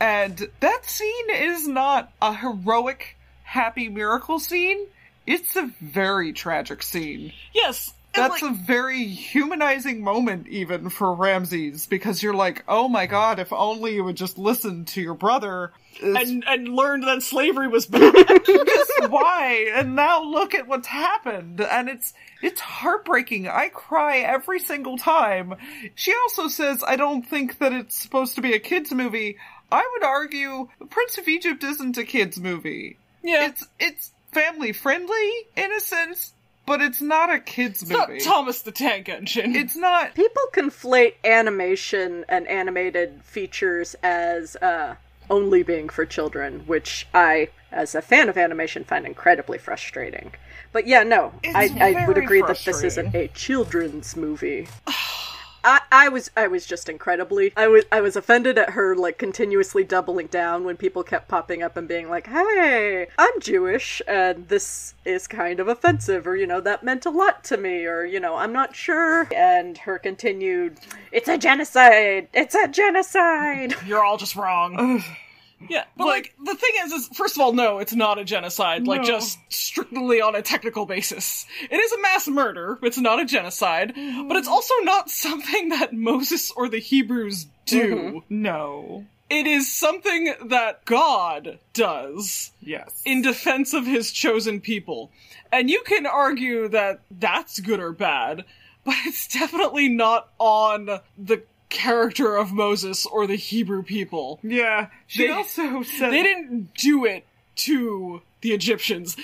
and 0.00 0.48
that 0.60 0.84
scene 0.86 1.30
is 1.30 1.68
not 1.68 2.10
a 2.22 2.34
heroic, 2.34 3.16
happy 3.44 3.88
miracle 3.88 4.38
scene. 4.40 4.86
It's 5.26 5.56
a 5.56 5.70
very 5.80 6.32
tragic 6.32 6.82
scene. 6.82 7.32
Yes. 7.52 7.92
And, 8.14 8.24
That's 8.32 8.42
like, 8.42 8.52
a 8.52 8.54
very 8.54 9.04
humanizing 9.04 10.02
moment, 10.02 10.48
even 10.48 10.88
for 10.88 11.12
Ramses, 11.14 11.86
because 11.86 12.22
you're 12.22 12.34
like, 12.34 12.64
oh 12.66 12.88
my 12.88 13.06
god, 13.06 13.38
if 13.38 13.52
only 13.52 13.94
you 13.94 14.04
would 14.04 14.16
just 14.16 14.38
listen 14.38 14.86
to 14.86 15.02
your 15.02 15.14
brother. 15.14 15.72
It's 16.00 16.30
and 16.30 16.42
and 16.46 16.68
learned 16.68 17.04
that 17.04 17.22
slavery 17.22 17.68
was 17.68 17.86
bad. 17.86 18.14
just 18.46 19.10
why? 19.10 19.70
And 19.74 19.94
now 19.94 20.22
look 20.22 20.54
at 20.54 20.66
what's 20.66 20.86
happened. 20.86 21.60
And 21.60 21.88
it's 21.90 22.14
it's 22.40 22.60
heartbreaking. 22.60 23.46
I 23.46 23.68
cry 23.68 24.18
every 24.18 24.60
single 24.60 24.96
time. 24.96 25.54
She 25.94 26.14
also 26.14 26.48
says, 26.48 26.82
I 26.86 26.96
don't 26.96 27.26
think 27.26 27.58
that 27.58 27.72
it's 27.72 27.94
supposed 27.94 28.36
to 28.36 28.40
be 28.40 28.54
a 28.54 28.58
kids 28.58 28.90
movie. 28.90 29.36
I 29.70 29.86
would 29.92 30.04
argue 30.04 30.68
Prince 30.88 31.18
of 31.18 31.28
Egypt 31.28 31.62
isn't 31.62 31.98
a 31.98 32.04
kids 32.04 32.40
movie. 32.40 32.98
Yeah. 33.22 33.48
It's 33.48 33.68
it's 33.78 34.12
family 34.32 34.72
friendly 34.72 35.32
in 35.56 35.72
a 35.72 35.80
sense, 35.80 36.32
but 36.68 36.80
it's 36.82 37.00
not 37.00 37.32
a 37.32 37.40
kids 37.40 37.82
It's 37.82 37.90
not 37.90 38.08
movie. 38.10 38.20
Thomas 38.20 38.62
the 38.62 38.70
Tank 38.70 39.08
Engine. 39.08 39.56
it's 39.56 39.74
not 39.74 40.14
People 40.14 40.42
conflate 40.52 41.14
animation 41.24 42.24
and 42.28 42.46
animated 42.46 43.22
features 43.24 43.96
as 44.02 44.54
uh, 44.56 44.94
only 45.30 45.62
being 45.62 45.88
for 45.88 46.04
children, 46.04 46.60
which 46.66 47.08
I, 47.14 47.48
as 47.72 47.94
a 47.94 48.02
fan 48.02 48.28
of 48.28 48.36
animation, 48.36 48.84
find 48.84 49.06
incredibly 49.06 49.58
frustrating. 49.58 50.32
But 50.72 50.86
yeah, 50.86 51.02
no, 51.02 51.32
It's 51.42 51.56
I, 51.56 52.02
I 52.02 52.06
would 52.06 52.18
agree 52.18 52.42
that 52.42 52.62
this 52.64 52.84
isn't 52.84 53.14
a 53.14 53.28
children's 53.28 54.14
movie. 54.14 54.68
I, 55.64 55.80
I 55.90 56.08
was 56.08 56.30
I 56.36 56.46
was 56.46 56.66
just 56.66 56.88
incredibly 56.88 57.52
I 57.56 57.66
was 57.68 57.84
I 57.90 58.00
was 58.00 58.16
offended 58.16 58.58
at 58.58 58.70
her 58.70 58.94
like 58.94 59.18
continuously 59.18 59.84
doubling 59.84 60.28
down 60.28 60.64
when 60.64 60.76
people 60.76 61.02
kept 61.02 61.28
popping 61.28 61.62
up 61.62 61.76
and 61.76 61.88
being 61.88 62.08
like, 62.08 62.26
"Hey, 62.28 63.08
I'm 63.18 63.40
Jewish 63.40 64.00
and 64.06 64.48
this 64.48 64.94
is 65.04 65.26
kind 65.26 65.60
of 65.60 65.68
offensive," 65.68 66.26
or 66.26 66.36
you 66.36 66.46
know, 66.46 66.60
that 66.60 66.82
meant 66.82 67.06
a 67.06 67.10
lot 67.10 67.44
to 67.44 67.56
me, 67.56 67.86
or 67.86 68.04
you 68.04 68.20
know, 68.20 68.36
I'm 68.36 68.52
not 68.52 68.76
sure. 68.76 69.28
And 69.34 69.76
her 69.78 69.98
continued, 69.98 70.78
"It's 71.12 71.28
a 71.28 71.38
genocide! 71.38 72.28
It's 72.32 72.54
a 72.54 72.68
genocide!" 72.68 73.74
You're 73.86 74.04
all 74.04 74.16
just 74.16 74.36
wrong. 74.36 75.02
yeah, 75.68 75.84
but 75.96 76.06
like 76.06 76.34
the 76.44 76.54
thing 76.54 76.70
is, 76.84 76.92
is 76.92 77.08
first 77.08 77.36
of 77.36 77.42
all, 77.42 77.52
no, 77.52 77.78
it's 77.78 77.94
not 77.94 78.18
a 78.18 78.24
genocide. 78.24 78.86
Like 78.86 79.02
just 79.02 79.38
strictly 79.48 80.20
on 80.20 80.34
a 80.34 80.42
technical 80.42 80.86
basis, 80.86 81.46
it 81.70 81.76
is 81.76 81.92
a 81.92 82.00
mass 82.00 82.28
murder. 82.28 82.78
It's 82.82 82.98
not 82.98 83.20
a 83.20 83.24
genocide, 83.24 83.92
but 83.94 84.36
it's 84.36 84.46
mm-hmm. 84.46 84.48
also 84.48 84.74
not 84.82 85.10
something 85.10 85.70
that 85.70 85.92
Moses 85.92 86.50
or 86.52 86.68
the 86.68 86.78
Hebrews 86.78 87.46
do. 87.66 87.96
Mm-hmm. 87.96 88.18
no. 88.28 89.06
It 89.30 89.46
is 89.46 89.70
something 89.70 90.32
that 90.46 90.86
God 90.86 91.58
does 91.74 92.52
Yes. 92.60 93.02
in 93.04 93.20
defense 93.20 93.74
of 93.74 93.84
his 93.84 94.10
chosen 94.10 94.62
people. 94.62 95.10
And 95.52 95.68
you 95.68 95.82
can 95.84 96.06
argue 96.06 96.68
that 96.68 97.00
that's 97.10 97.60
good 97.60 97.78
or 97.78 97.92
bad, 97.92 98.46
but 98.84 98.94
it's 99.04 99.28
definitely 99.28 99.90
not 99.90 100.30
on 100.38 101.00
the 101.18 101.42
character 101.68 102.36
of 102.36 102.52
Moses 102.52 103.06
or 103.06 103.26
the 103.26 103.36
Hebrew 103.36 103.82
people. 103.82 104.40
yeah. 104.42 104.88
She 105.06 105.26
They- 105.26 105.32
also 105.32 105.82
said 105.82 106.12
They 106.12 106.22
didn't 106.22 106.74
do 106.74 107.04
it 107.04 107.24
to 107.56 108.22
the 108.40 108.52
Egyptians. 108.52 109.16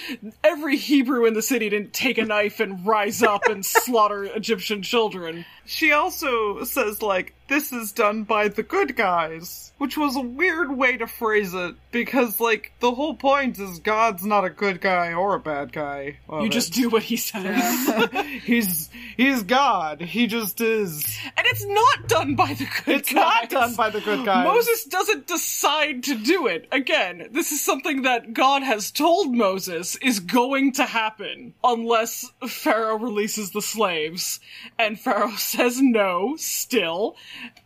Every 0.42 0.76
Hebrew 0.76 1.24
in 1.24 1.34
the 1.34 1.42
city 1.42 1.68
didn't 1.68 1.92
take 1.92 2.18
a 2.18 2.24
knife 2.24 2.58
and 2.58 2.84
rise 2.84 3.22
up 3.22 3.46
and 3.46 3.64
slaughter 3.66 4.24
Egyptian 4.24 4.82
children. 4.82 5.44
She 5.66 5.92
also 5.92 6.64
says, 6.64 7.00
like, 7.00 7.32
this 7.48 7.72
is 7.72 7.92
done 7.92 8.24
by 8.24 8.48
the 8.48 8.62
good 8.62 8.96
guys, 8.96 9.72
which 9.78 9.96
was 9.96 10.16
a 10.16 10.20
weird 10.20 10.76
way 10.76 10.96
to 10.96 11.06
phrase 11.06 11.52
it, 11.54 11.74
because, 11.90 12.40
like, 12.40 12.72
the 12.80 12.92
whole 12.92 13.14
point 13.14 13.58
is 13.58 13.78
God's 13.80 14.24
not 14.24 14.44
a 14.44 14.50
good 14.50 14.80
guy 14.80 15.12
or 15.12 15.34
a 15.34 15.40
bad 15.40 15.72
guy. 15.72 16.18
You 16.30 16.48
just 16.48 16.70
it. 16.70 16.82
do 16.82 16.88
what 16.88 17.02
he 17.02 17.16
says. 17.16 18.10
he's, 18.44 18.88
he's 19.16 19.42
God. 19.42 20.00
He 20.00 20.26
just 20.26 20.60
is. 20.60 21.04
And 21.36 21.46
it's 21.46 21.66
not 21.66 22.08
done 22.08 22.34
by 22.34 22.54
the 22.54 22.66
good 22.84 22.96
It's 22.96 23.12
guys. 23.12 23.42
not 23.42 23.50
done 23.50 23.74
by 23.74 23.90
the 23.90 24.00
good 24.00 24.24
guys. 24.24 24.44
Moses 24.44 24.84
doesn't 24.84 25.26
decide 25.26 26.04
to 26.04 26.14
do 26.16 26.46
it. 26.46 26.66
Again, 26.72 27.28
this 27.32 27.52
is 27.52 27.64
something 27.64 28.02
that 28.02 28.32
God 28.32 28.62
has 28.62 28.90
told 28.90 29.34
Moses 29.34 29.96
is 29.96 30.20
going 30.20 30.72
to 30.72 30.84
happen 30.84 31.54
unless 31.62 32.30
Pharaoh 32.48 32.98
releases 32.98 33.50
the 33.50 33.62
slaves. 33.62 34.40
And 34.78 34.98
Pharaoh 34.98 35.30
says 35.36 35.80
no, 35.80 36.36
still. 36.38 37.16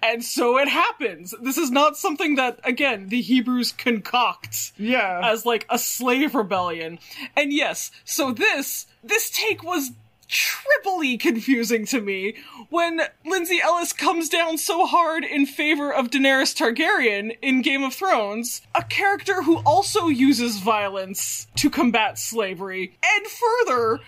And 0.02 0.24
so 0.24 0.58
it 0.58 0.68
happens. 0.68 1.34
This 1.42 1.58
is 1.58 1.70
not 1.70 1.96
something 1.96 2.36
that, 2.36 2.60
again, 2.64 3.08
the 3.08 3.20
Hebrews 3.20 3.72
concoct 3.72 4.72
Yeah. 4.78 5.20
as 5.24 5.44
like 5.44 5.66
a 5.68 5.78
slave 5.78 6.34
rebellion. 6.34 6.98
And 7.36 7.52
yes, 7.52 7.90
so 8.04 8.32
this 8.32 8.86
this 9.02 9.30
take 9.30 9.62
was 9.62 9.90
triply 10.28 11.16
confusing 11.16 11.86
to 11.86 12.00
me 12.02 12.34
when 12.68 13.00
Lindsay 13.24 13.60
Ellis 13.62 13.94
comes 13.94 14.28
down 14.28 14.58
so 14.58 14.84
hard 14.86 15.24
in 15.24 15.46
favor 15.46 15.90
of 15.92 16.10
Daenerys 16.10 16.54
Targaryen 16.54 17.36
in 17.40 17.62
Game 17.62 17.82
of 17.82 17.94
Thrones, 17.94 18.60
a 18.74 18.82
character 18.84 19.42
who 19.42 19.56
also 19.64 20.08
uses 20.08 20.58
violence 20.58 21.46
to 21.56 21.70
combat 21.70 22.18
slavery, 22.18 22.94
and 23.02 23.26
further, 23.26 24.00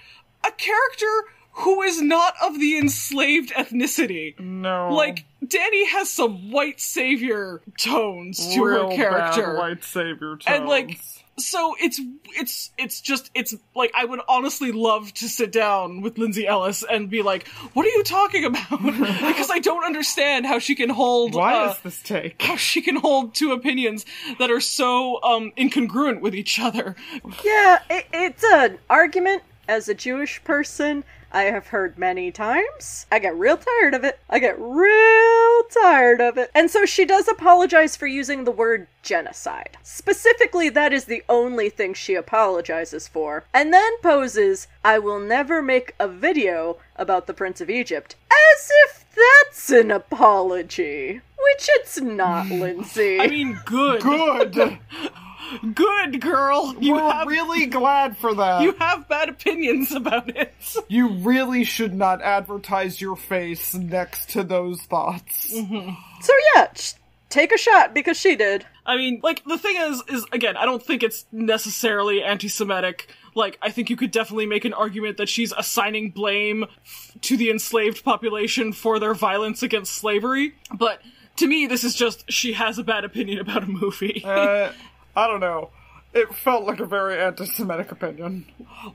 a 0.44 0.50
character 0.52 1.24
who 1.52 1.82
is 1.82 2.00
not 2.00 2.34
of 2.42 2.58
the 2.58 2.78
enslaved 2.78 3.52
ethnicity. 3.52 4.38
no. 4.38 4.94
Like, 4.94 5.24
Dany 5.44 5.86
has 5.88 6.10
some 6.10 6.50
white 6.50 6.80
savior 6.80 7.60
tones 7.78 8.54
to 8.54 8.64
Real 8.64 8.90
her 8.90 8.96
character 8.96 9.46
Bad 9.54 9.58
white 9.58 9.84
savior 9.84 10.36
tones. 10.36 10.44
and 10.46 10.66
like 10.66 11.00
so 11.38 11.74
it's 11.80 12.00
it's 12.36 12.70
it's 12.78 13.00
just 13.00 13.30
it's 13.34 13.54
like 13.74 13.90
I 13.96 14.04
would 14.04 14.20
honestly 14.28 14.72
love 14.72 15.12
to 15.14 15.28
sit 15.28 15.50
down 15.50 16.02
with 16.02 16.18
Lindsay 16.18 16.46
Ellis 16.46 16.84
and 16.88 17.08
be 17.08 17.22
like, 17.22 17.48
"What 17.72 17.86
are 17.86 17.88
you 17.88 18.02
talking 18.04 18.44
about?" 18.44 18.70
because 18.70 19.50
I 19.50 19.58
don't 19.58 19.84
understand 19.84 20.46
how 20.46 20.58
she 20.58 20.74
can 20.74 20.90
hold 20.90 21.34
why 21.34 21.54
uh, 21.54 21.70
is 21.70 21.78
this 21.80 22.02
take? 22.02 22.40
how 22.42 22.56
she 22.56 22.82
can 22.82 22.96
hold 22.96 23.34
two 23.34 23.52
opinions 23.52 24.04
that 24.38 24.50
are 24.50 24.60
so 24.60 25.22
um 25.22 25.52
incongruent 25.56 26.20
with 26.20 26.34
each 26.34 26.60
other. 26.60 26.94
Yeah, 27.42 27.78
it, 27.88 28.06
it's 28.12 28.44
an 28.44 28.78
argument 28.88 29.42
as 29.68 29.88
a 29.88 29.94
Jewish 29.94 30.42
person 30.44 31.04
I 31.32 31.44
have 31.44 31.68
heard 31.68 31.96
many 31.98 32.32
times. 32.32 33.06
I 33.10 33.18
get 33.20 33.36
real 33.36 33.56
tired 33.56 33.94
of 33.94 34.04
it. 34.04 34.18
I 34.28 34.38
get 34.38 34.58
real 34.58 35.62
tired 35.70 36.20
of 36.20 36.36
it. 36.38 36.50
And 36.54 36.70
so 36.70 36.84
she 36.84 37.04
does 37.04 37.28
apologize 37.28 37.96
for 37.96 38.06
using 38.06 38.44
the 38.44 38.50
word 38.50 38.88
genocide. 39.02 39.76
Specifically, 39.82 40.68
that 40.70 40.92
is 40.92 41.04
the 41.04 41.22
only 41.28 41.70
thing 41.70 41.94
she 41.94 42.14
apologizes 42.14 43.06
for. 43.06 43.44
And 43.54 43.72
then 43.72 43.98
poses, 44.02 44.66
I 44.84 44.98
will 44.98 45.20
never 45.20 45.62
make 45.62 45.94
a 46.00 46.08
video 46.08 46.78
about 46.96 47.26
the 47.26 47.34
Prince 47.34 47.60
of 47.60 47.70
Egypt. 47.70 48.16
As 48.30 48.70
if 48.86 49.04
that's 49.14 49.70
an 49.70 49.90
apology. 49.90 51.20
Which 51.38 51.68
it's 51.74 52.00
not, 52.00 52.46
Lindsay. 52.50 53.20
I 53.20 53.28
mean, 53.28 53.60
good, 53.64 54.02
Good. 54.02 54.78
good 55.74 56.20
girl. 56.20 56.74
You 56.80 56.94
We're 56.94 57.12
have 57.12 57.26
really 57.26 57.66
glad 57.66 58.16
for 58.16 58.34
that. 58.34 58.62
you 58.62 58.72
have 58.72 59.08
bad 59.08 59.28
opinions 59.28 59.92
about 59.92 60.28
it. 60.36 60.54
You 60.88 61.08
really 61.08 61.64
should 61.64 61.94
not 61.94 62.20
advertise 62.22 63.00
your 63.00 63.16
face 63.16 63.74
next 63.74 64.30
to 64.30 64.42
those 64.42 64.82
thoughts. 64.82 65.50
so 65.52 66.32
yeah, 66.54 66.68
sh- 66.74 66.94
take 67.28 67.52
a 67.52 67.58
shot 67.58 67.94
because 67.94 68.16
she 68.16 68.36
did. 68.36 68.64
I 68.86 68.96
mean, 68.96 69.20
like 69.22 69.44
the 69.44 69.58
thing 69.58 69.76
is, 69.76 70.02
is 70.08 70.26
again, 70.32 70.56
I 70.56 70.64
don't 70.64 70.82
think 70.82 71.02
it's 71.02 71.24
necessarily 71.32 72.22
anti-Semitic. 72.22 73.08
Like, 73.34 73.58
I 73.62 73.70
think 73.70 73.90
you 73.90 73.96
could 73.96 74.10
definitely 74.10 74.46
make 74.46 74.64
an 74.64 74.72
argument 74.72 75.16
that 75.18 75.28
she's 75.28 75.52
assigning 75.52 76.10
blame 76.10 76.64
f- 76.84 77.12
to 77.22 77.36
the 77.36 77.50
enslaved 77.50 78.04
population 78.04 78.72
for 78.72 78.98
their 78.98 79.14
violence 79.14 79.62
against 79.62 79.94
slavery. 79.94 80.54
But 80.74 81.00
to 81.36 81.46
me, 81.46 81.66
this 81.66 81.84
is 81.84 81.94
just 81.94 82.30
she 82.32 82.52
has 82.54 82.78
a 82.78 82.82
bad 82.84 83.04
opinion 83.04 83.38
about 83.38 83.62
a 83.62 83.66
movie. 83.66 84.22
Uh, 84.24 84.72
I 85.16 85.26
don't 85.26 85.40
know. 85.40 85.70
It 86.12 86.34
felt 86.34 86.64
like 86.64 86.80
a 86.80 86.86
very 86.86 87.20
anti-Semitic 87.20 87.92
opinion. 87.92 88.46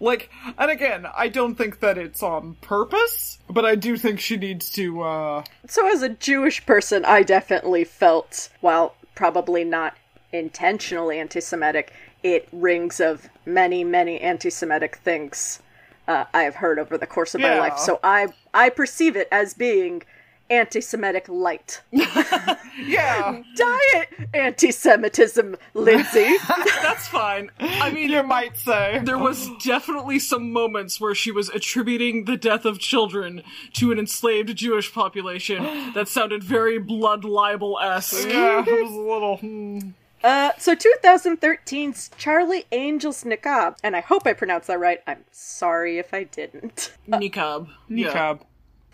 Like, 0.01 0.30
and 0.57 0.70
again, 0.70 1.07
I 1.16 1.30
don't 1.30 1.55
think 1.55 1.80
that 1.80 1.97
it's 1.97 2.22
on 2.22 2.55
purpose, 2.59 3.39
but 3.49 3.63
I 3.63 3.76
do 3.76 3.95
think 3.95 4.20
she 4.20 4.36
needs 4.36 4.70
to, 4.72 5.01
uh, 5.01 5.43
So 5.66 5.88
as 5.88 6.01
a 6.01 6.09
Jewish 6.09 6.66
person, 6.66 7.05
I 7.05 7.24
definitely 7.24 7.86
felt, 7.86 8.49
while 8.59 8.95
probably 9.16 9.63
not 9.63 9.95
intentionally 10.34 11.18
anti-Semitic, 11.20 11.93
it 12.22 12.49
rings 12.51 12.99
of 12.99 13.30
many, 13.45 13.84
many 13.86 14.20
anti-Semitic 14.20 14.97
things 14.97 15.61
uh, 16.07 16.26
I 16.34 16.43
have 16.43 16.55
heard 16.55 16.80
over 16.80 16.97
the 16.97 17.07
course 17.07 17.34
of 17.34 17.41
my 17.41 17.57
life. 17.57 17.78
So 17.80 17.99
I 18.03 18.28
I 18.53 18.70
perceive 18.70 19.16
it 19.16 19.28
as 19.32 19.53
being 19.53 20.03
anti-Semitic 20.49 21.27
light. 21.27 21.81
yeah, 21.91 23.41
Diet 23.55 24.09
anti-Semitism, 24.33 25.55
Lindsay. 25.73 26.35
That's 26.81 27.07
fine. 27.07 27.51
I 27.59 27.91
mean, 27.91 28.09
you 28.09 28.23
might 28.23 28.57
say. 28.57 29.01
there 29.03 29.17
was 29.17 29.49
definitely 29.63 30.19
some 30.19 30.51
moments 30.51 30.99
where 31.01 31.15
she 31.15 31.31
was 31.31 31.49
attributing 31.49 32.25
the 32.25 32.37
death 32.37 32.65
of 32.65 32.79
children 32.79 33.43
to 33.73 33.91
an 33.91 33.99
enslaved 33.99 34.55
Jewish 34.55 34.93
population 34.93 35.93
that 35.93 36.07
sounded 36.07 36.43
very 36.43 36.77
blood 36.79 37.23
libel-esque. 37.23 38.27
Yeah, 38.27 38.63
it 38.65 38.83
was 38.83 38.91
a 38.91 38.95
little, 38.95 39.37
hmm. 39.37 39.79
Uh, 40.25 40.51
so 40.57 40.75
2013's 40.75 42.09
Charlie 42.17 42.65
Angel's 42.71 43.23
Niqab, 43.23 43.77
and 43.83 43.95
I 43.95 44.01
hope 44.01 44.25
I 44.25 44.33
pronounced 44.33 44.67
that 44.67 44.79
right. 44.79 44.99
I'm 45.05 45.23
sorry 45.31 45.99
if 45.99 46.15
I 46.15 46.23
didn't. 46.23 46.93
Niqab. 47.07 47.67
Yeah, 47.87 48.11
Niqab. 48.11 48.39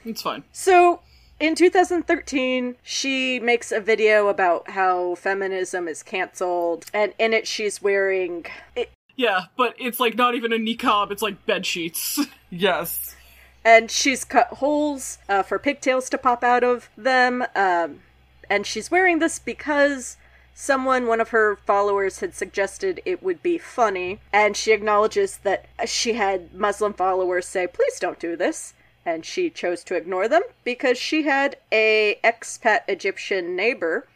it's 0.03 0.21
fine. 0.21 0.43
So, 0.51 0.99
in 1.41 1.55
2013, 1.55 2.75
she 2.83 3.39
makes 3.39 3.71
a 3.71 3.81
video 3.81 4.27
about 4.27 4.69
how 4.69 5.15
feminism 5.15 5.87
is 5.87 6.03
canceled, 6.03 6.85
and 6.93 7.13
in 7.17 7.33
it, 7.33 7.47
she's 7.47 7.81
wearing. 7.81 8.45
It, 8.75 8.91
Yeah, 9.15 9.45
but 9.57 9.73
it's 9.79 9.99
like 9.99 10.15
not 10.15 10.35
even 10.35 10.53
a 10.53 10.57
niqab, 10.57 11.11
it's 11.11 11.21
like 11.23 11.45
bed 11.45 11.65
sheets. 11.65 12.19
Yes. 12.53 13.15
and 13.63 13.89
she's 13.89 14.25
cut 14.25 14.47
holes 14.47 15.17
uh, 15.29 15.41
for 15.41 15.57
pigtails 15.57 16.09
to 16.09 16.17
pop 16.17 16.43
out 16.43 16.65
of 16.65 16.89
them. 16.97 17.45
Um, 17.55 18.01
and 18.49 18.67
she's 18.67 18.91
wearing 18.91 19.19
this 19.19 19.39
because 19.39 20.17
someone, 20.53 21.07
one 21.07 21.21
of 21.21 21.29
her 21.29 21.55
followers, 21.65 22.19
had 22.19 22.35
suggested 22.35 22.99
it 23.05 23.23
would 23.23 23.41
be 23.41 23.57
funny. 23.57 24.19
And 24.33 24.57
she 24.57 24.73
acknowledges 24.73 25.37
that 25.43 25.67
she 25.85 26.13
had 26.13 26.53
Muslim 26.53 26.91
followers 26.93 27.45
say, 27.47 27.67
"Please 27.67 27.99
don't 28.01 28.19
do 28.19 28.35
this." 28.35 28.73
And 29.05 29.25
she 29.25 29.49
chose 29.49 29.83
to 29.85 29.95
ignore 29.95 30.27
them 30.27 30.43
because 30.63 30.97
she 30.97 31.23
had 31.23 31.57
a 31.71 32.19
expat 32.23 32.81
Egyptian 32.87 33.55
neighbor 33.55 34.07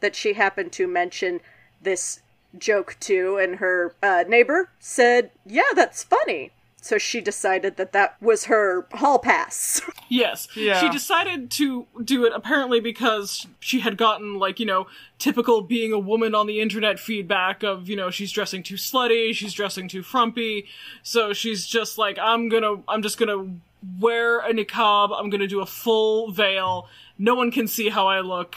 that 0.00 0.14
she 0.14 0.34
happened 0.34 0.72
to 0.72 0.86
mention 0.86 1.40
this 1.80 2.20
joke 2.58 2.96
to, 3.00 3.38
and 3.38 3.56
her 3.56 3.94
uh, 4.02 4.24
neighbor 4.28 4.70
said, 4.78 5.30
"Yeah, 5.46 5.72
that's 5.74 6.04
funny." 6.04 6.52
So 6.84 6.98
she 6.98 7.22
decided 7.22 7.78
that 7.78 7.92
that 7.92 8.20
was 8.20 8.44
her 8.44 8.86
hall 8.92 9.18
pass. 9.18 9.80
Yes. 10.10 10.48
Yeah. 10.54 10.80
She 10.80 10.90
decided 10.90 11.50
to 11.52 11.86
do 12.04 12.26
it 12.26 12.32
apparently 12.36 12.78
because 12.78 13.46
she 13.58 13.80
had 13.80 13.96
gotten, 13.96 14.34
like, 14.38 14.60
you 14.60 14.66
know, 14.66 14.86
typical 15.18 15.62
being 15.62 15.94
a 15.94 15.98
woman 15.98 16.34
on 16.34 16.46
the 16.46 16.60
internet 16.60 17.00
feedback 17.00 17.62
of, 17.62 17.88
you 17.88 17.96
know, 17.96 18.10
she's 18.10 18.30
dressing 18.30 18.62
too 18.62 18.74
slutty, 18.74 19.34
she's 19.34 19.54
dressing 19.54 19.88
too 19.88 20.02
frumpy. 20.02 20.66
So 21.02 21.32
she's 21.32 21.66
just 21.66 21.96
like, 21.96 22.18
I'm 22.18 22.50
gonna, 22.50 22.82
I'm 22.86 23.02
just 23.02 23.18
gonna 23.18 23.56
wear 23.98 24.40
a 24.40 24.52
niqab, 24.52 25.18
I'm 25.18 25.30
gonna 25.30 25.48
do 25.48 25.62
a 25.62 25.66
full 25.66 26.30
veil, 26.30 26.86
no 27.18 27.34
one 27.34 27.50
can 27.50 27.66
see 27.66 27.88
how 27.88 28.06
I 28.06 28.20
look, 28.20 28.54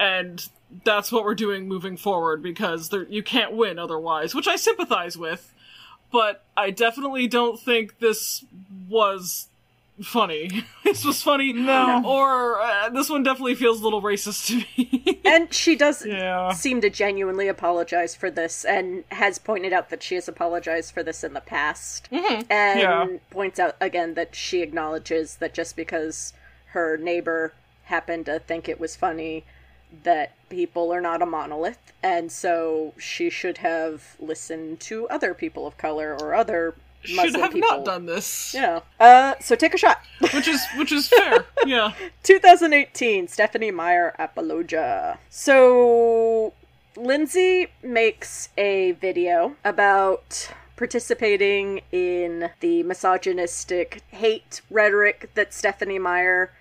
and 0.00 0.46
that's 0.84 1.10
what 1.12 1.24
we're 1.24 1.36
doing 1.36 1.68
moving 1.68 1.96
forward 1.96 2.42
because 2.42 2.88
there, 2.88 3.04
you 3.04 3.22
can't 3.22 3.52
win 3.52 3.78
otherwise, 3.78 4.34
which 4.34 4.48
I 4.48 4.56
sympathize 4.56 5.16
with. 5.16 5.54
But 6.10 6.42
I 6.56 6.70
definitely 6.70 7.26
don't 7.26 7.60
think 7.60 7.98
this 7.98 8.44
was 8.88 9.48
funny. 10.02 10.64
this 10.84 11.04
was 11.04 11.22
funny. 11.22 11.52
No. 11.52 12.02
Or 12.04 12.60
uh, 12.60 12.88
this 12.90 13.10
one 13.10 13.22
definitely 13.22 13.56
feels 13.56 13.80
a 13.80 13.84
little 13.84 14.00
racist 14.00 14.46
to 14.46 14.56
me. 14.56 15.20
and 15.24 15.52
she 15.52 15.76
does 15.76 16.06
Yeah. 16.06 16.52
seem 16.52 16.80
to 16.82 16.88
genuinely 16.90 17.48
apologize 17.48 18.14
for 18.14 18.30
this 18.30 18.64
and 18.64 19.04
has 19.10 19.38
pointed 19.38 19.72
out 19.72 19.90
that 19.90 20.02
she 20.02 20.14
has 20.14 20.28
apologized 20.28 20.94
for 20.94 21.02
this 21.02 21.24
in 21.24 21.34
the 21.34 21.40
past. 21.40 22.08
And 22.12 22.46
Yeah. 22.48 23.06
points 23.30 23.58
out 23.58 23.76
again 23.80 24.14
that 24.14 24.34
she 24.34 24.62
acknowledges 24.62 25.36
that 25.36 25.52
just 25.52 25.76
because 25.76 26.32
her 26.68 26.96
neighbor 26.96 27.52
happened 27.84 28.26
to 28.26 28.38
think 28.38 28.68
it 28.68 28.78
was 28.78 28.94
funny, 28.96 29.44
that 30.04 30.32
people 30.48 30.92
are 30.92 31.00
not 31.00 31.22
a 31.22 31.26
monolith, 31.26 31.92
and 32.02 32.30
so 32.32 32.94
she 32.98 33.30
should 33.30 33.58
have 33.58 34.16
listened 34.20 34.80
to 34.80 35.08
other 35.08 35.34
people 35.34 35.66
of 35.66 35.76
color 35.78 36.16
or 36.20 36.34
other 36.34 36.74
Muslim 37.08 37.30
Should 37.30 37.40
have 37.40 37.52
people. 37.52 37.68
not 37.70 37.84
done 37.84 38.06
this. 38.06 38.52
Yeah. 38.54 38.80
Uh, 38.98 39.34
so 39.40 39.54
take 39.54 39.72
a 39.72 39.78
shot. 39.78 40.00
Which 40.34 40.48
is 40.48 40.60
which 40.76 40.90
is 40.92 41.08
fair. 41.08 41.44
yeah. 41.64 41.92
2018, 42.24 43.28
Stephenie 43.28 43.70
Meyer 43.70 44.14
Apologia. 44.18 45.18
So, 45.30 46.52
Lindsay 46.96 47.68
makes 47.82 48.48
a 48.58 48.92
video 48.92 49.54
about 49.64 50.50
participating 50.76 51.82
in 51.92 52.50
the 52.60 52.82
misogynistic 52.82 54.02
hate 54.08 54.60
rhetoric 54.70 55.30
that 55.34 55.54
Stephenie 55.54 55.98
Meyer 55.98 56.52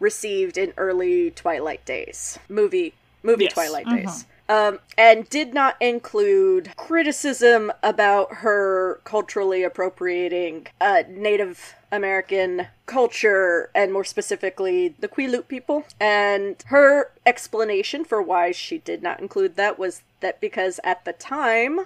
received 0.00 0.56
in 0.58 0.72
early 0.76 1.30
Twilight 1.30 1.84
days. 1.84 2.38
Movie, 2.48 2.94
movie 3.22 3.44
Yes. 3.44 3.54
Twilight 3.54 3.86
days. 3.88 4.26
Um, 4.48 4.78
and 4.96 5.28
did 5.28 5.54
not 5.54 5.76
include 5.80 6.70
criticism 6.76 7.72
about 7.82 8.32
her 8.36 9.00
culturally 9.02 9.64
appropriating 9.64 10.68
uh, 10.80 11.02
Native 11.08 11.74
American 11.90 12.68
culture 12.86 13.70
and 13.74 13.92
more 13.92 14.04
specifically 14.04 14.94
the 15.00 15.08
Quileute 15.08 15.48
people. 15.48 15.84
And 15.98 16.62
her 16.66 17.10
explanation 17.24 18.04
for 18.04 18.22
why 18.22 18.52
she 18.52 18.78
did 18.78 19.02
not 19.02 19.18
include 19.20 19.56
that 19.56 19.80
was 19.80 20.02
that 20.20 20.40
because 20.40 20.78
at 20.84 21.04
the 21.04 21.12
time, 21.12 21.80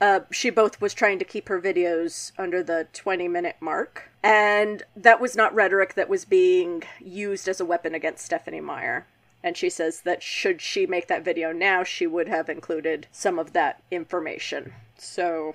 uh, 0.00 0.20
she 0.30 0.50
both 0.50 0.80
was 0.80 0.94
trying 0.94 1.18
to 1.18 1.24
keep 1.24 1.48
her 1.48 1.60
videos 1.60 2.32
under 2.38 2.62
the 2.62 2.86
20 2.92 3.28
minute 3.28 3.56
mark. 3.60 4.10
And 4.22 4.82
that 4.96 5.20
was 5.20 5.36
not 5.36 5.54
rhetoric 5.54 5.94
that 5.94 6.08
was 6.08 6.24
being 6.24 6.82
used 7.00 7.48
as 7.48 7.60
a 7.60 7.64
weapon 7.64 7.94
against 7.94 8.24
Stephenie 8.24 8.60
Meyer. 8.60 9.06
And 9.42 9.56
she 9.56 9.70
says 9.70 10.00
that 10.02 10.22
should 10.22 10.60
she 10.60 10.86
make 10.86 11.06
that 11.08 11.24
video 11.24 11.52
now, 11.52 11.84
she 11.84 12.06
would 12.06 12.28
have 12.28 12.48
included 12.48 13.06
some 13.12 13.38
of 13.38 13.52
that 13.52 13.82
information. 13.90 14.72
So, 14.98 15.54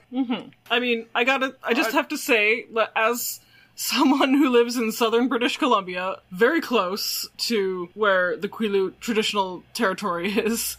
I 0.69 0.79
mean, 0.79 1.07
I 1.13 1.23
gotta, 1.23 1.55
I 1.63 1.73
just 1.73 1.91
have 1.91 2.07
to 2.09 2.17
say 2.17 2.67
as 2.95 3.41
someone 3.75 4.33
who 4.33 4.49
lives 4.49 4.77
in 4.77 4.91
southern 4.91 5.27
British 5.27 5.57
Columbia, 5.57 6.17
very 6.31 6.61
close 6.61 7.27
to 7.37 7.89
where 7.93 8.37
the 8.37 8.47
Quileute 8.47 8.99
traditional 8.99 9.63
territory 9.73 10.31
is, 10.37 10.77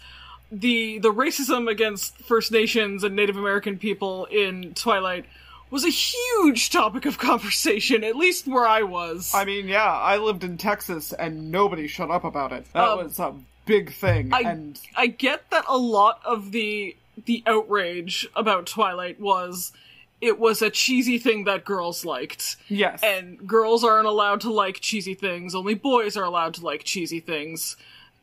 the 0.53 0.99
the 0.99 1.13
racism 1.13 1.69
against 1.69 2.17
First 2.19 2.53
Nations 2.53 3.03
and 3.03 3.17
Native 3.17 3.37
American 3.37 3.79
people 3.79 4.27
in 4.27 4.75
Twilight 4.75 5.25
was 5.71 5.85
a 5.85 5.89
huge 5.89 6.69
topic 6.71 7.07
of 7.07 7.19
conversation, 7.31 8.05
at 8.05 8.15
least 8.15 8.47
where 8.47 8.67
I 8.67 8.83
was. 8.83 9.33
I 9.35 9.45
mean, 9.47 9.67
yeah, 9.67 9.91
I 9.91 10.19
lived 10.19 10.45
in 10.45 10.59
Texas 10.59 11.13
and 11.15 11.51
nobody 11.51 11.89
shut 11.89 12.11
up 12.11 12.25
about 12.25 12.53
it. 12.53 12.67
That 12.75 12.85
Um, 12.85 12.99
was 13.05 13.19
a 13.19 13.35
big 13.65 13.93
thing. 13.95 14.33
I, 14.35 14.41
and 14.43 14.79
I 14.95 15.07
get 15.07 15.49
that 15.51 15.65
a 15.69 15.79
lot 15.79 16.21
of 16.25 16.53
the 16.53 16.95
the 17.25 17.43
outrage 17.47 18.29
about 18.37 18.67
Twilight 18.67 19.19
was 19.21 19.73
it 20.21 20.39
was 20.39 20.63
a 20.63 20.71
cheesy 20.71 21.19
thing 21.19 21.45
that 21.45 21.65
girls 21.65 22.05
liked. 22.05 22.57
yes. 22.69 23.03
And 23.03 23.45
girls 23.49 23.83
aren't 23.83 24.07
allowed 24.07 24.43
to 24.43 24.53
like 24.53 24.81
cheesy 24.81 25.15
things, 25.15 25.55
only 25.55 25.75
boys 25.75 26.17
are 26.17 26.25
allowed 26.25 26.55
to 26.55 26.65
like 26.65 26.85
cheesy 26.85 27.21
things. 27.21 27.77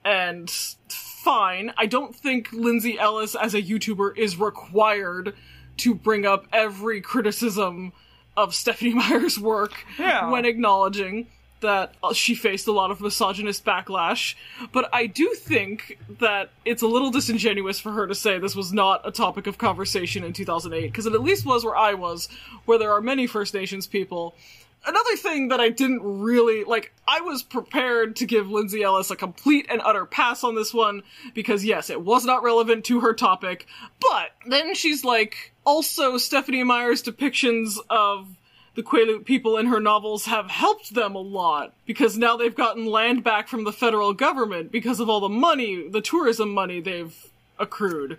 And 0.06 0.50
fine, 1.24 1.72
I 1.78 1.86
don't 1.86 2.15
think 2.15 2.51
Lindsay 2.51 2.97
Ellis 2.99 3.36
as 3.36 3.53
a 3.53 3.61
YouTuber 3.61 4.17
is 4.17 4.38
required 4.38 5.36
to 5.78 5.93
bring 5.95 6.26
up 6.26 6.45
every 6.51 7.01
criticism 7.01 7.93
of 8.38 8.53
Stephenie 8.55 8.93
Meyer's 8.95 9.39
work 9.39 9.74
Yeah. 9.97 10.30
when 10.30 10.45
acknowledging 10.45 11.28
that 11.61 11.93
she 12.13 12.36
faced 12.36 12.67
a 12.67 12.72
lot 12.72 12.89
of 12.89 13.01
misogynist 13.01 13.65
backlash. 13.65 14.36
But 14.72 14.88
I 14.93 15.07
do 15.07 15.34
think 15.36 15.99
that 16.20 16.51
it's 16.63 16.82
a 16.82 16.88
little 16.88 17.11
disingenuous 17.11 17.82
for 17.82 17.91
her 17.91 18.07
to 18.07 18.15
say 18.15 18.39
this 18.39 18.55
was 18.55 18.72
not 18.72 19.05
a 19.05 19.11
topic 19.11 19.45
of 19.45 19.57
conversation 19.57 20.24
in 20.24 20.32
2008, 20.32 20.88
because 20.88 21.05
it 21.05 21.13
at 21.13 21.22
least 21.22 21.45
was 21.45 21.65
where 21.65 21.76
I 21.76 21.95
was, 21.95 22.30
where 22.63 22.78
there 22.78 22.93
are 22.93 23.01
many 23.01 23.28
First 23.28 23.53
Nations 23.53 23.88
people. 23.88 24.36
Another 24.86 25.16
thing 25.18 25.50
that 25.50 25.60
I 25.60 25.70
didn't 25.70 26.02
really 26.02 26.64
like, 26.64 26.94
I 27.08 27.22
was 27.22 27.44
prepared 27.44 28.16
to 28.18 28.26
give 28.26 28.50
Lindsay 28.50 28.82
Ellis 28.82 29.12
a 29.12 29.16
complete 29.16 29.68
and 29.70 29.82
utter 29.84 30.06
pass 30.06 30.44
on 30.44 30.56
this 30.56 30.74
one 30.74 31.04
because 31.34 31.66
yes, 31.66 31.90
it 31.90 32.02
was 32.02 32.26
not 32.26 32.44
relevant 32.44 32.86
to 32.86 33.02
her 33.02 33.14
topic, 33.14 33.68
but 34.00 34.32
then 34.48 34.74
she's 34.76 35.04
like, 35.04 35.54
also 35.66 36.18
Stephenie 36.18 36.64
Meyer's 36.64 37.04
depictions 37.04 37.78
of 37.90 38.28
the 38.76 38.84
Quileute 38.84 39.26
people 39.26 39.58
in 39.58 39.66
her 39.66 39.82
novels 39.82 40.26
have 40.26 40.50
helped 40.50 40.94
them 40.94 41.14
a 41.14 41.20
lot 41.20 41.74
because 41.86 42.18
now 42.18 42.38
they've 42.38 42.56
gotten 42.56 42.86
land 42.86 43.24
back 43.24 43.50
from 43.50 43.66
the 43.66 43.74
federal 43.74 44.14
government 44.14 44.72
because 44.72 45.02
of 45.02 45.10
all 45.10 45.20
the 45.20 45.28
money, 45.28 45.90
the 45.90 46.02
tourism 46.02 46.54
money 46.54 46.80
they've 46.80 47.28
accrued. 47.58 48.18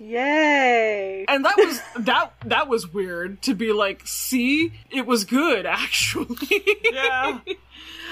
Yay! 0.00 1.26
And 1.28 1.44
that 1.44 1.54
was 1.58 1.80
that 2.04 2.32
that 2.46 2.68
was 2.68 2.92
weird 2.92 3.42
to 3.42 3.54
be 3.54 3.72
like, 3.72 4.02
see, 4.06 4.72
it 4.90 5.06
was 5.06 5.24
good 5.24 5.66
actually. 5.66 6.26
yeah. 6.92 7.38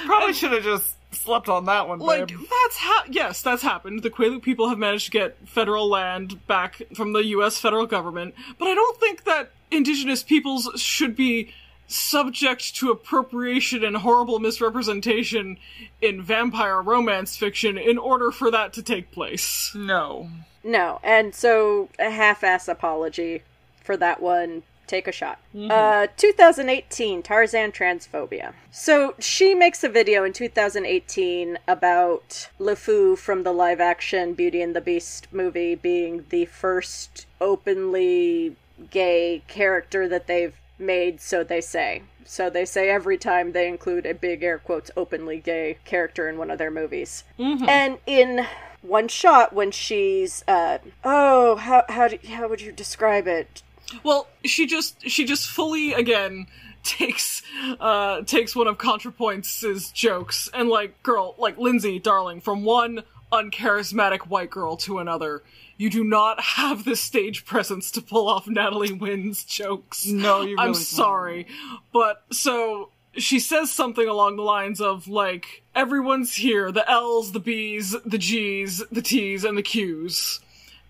Probably 0.04 0.32
should 0.34 0.52
have 0.52 0.62
just 0.62 0.94
slept 1.10 1.48
on 1.48 1.64
that 1.64 1.88
one, 1.88 1.98
like 1.98 2.28
babe. 2.28 2.38
that's 2.38 2.76
ha- 2.76 3.04
yes, 3.10 3.42
that's 3.42 3.62
happened. 3.62 4.02
The 4.02 4.10
Quileute 4.10 4.42
people 4.42 4.68
have 4.68 4.78
managed 4.78 5.06
to 5.06 5.10
get 5.10 5.36
federal 5.48 5.88
land 5.88 6.46
back 6.46 6.82
from 6.94 7.14
the 7.14 7.24
U.S. 7.24 7.58
federal 7.58 7.86
government, 7.86 8.34
but 8.58 8.68
I 8.68 8.74
don't 8.74 9.00
think 9.00 9.24
that 9.24 9.50
indigenous 9.70 10.22
peoples 10.22 10.70
should 10.76 11.16
be 11.16 11.52
subject 11.88 12.76
to 12.76 12.90
appropriation 12.90 13.82
and 13.82 13.96
horrible 13.96 14.38
misrepresentation 14.38 15.56
in 16.02 16.22
vampire 16.22 16.82
romance 16.82 17.36
fiction 17.36 17.78
in 17.78 17.96
order 17.96 18.30
for 18.30 18.50
that 18.50 18.74
to 18.74 18.82
take 18.82 19.10
place. 19.10 19.72
No. 19.74 20.28
No, 20.64 21.00
and 21.02 21.34
so 21.34 21.88
a 21.98 22.10
half-ass 22.10 22.68
apology 22.68 23.42
for 23.82 23.96
that 23.96 24.20
one. 24.20 24.62
Take 24.86 25.06
a 25.06 25.12
shot. 25.12 25.38
Uh, 25.54 26.06
2018 26.16 27.22
Tarzan 27.22 27.72
transphobia. 27.72 28.54
So 28.70 29.14
she 29.18 29.54
makes 29.54 29.84
a 29.84 29.88
video 29.90 30.24
in 30.24 30.32
2018 30.32 31.58
about 31.68 32.48
LeFou 32.58 33.18
from 33.18 33.42
the 33.42 33.52
live-action 33.52 34.32
Beauty 34.32 34.62
and 34.62 34.74
the 34.74 34.80
Beast 34.80 35.28
movie 35.30 35.74
being 35.74 36.24
the 36.30 36.46
first 36.46 37.26
openly 37.38 38.56
gay 38.90 39.42
character 39.46 40.08
that 40.08 40.26
they've 40.26 40.58
made. 40.78 41.20
So 41.20 41.44
they 41.44 41.60
say. 41.60 42.02
So 42.24 42.48
they 42.48 42.64
say 42.64 42.88
every 42.88 43.18
time 43.18 43.52
they 43.52 43.68
include 43.68 44.06
a 44.06 44.14
big 44.14 44.42
air 44.42 44.58
quotes 44.58 44.90
openly 44.96 45.38
gay 45.38 45.76
character 45.84 46.30
in 46.30 46.38
one 46.38 46.50
of 46.50 46.56
their 46.58 46.70
movies. 46.70 47.24
And 47.68 47.98
in 48.06 48.46
one 48.82 49.08
shot 49.08 49.52
when 49.52 49.70
she's 49.70 50.44
uh 50.48 50.78
oh 51.04 51.56
how 51.56 51.84
how 51.88 52.08
do, 52.08 52.18
how 52.28 52.48
would 52.48 52.60
you 52.60 52.72
describe 52.72 53.26
it 53.26 53.62
Well, 54.02 54.28
she 54.44 54.66
just 54.66 55.08
she 55.08 55.24
just 55.24 55.48
fully 55.48 55.92
again 55.92 56.46
takes 56.84 57.42
uh 57.80 58.22
takes 58.22 58.54
one 58.54 58.66
of 58.66 58.78
ContraPoints' 58.78 59.92
jokes 59.92 60.48
and 60.54 60.68
like 60.68 61.02
girl 61.02 61.34
like 61.38 61.58
Lindsay, 61.58 61.98
darling, 61.98 62.40
from 62.40 62.64
one 62.64 63.02
uncharismatic 63.32 64.20
white 64.28 64.50
girl 64.50 64.76
to 64.78 64.98
another. 64.98 65.42
You 65.76 65.90
do 65.90 66.02
not 66.02 66.40
have 66.40 66.84
the 66.84 66.96
stage 66.96 67.44
presence 67.44 67.90
to 67.92 68.02
pull 68.02 68.28
off 68.28 68.48
Natalie 68.48 68.92
Wynn's 68.92 69.44
jokes. 69.44 70.06
No, 70.06 70.40
you 70.40 70.48
really 70.48 70.56
I'm 70.58 70.72
don't. 70.72 70.74
sorry. 70.74 71.46
But 71.92 72.24
so 72.32 72.90
she 73.18 73.38
says 73.40 73.70
something 73.72 74.08
along 74.08 74.36
the 74.36 74.42
lines 74.42 74.80
of 74.80 75.08
like 75.08 75.62
everyone's 75.74 76.34
here, 76.34 76.72
the 76.72 76.88
L's, 76.90 77.32
the 77.32 77.40
B's, 77.40 77.94
the 78.04 78.18
G's, 78.18 78.82
the 78.90 79.02
T's 79.02 79.44
and 79.44 79.56
the 79.56 79.62
Q's. 79.62 80.40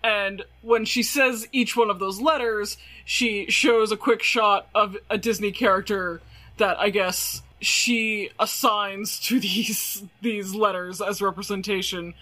And 0.03 0.43
when 0.61 0.85
she 0.85 1.03
says 1.03 1.47
each 1.51 1.75
one 1.75 1.89
of 1.89 1.99
those 1.99 2.21
letters, 2.21 2.77
she 3.05 3.49
shows 3.49 3.91
a 3.91 3.97
quick 3.97 4.23
shot 4.23 4.67
of 4.73 4.95
a 5.09 5.17
Disney 5.17 5.51
character 5.51 6.21
that 6.57 6.79
I 6.79 6.89
guess 6.89 7.41
she 7.59 8.29
assigns 8.39 9.19
to 9.19 9.39
these 9.39 10.03
these 10.21 10.55
letters 10.55 11.01
as 11.01 11.21
representation. 11.21 12.13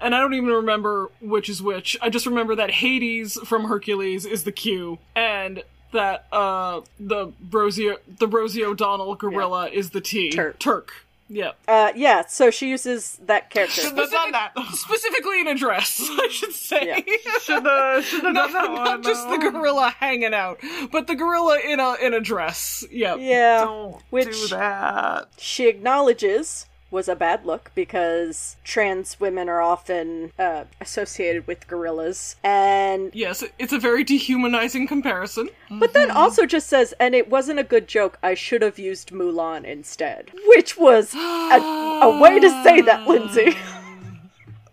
And 0.00 0.14
I 0.14 0.20
don't 0.20 0.34
even 0.34 0.50
remember 0.50 1.10
which 1.20 1.48
is 1.48 1.62
which. 1.62 1.96
I 2.02 2.10
just 2.10 2.26
remember 2.26 2.56
that 2.56 2.70
Hades 2.70 3.34
from 3.44 3.64
Hercules 3.64 4.26
is 4.26 4.44
the 4.44 4.52
Q 4.52 4.98
and 5.14 5.62
that 5.94 6.26
uh 6.30 6.82
the 7.00 7.32
Rosie 7.50 7.94
the 8.18 8.28
Rosie 8.28 8.64
O'Donnell 8.64 9.14
gorilla 9.14 9.68
is 9.68 9.90
the 9.90 10.00
T. 10.00 10.30
Turk. 10.30 10.58
Turk. 10.58 10.92
Yeah. 11.30 11.52
Uh, 11.66 11.90
yeah, 11.96 12.26
so 12.26 12.50
she 12.50 12.68
uses 12.68 13.18
that 13.24 13.48
character. 13.48 13.80
Shouldn't 13.80 13.98
have 13.98 14.10
done 14.10 14.32
that. 14.32 14.52
Specifically 14.72 15.40
in 15.40 15.48
a 15.48 15.54
dress, 15.54 15.98
I 16.02 16.28
should 16.30 16.52
say. 16.52 16.86
Yeah. 16.86 17.00
Should 17.40 17.64
have 17.64 18.04
should 18.04 18.24
have 18.24 18.34
not, 18.34 18.52
done 18.52 18.52
that 18.52 18.70
not 18.74 18.88
one. 18.90 19.02
just 19.02 19.28
the 19.30 19.38
gorilla 19.38 19.94
hanging 19.98 20.34
out, 20.34 20.60
but 20.92 21.06
the 21.06 21.14
gorilla 21.14 21.58
in 21.66 21.80
a 21.80 21.94
in 21.94 22.12
a 22.12 22.20
dress. 22.20 22.84
Yeah. 22.90 23.14
Yeah, 23.16 23.64
Don't 23.64 23.96
which 24.10 24.38
do 24.38 24.48
that. 24.48 25.28
she 25.38 25.66
acknowledges 25.66 26.66
was 26.94 27.08
a 27.08 27.16
bad 27.16 27.44
look 27.44 27.72
because 27.74 28.56
trans 28.62 29.18
women 29.18 29.48
are 29.48 29.60
often 29.60 30.32
uh, 30.38 30.64
associated 30.80 31.46
with 31.46 31.66
gorillas, 31.66 32.36
and 32.44 33.10
Yes, 33.12 33.42
it's 33.58 33.72
a 33.72 33.78
very 33.78 34.04
dehumanizing 34.04 34.86
comparison. 34.86 35.50
but 35.68 35.92
then 35.92 36.10
also 36.10 36.46
just 36.46 36.68
says, 36.68 36.94
and 37.00 37.14
it 37.14 37.28
wasn't 37.28 37.58
a 37.58 37.64
good 37.64 37.88
joke. 37.88 38.16
I 38.22 38.34
should 38.34 38.62
have 38.62 38.78
used 38.78 39.10
Mulan 39.10 39.64
instead, 39.64 40.30
which 40.46 40.78
was 40.78 41.14
a, 41.14 41.18
a 41.18 42.18
way 42.20 42.38
to 42.38 42.48
say 42.62 42.80
that, 42.82 43.06
Lindsay. 43.08 43.56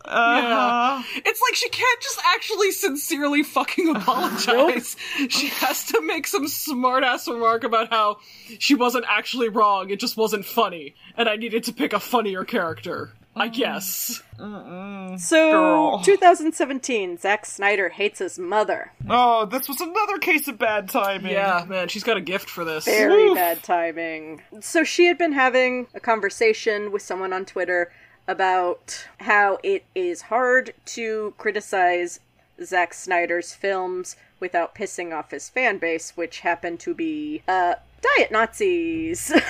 Uh-huh. 0.06 1.04
It's 1.16 1.42
like 1.42 1.56
she 1.56 1.70
can't 1.70 2.02
just 2.02 2.20
actually 2.26 2.72
sincerely 2.72 3.44
fucking 3.44 3.96
apologize. 3.96 4.96
She 5.30 5.48
has 5.48 5.86
to 5.86 6.02
make 6.02 6.28
some 6.28 6.48
smart 6.48 7.04
ass 7.04 7.28
remark 7.28 7.64
about 7.64 7.90
how 7.90 8.18
she 8.60 8.76
wasn't 8.76 9.06
actually 9.08 9.50
wrong, 9.50 9.90
it 9.90 10.00
just 10.00 10.18
wasn't 10.18 10.46
funny, 10.46 10.96
and 11.16 11.30
I 11.30 11.36
needed 11.36 11.64
to 11.66 11.74
pick 11.74 11.94
a 11.94 12.00
funnier 12.00 12.44
character. 12.44 13.12
I 13.34 13.48
guess. 13.48 14.22
So, 14.38 15.52
Girl. 15.52 16.02
2017, 16.04 17.18
Zack 17.18 17.46
Snyder 17.46 17.88
hates 17.88 18.20
his 18.20 18.38
mother. 18.38 18.92
Oh, 19.10 19.46
this 19.46 19.70
was 19.70 19.80
another 19.80 20.18
case 20.18 20.50
of 20.50 20.58
bad 20.58 20.90
timing. 20.90 21.32
Yeah, 21.32 21.64
man, 21.66 21.88
she's 21.88 22.04
got 22.04 22.18
a 22.18 22.22
gift 22.22 22.50
for 22.50 22.66
this. 22.66 22.84
Very 22.84 23.30
Oof. 23.30 23.36
bad 23.36 23.64
timing. 23.64 24.42
So 24.60 24.84
she 24.84 25.06
had 25.06 25.18
been 25.18 25.32
having 25.32 25.88
a 25.94 26.02
conversation 26.02 26.92
with 26.92 27.04
someone 27.04 27.32
on 27.32 27.46
Twitter 27.46 27.94
about 28.28 29.08
how 29.22 29.58
it 29.64 29.84
is 29.96 30.24
hard 30.24 30.74
to 30.86 31.34
criticize 31.38 32.20
Zack 32.64 32.94
Snyder's 32.94 33.54
films 33.54 34.16
without 34.40 34.76
pissing 34.76 35.14
off 35.14 35.32
his 35.32 35.50
fan 35.50 35.78
base, 35.78 36.12
which 36.16 36.42
happen 36.42 36.78
to 36.78 36.94
be 36.94 37.42
uh 37.48 37.76
diet 38.18 38.32
Nazis. 38.32 39.34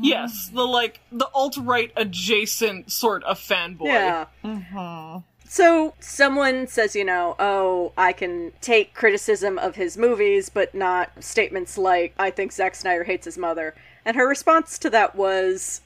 Yes, 0.00 0.50
the 0.52 0.64
like 0.64 1.00
the 1.12 1.28
alt 1.32 1.56
right 1.58 1.92
adjacent 1.96 2.90
sort 2.90 3.22
of 3.24 3.38
fanboy. 3.38 3.86
yeah. 4.42 5.20
So 5.46 5.94
someone 6.00 6.66
says, 6.68 6.94
you 6.94 7.04
know, 7.04 7.34
oh, 7.38 7.92
I 7.96 8.12
can 8.12 8.52
take 8.60 8.94
criticism 8.94 9.58
of 9.58 9.76
his 9.76 9.96
movies, 9.96 10.48
but 10.48 10.74
not 10.74 11.10
statements 11.22 11.76
like, 11.76 12.14
I 12.18 12.30
think 12.30 12.52
Zack 12.52 12.74
Snyder 12.76 13.04
hates 13.04 13.24
his 13.24 13.36
mother. 13.36 13.74
And 14.04 14.16
her 14.16 14.28
response 14.28 14.78
to 14.78 14.90
that 14.90 15.16
was, 15.16 15.80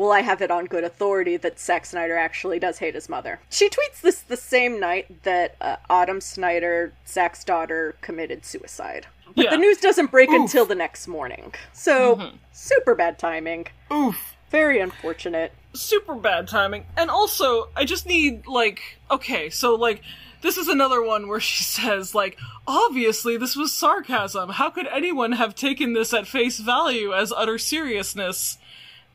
well, 0.00 0.12
I 0.12 0.22
have 0.22 0.40
it 0.40 0.50
on 0.50 0.64
good 0.64 0.82
authority 0.82 1.36
that 1.36 1.60
Zack 1.60 1.84
Snyder 1.84 2.16
actually 2.16 2.58
does 2.58 2.78
hate 2.78 2.94
his 2.94 3.10
mother. 3.10 3.38
She 3.50 3.68
tweets 3.68 4.00
this 4.00 4.20
the 4.20 4.36
same 4.38 4.80
night 4.80 5.24
that 5.24 5.56
uh, 5.60 5.76
Autumn 5.90 6.22
Snyder, 6.22 6.94
Zack's 7.06 7.44
daughter, 7.44 7.94
committed 8.00 8.46
suicide. 8.46 9.06
But 9.36 9.44
Yeah. 9.44 9.50
the 9.50 9.58
news 9.58 9.76
doesn't 9.76 10.10
break 10.10 10.30
Oof. 10.30 10.40
until 10.40 10.64
the 10.64 10.74
next 10.74 11.06
morning. 11.06 11.52
So, 11.74 12.30
super 12.50 12.94
bad 12.94 13.18
timing. 13.18 13.66
Oof. 13.92 14.36
Very 14.50 14.80
unfortunate. 14.80 15.52
super 15.74 16.14
bad 16.14 16.48
timing. 16.48 16.86
And 16.96 17.10
also, 17.10 17.68
I 17.76 17.84
just 17.84 18.06
need 18.06 18.46
like 18.46 18.80
okay, 19.10 19.50
so 19.50 19.74
like 19.74 20.00
this 20.40 20.56
is 20.56 20.66
another 20.66 21.02
one 21.02 21.28
where 21.28 21.40
she 21.40 21.62
says 21.78 22.14
like 22.14 22.38
obviously 22.66 23.36
this 23.36 23.54
was 23.54 23.70
sarcasm. 23.72 24.48
How 24.48 24.70
could 24.70 24.86
anyone 24.86 25.32
have 25.32 25.54
taken 25.54 25.92
this 25.92 26.14
at 26.14 26.26
face 26.26 26.58
value 26.58 27.12
as 27.14 27.32
utter 27.32 27.58
seriousness? 27.58 28.56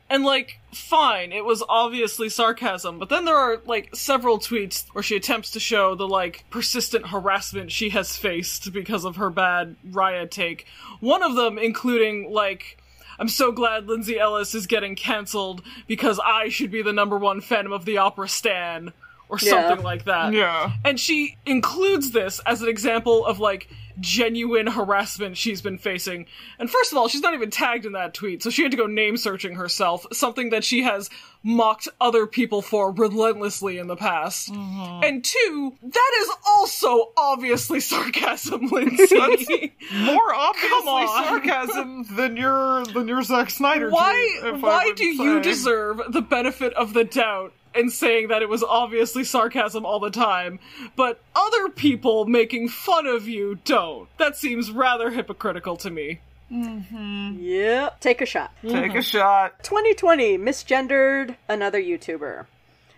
And 0.08 0.24
like 0.24 0.60
fine, 0.72 1.32
it 1.32 1.44
was 1.44 1.64
obviously 1.68 2.28
sarcasm, 2.28 2.98
but 2.98 3.08
then 3.08 3.24
there 3.24 3.36
are 3.36 3.60
like 3.66 3.94
several 3.94 4.38
tweets 4.38 4.84
where 4.92 5.02
she 5.02 5.16
attempts 5.16 5.50
to 5.52 5.60
show 5.60 5.94
the 5.96 6.06
like 6.06 6.44
persistent 6.50 7.08
harassment 7.08 7.72
she 7.72 7.88
has 7.90 8.16
faced 8.16 8.72
because 8.72 9.04
of 9.04 9.16
her 9.16 9.30
bad 9.30 9.74
Raya 9.90 10.30
take. 10.30 10.66
One 11.00 11.22
of 11.24 11.34
them 11.34 11.58
including 11.58 12.30
like 12.32 12.78
I'm 13.18 13.28
so 13.28 13.50
glad 13.50 13.88
Lindsay 13.88 14.18
Ellis 14.18 14.54
is 14.54 14.66
getting 14.66 14.94
cancelled 14.94 15.62
because 15.88 16.20
I 16.24 16.50
should 16.50 16.70
be 16.70 16.82
the 16.82 16.92
number 16.92 17.18
one 17.18 17.40
Phantom 17.40 17.72
of 17.72 17.84
the 17.84 17.98
Opera 17.98 18.28
stan, 18.28 18.92
or 19.28 19.38
Yeah. 19.40 19.50
something 19.68 19.82
like 19.84 20.04
that. 20.04 20.34
Yeah. 20.34 20.72
And 20.84 21.00
she 21.00 21.36
includes 21.46 22.10
this 22.12 22.40
as 22.46 22.62
an 22.62 22.68
example 22.68 23.24
of 23.26 23.40
like 23.40 23.68
genuine 24.00 24.66
harassment 24.66 25.36
she's 25.36 25.62
been 25.62 25.78
facing. 25.78 26.26
And 26.58 26.70
first 26.70 26.92
of 26.92 26.98
all, 26.98 27.08
she's 27.08 27.22
not 27.22 27.34
even 27.34 27.50
tagged 27.50 27.86
in 27.86 27.92
that 27.92 28.14
tweet, 28.14 28.42
so 28.42 28.50
she 28.50 28.62
had 28.62 28.70
to 28.70 28.76
go 28.76 28.86
name 28.86 29.16
searching 29.16 29.54
herself, 29.54 30.06
something 30.12 30.50
that 30.50 30.64
she 30.64 30.82
has 30.82 31.10
mocked 31.42 31.88
other 32.00 32.26
people 32.26 32.60
for 32.60 32.92
relentlessly 32.92 33.78
in 33.78 33.86
the 33.86 33.96
past. 33.96 34.52
Mm-hmm. 34.52 35.04
And 35.04 35.24
two, 35.24 35.76
that 35.82 36.12
is 36.20 36.30
also 36.46 37.12
obviously 37.16 37.80
sarcasm, 37.80 38.66
Lindsay. 38.72 39.74
More 39.92 40.34
obviously 40.34 41.06
sarcasm 41.06 42.04
than 42.16 42.36
your 42.36 42.84
than 42.86 43.08
your 43.08 43.22
Zack 43.22 43.50
Snyder. 43.50 43.90
why 43.90 44.38
tweet, 44.40 44.62
why 44.62 44.92
do 44.92 45.04
you 45.04 45.40
deserve 45.40 46.00
the 46.08 46.22
benefit 46.22 46.72
of 46.74 46.92
the 46.92 47.04
doubt 47.04 47.52
in 47.78 47.90
saying 47.90 48.28
that 48.28 48.42
it 48.42 48.48
was 48.48 48.62
obviously 48.62 49.24
sarcasm 49.24 49.84
all 49.84 50.00
the 50.00 50.10
time 50.10 50.58
but 50.96 51.20
other 51.34 51.68
people 51.68 52.26
making 52.26 52.68
fun 52.68 53.06
of 53.06 53.28
you 53.28 53.58
don't 53.64 54.08
that 54.18 54.36
seems 54.36 54.70
rather 54.70 55.10
hypocritical 55.10 55.76
to 55.76 55.90
me 55.90 56.20
Yep. 56.48 58.00
Take 58.00 58.20
a 58.20 58.26
shot. 58.26 58.52
Take 58.62 58.94
a 58.94 59.02
shot. 59.02 59.62
2020 59.64 60.38
misgendered 60.38 61.36
another 61.48 61.80
YouTuber. 61.80 62.46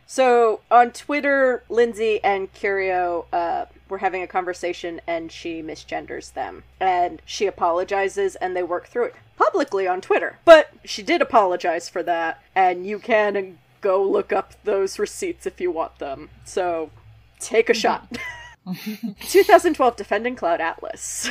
So 0.06 0.60
on 0.70 0.90
Twitter, 0.92 1.62
Lindsay 1.68 2.22
and 2.24 2.52
Curio 2.52 3.26
uh, 3.32 3.66
were 3.90 3.98
having 3.98 4.22
a 4.22 4.26
conversation, 4.26 5.02
and 5.06 5.30
she 5.30 5.62
misgenders 5.62 6.32
them, 6.32 6.64
and 6.80 7.20
she 7.26 7.46
apologizes, 7.46 8.34
and 8.36 8.56
they 8.56 8.62
work 8.62 8.86
through 8.86 9.04
it 9.04 9.14
publicly 9.36 9.86
on 9.86 10.00
Twitter. 10.00 10.38
But 10.46 10.70
she 10.84 11.02
did 11.02 11.20
apologize 11.20 11.90
for 11.90 12.02
that, 12.04 12.42
and 12.54 12.86
you 12.86 12.98
can 12.98 13.58
go 13.80 14.02
look 14.02 14.32
up 14.32 14.54
those 14.64 14.98
receipts 14.98 15.46
if 15.46 15.60
you 15.60 15.70
want 15.70 15.98
them. 15.98 16.30
So 16.44 16.90
take 17.38 17.68
a 17.68 17.74
shot. 17.74 18.08
2012 19.28 19.96
Defending 19.96 20.36
Cloud 20.36 20.60
Atlas. 20.60 21.30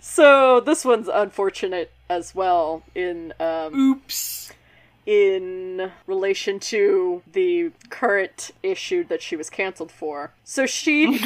so 0.00 0.60
this 0.60 0.84
one's 0.84 1.08
unfortunate 1.08 1.92
as 2.08 2.34
well 2.34 2.82
in 2.94 3.32
um, 3.40 3.74
oops 3.74 4.52
in 5.06 5.92
relation 6.06 6.58
to 6.58 7.22
the 7.30 7.70
current 7.90 8.50
issue 8.62 9.04
that 9.04 9.20
she 9.20 9.36
was 9.36 9.50
canceled 9.50 9.92
for. 9.92 10.32
So 10.44 10.66
she 10.66 11.18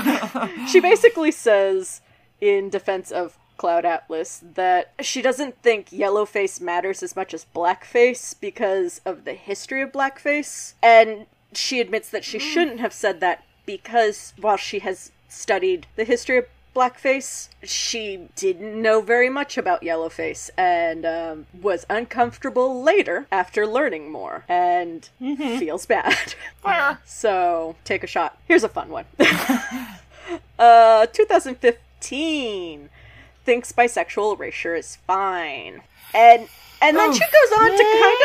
she 0.68 0.80
basically 0.80 1.30
says 1.30 2.00
in 2.40 2.70
defense 2.70 3.10
of 3.12 3.38
Cloud 3.58 3.84
Atlas 3.84 4.42
that 4.54 4.92
she 5.00 5.20
doesn't 5.20 5.60
think 5.62 5.90
yellowface 5.90 6.60
matters 6.60 7.02
as 7.02 7.14
much 7.14 7.34
as 7.34 7.44
blackface 7.54 8.34
because 8.40 9.00
of 9.04 9.24
the 9.24 9.34
history 9.34 9.82
of 9.82 9.92
blackface 9.92 10.72
and 10.82 11.26
she 11.52 11.80
admits 11.80 12.08
that 12.08 12.24
she 12.24 12.38
shouldn't 12.38 12.80
have 12.80 12.92
said 12.92 13.20
that 13.20 13.44
because 13.66 14.32
while 14.40 14.56
she 14.56 14.78
has 14.78 15.12
studied 15.28 15.86
the 15.96 16.04
history 16.04 16.38
of 16.38 16.46
blackface. 16.78 17.48
She 17.64 18.28
didn't 18.36 18.80
know 18.80 19.00
very 19.00 19.28
much 19.28 19.58
about 19.58 19.82
yellowface 19.82 20.48
and 20.56 21.04
um, 21.04 21.46
was 21.60 21.84
uncomfortable 21.90 22.82
later 22.82 23.26
after 23.32 23.66
learning 23.66 24.12
more 24.12 24.44
and 24.48 25.08
feels 25.18 25.86
bad. 25.86 26.34
Fair. 26.62 27.00
so 27.04 27.74
take 27.84 28.04
a 28.04 28.06
shot. 28.06 28.38
Here's 28.46 28.64
a 28.64 28.68
fun 28.68 28.90
one. 28.90 29.06
uh, 30.58 31.06
2015 31.06 32.90
thinks 33.48 33.72
bisexual 33.72 34.36
erasure 34.36 34.74
is 34.74 34.96
fine, 35.06 35.80
and 36.12 36.46
and 36.82 36.96
then 36.98 37.12
she 37.14 37.20
goes 37.20 37.58
on 37.58 37.70
to 37.70 37.82
kind 37.82 38.16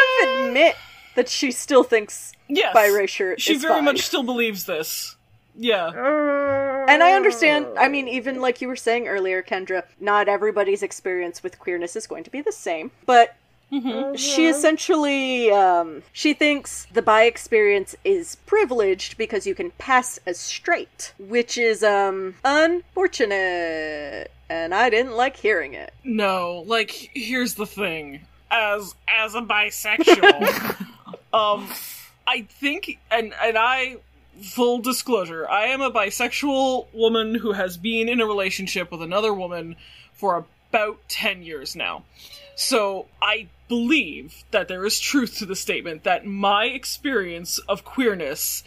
of 0.41 0.47
admit 0.47 0.75
that 1.15 1.29
she 1.29 1.49
still 1.49 1.83
thinks 1.85 2.33
Yes. 2.49 2.73
Bi-erasure 2.73 3.35
She 3.39 3.55
very 3.57 3.75
fine. 3.75 3.85
much 3.85 4.01
still 4.01 4.23
believes 4.23 4.65
this. 4.65 5.15
Yeah. 5.55 5.87
And 6.89 7.01
I 7.01 7.13
understand, 7.13 7.67
I 7.79 7.87
mean, 7.87 8.07
even 8.09 8.41
like 8.41 8.59
you 8.61 8.67
were 8.67 8.75
saying 8.75 9.07
earlier, 9.07 9.41
Kendra, 9.41 9.83
not 10.01 10.27
everybody's 10.27 10.83
experience 10.83 11.41
with 11.41 11.57
queerness 11.57 11.95
is 11.95 12.05
going 12.05 12.25
to 12.25 12.29
be 12.29 12.41
the 12.41 12.51
same. 12.51 12.91
But 13.05 13.35
she 14.15 14.47
essentially, 14.47 15.51
um, 15.51 16.03
she 16.11 16.33
thinks 16.33 16.85
the 16.93 17.01
bi 17.01 17.23
experience 17.23 17.95
is 18.03 18.35
privileged 18.45 19.17
because 19.17 19.47
you 19.47 19.55
can 19.55 19.71
pass 19.71 20.19
as 20.25 20.39
straight, 20.39 21.13
which 21.17 21.57
is, 21.57 21.83
um, 21.83 22.35
unfortunate. 22.43 24.31
And 24.49 24.73
I 24.73 24.89
didn't 24.89 25.15
like 25.15 25.37
hearing 25.37 25.73
it. 25.73 25.93
No, 26.03 26.63
like 26.67 27.09
here's 27.13 27.55
the 27.55 27.65
thing. 27.65 28.21
As 28.51 28.93
as 29.07 29.33
a 29.33 29.41
bisexual, 29.41 30.85
um 31.33 31.67
I 32.27 32.41
think 32.41 32.99
and 33.09 33.33
and 33.41 33.57
I 33.57 33.97
full 34.41 34.79
disclosure, 34.79 35.47
I 35.49 35.65
am 35.67 35.81
a 35.81 35.91
bisexual 35.91 36.87
woman 36.93 37.35
who 37.35 37.53
has 37.53 37.77
been 37.77 38.09
in 38.09 38.21
a 38.21 38.25
relationship 38.25 38.91
with 38.91 39.01
another 39.01 39.33
woman 39.33 39.75
for 40.13 40.45
about 40.69 40.99
10 41.07 41.43
years 41.43 41.75
now. 41.75 42.03
So 42.55 43.07
I 43.21 43.47
believe 43.67 44.43
that 44.51 44.67
there 44.67 44.85
is 44.85 44.99
truth 44.99 45.37
to 45.39 45.45
the 45.45 45.55
statement 45.55 46.03
that 46.03 46.25
my 46.25 46.65
experience 46.65 47.57
of 47.59 47.83
queerness 47.83 48.63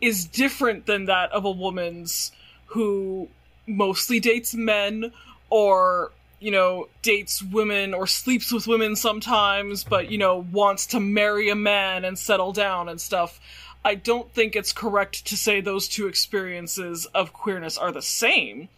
is 0.00 0.24
different 0.24 0.86
than 0.86 1.06
that 1.06 1.30
of 1.32 1.44
a 1.44 1.50
woman's 1.50 2.32
who 2.66 3.28
mostly 3.66 4.20
dates 4.20 4.54
men 4.54 5.12
or 5.48 6.12
you 6.40 6.50
know 6.50 6.88
dates 7.02 7.42
women 7.42 7.94
or 7.94 8.06
sleeps 8.06 8.50
with 8.50 8.66
women 8.66 8.96
sometimes 8.96 9.84
but 9.84 10.10
you 10.10 10.18
know 10.18 10.46
wants 10.52 10.86
to 10.86 10.98
marry 10.98 11.50
a 11.50 11.54
man 11.54 12.04
and 12.04 12.18
settle 12.18 12.52
down 12.52 12.88
and 12.88 13.00
stuff. 13.00 13.40
I 13.82 13.94
don't 13.94 14.30
think 14.32 14.56
it's 14.56 14.74
correct 14.74 15.26
to 15.26 15.36
say 15.38 15.60
those 15.60 15.88
two 15.88 16.06
experiences 16.06 17.06
of 17.06 17.32
queerness 17.32 17.78
are 17.78 17.92
the 17.92 18.02
same 18.02 18.68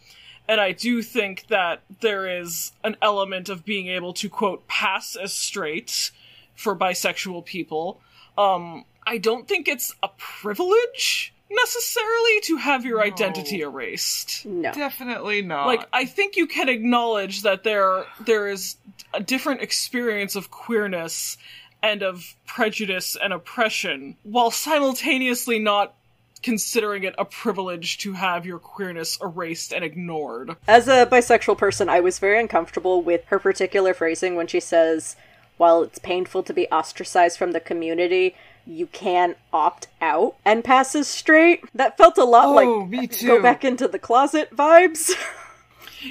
and 0.49 0.61
I 0.61 0.72
do 0.72 1.03
think 1.03 1.47
that 1.49 1.82
there 2.01 2.40
is 2.40 2.72
an 2.84 2.97
element 3.01 3.49
of 3.49 3.64
being 3.64 3.88
able 3.88 4.12
to 4.14 4.28
quote 4.28 4.66
pass 4.66 5.16
as 5.16 5.32
straight 5.32 6.11
for 6.55 6.76
bisexual 6.76 7.45
people. 7.45 8.01
Um, 8.36 8.84
I 9.07 9.18
don't 9.18 9.47
think 9.49 9.68
it's 9.68 9.95
a 10.03 10.09
privilege 10.16 11.32
necessarily 11.51 12.40
to 12.43 12.57
have 12.57 12.84
your 12.84 13.03
identity 13.03 13.61
erased. 13.61 14.47
No. 14.47 14.72
Definitely 14.72 15.43
not. 15.43 15.66
Like 15.66 15.86
I 15.93 16.05
think 16.07 16.36
you 16.36 16.47
can 16.47 16.68
acknowledge 16.68 17.43
that 17.43 17.62
there 17.62 18.05
there 18.20 18.49
is 18.49 18.76
a 19.12 19.20
different 19.20 19.61
experience 19.61 20.34
of 20.34 20.51
queerness 20.51 21.36
and 21.82 22.03
of 22.03 22.36
prejudice 22.47 23.16
and 23.20 23.32
oppression 23.32 24.16
while 24.22 24.51
simultaneously 24.51 25.59
not 25.59 25.95
considering 26.43 27.05
it 27.05 27.14
a 27.18 27.24
privilege 27.24 27.99
to 27.99 28.12
have 28.14 28.45
your 28.47 28.59
queerness 28.59 29.18
erased 29.22 29.72
and 29.72 29.84
ignored. 29.84 30.57
As 30.66 30.88
a 30.88 31.07
bisexual 31.07 31.59
person, 31.59 31.88
I 31.88 32.01
was 32.01 32.18
very 32.18 32.40
uncomfortable 32.40 33.03
with 33.03 33.24
her 33.26 33.38
particular 33.38 33.95
phrasing 33.95 34.34
when 34.36 34.47
she 34.47 34.61
says, 34.61 35.16
while 35.57 35.82
it's 35.82 35.99
painful 35.99 36.43
to 36.45 36.53
be 36.53 36.66
ostracized 36.68 37.38
from 37.38 37.53
the 37.53 37.61
community, 37.61 38.34
you 38.66 38.86
can 38.86 39.34
opt 39.53 39.88
out 40.01 40.36
and 40.45 40.62
pass 40.64 40.95
as 40.95 41.09
straight. 41.09 41.64
That 41.74 41.97
felt 41.97 42.16
a 42.18 42.24
lot 42.24 42.47
Oh, 42.47 42.53
like 42.53 42.88
me 42.88 43.07
too. 43.07 43.26
go 43.26 43.43
back 43.43 43.64
into 43.64 43.88
the 43.88 43.99
closet 43.99 44.55
vibes. 44.55 45.11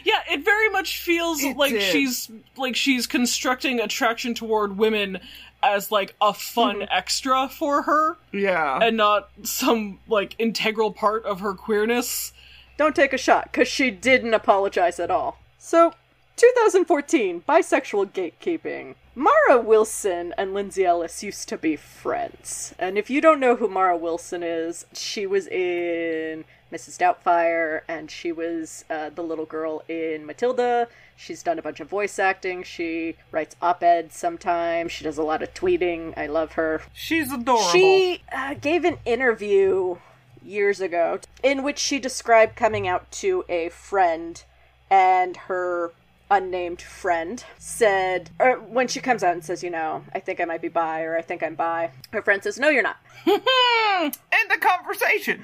Yeah, 0.05 0.21
it 0.31 0.45
very 0.45 0.69
much 0.69 1.01
feels 1.01 1.43
It 1.43 1.57
like 1.57 1.73
did. 1.73 1.81
she's 1.81 2.31
like 2.55 2.77
she's 2.77 3.07
constructing 3.07 3.81
attraction 3.81 4.33
toward 4.33 4.77
women 4.77 5.19
as 5.63 5.91
like 5.91 6.15
a 6.21 6.33
fun 6.33 6.77
Mm-hmm. 6.77 6.85
extra 6.91 7.49
for 7.49 7.83
her 7.83 8.17
yeah. 8.31 8.79
and 8.81 8.97
not 8.97 9.29
some 9.43 9.99
like 10.07 10.35
integral 10.39 10.91
part 10.91 11.23
of 11.25 11.39
her 11.41 11.53
queerness. 11.53 12.33
Don't 12.77 12.95
take 12.95 13.13
a 13.13 13.17
shot, 13.17 13.51
because 13.51 13.67
she 13.67 13.91
didn't 13.91 14.33
apologize 14.33 14.99
at 14.99 15.11
all. 15.11 15.37
So, 15.59 15.93
2014, 16.37 17.43
bisexual 17.47 18.11
gatekeeping. 18.11 18.95
Mara 19.21 19.61
Wilson 19.61 20.33
and 20.35 20.51
Lindsay 20.55 20.83
Ellis 20.83 21.21
used 21.21 21.47
to 21.49 21.55
be 21.55 21.75
friends. 21.75 22.73
And 22.79 22.97
if 22.97 23.11
you 23.11 23.21
don't 23.21 23.39
know 23.39 23.55
who 23.55 23.67
Mara 23.67 23.95
Wilson 23.95 24.41
is, 24.41 24.87
she 24.93 25.27
was 25.27 25.45
in 25.45 26.43
Mrs. 26.73 26.97
Doubtfire, 26.97 27.81
and 27.87 28.09
she 28.09 28.31
was 28.31 28.83
uh, 28.89 29.11
the 29.11 29.21
little 29.21 29.45
girl 29.45 29.83
in 29.87 30.25
Matilda. 30.25 30.87
She's 31.15 31.43
done 31.43 31.59
a 31.59 31.61
bunch 31.61 31.79
of 31.79 31.87
voice 31.87 32.17
acting. 32.17 32.63
She 32.63 33.15
writes 33.31 33.55
op 33.61 33.83
eds 33.83 34.15
sometimes. 34.15 34.91
She 34.91 35.03
does 35.03 35.19
a 35.19 35.23
lot 35.23 35.43
of 35.43 35.53
tweeting. 35.53 36.17
I 36.17 36.25
love 36.25 36.53
her. 36.53 36.81
She's 36.91 37.31
adorable. 37.31 37.69
She 37.69 38.23
uh, 38.31 38.55
gave 38.55 38.83
an 38.85 38.97
interview 39.05 39.97
years 40.43 40.81
ago 40.81 41.19
in 41.43 41.61
which 41.61 41.77
she 41.77 41.99
described 41.99 42.55
coming 42.55 42.87
out 42.87 43.11
to 43.11 43.45
a 43.47 43.69
friend 43.69 44.43
and 44.89 45.37
her 45.37 45.91
unnamed 46.31 46.81
friend 46.81 47.43
said 47.59 48.29
or 48.39 48.53
when 48.59 48.87
she 48.87 48.99
comes 48.99 49.21
out 49.23 49.33
and 49.33 49.43
says 49.43 49.61
you 49.63 49.69
know 49.69 50.03
i 50.15 50.19
think 50.19 50.39
i 50.39 50.45
might 50.45 50.61
be 50.61 50.69
bi 50.69 51.01
or 51.03 51.17
i 51.17 51.21
think 51.21 51.43
i'm 51.43 51.53
bi 51.55 51.91
her 52.11 52.21
friend 52.21 52.41
says 52.41 52.57
no 52.57 52.69
you're 52.69 52.81
not 52.81 52.97
End 53.27 54.49
the 54.49 54.57
conversation. 54.59 55.43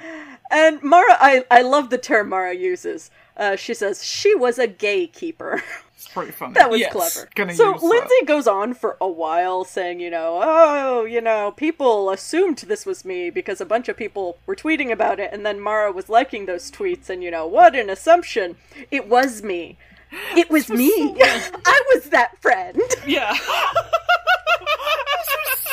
and 0.50 0.82
mara 0.82 1.16
i, 1.20 1.44
I 1.52 1.62
love 1.62 1.90
the 1.90 1.98
term 1.98 2.30
mara 2.30 2.56
uses 2.56 3.12
uh, 3.36 3.56
she 3.56 3.74
says 3.76 4.04
she 4.04 4.34
was 4.34 4.58
a 4.58 4.68
gaykeeper 4.68 5.62
It's 5.96 6.08
pretty 6.08 6.32
funny. 6.32 6.54
That 6.54 6.70
was 6.70 6.80
Yes. 6.80 6.92
clever. 6.92 7.28
Gonna 7.34 7.56
so 7.56 7.74
use 7.74 7.82
that. 7.82 7.88
Lindsay 7.88 8.26
goes 8.26 8.48
on 8.48 8.76
for 8.76 8.98
a 9.02 9.08
while 9.08 9.64
saying, 9.66 10.00
you 10.00 10.12
know, 10.12 10.40
oh, 10.44 11.06
you 11.06 11.20
know, 11.22 11.52
people 11.58 12.12
assumed 12.12 12.58
this 12.60 12.86
was 12.86 13.04
me 13.04 13.32
because 13.32 13.60
a 13.60 13.66
bunch 13.66 13.90
of 13.90 13.98
people 13.98 14.38
were 14.46 14.56
tweeting 14.56 14.92
about 14.92 15.20
it, 15.20 15.32
and 15.34 15.44
then 15.44 15.60
Mara 15.60 15.92
was 15.92 16.08
liking 16.08 16.46
those 16.46 16.70
tweets, 16.70 17.10
and 17.10 17.24
you 17.24 17.32
know, 17.32 17.48
what 17.48 17.76
an 17.76 17.90
assumption! 17.90 18.58
It 18.92 19.08
was 19.08 19.42
me. 19.42 19.78
It 20.38 20.50
was 20.50 20.70
me. 20.70 20.92
I 21.22 21.82
was 21.94 22.10
that 22.10 22.40
friend. 22.42 22.80
Yeah. 23.06 23.32
this 23.34 23.42
was 25.46 25.67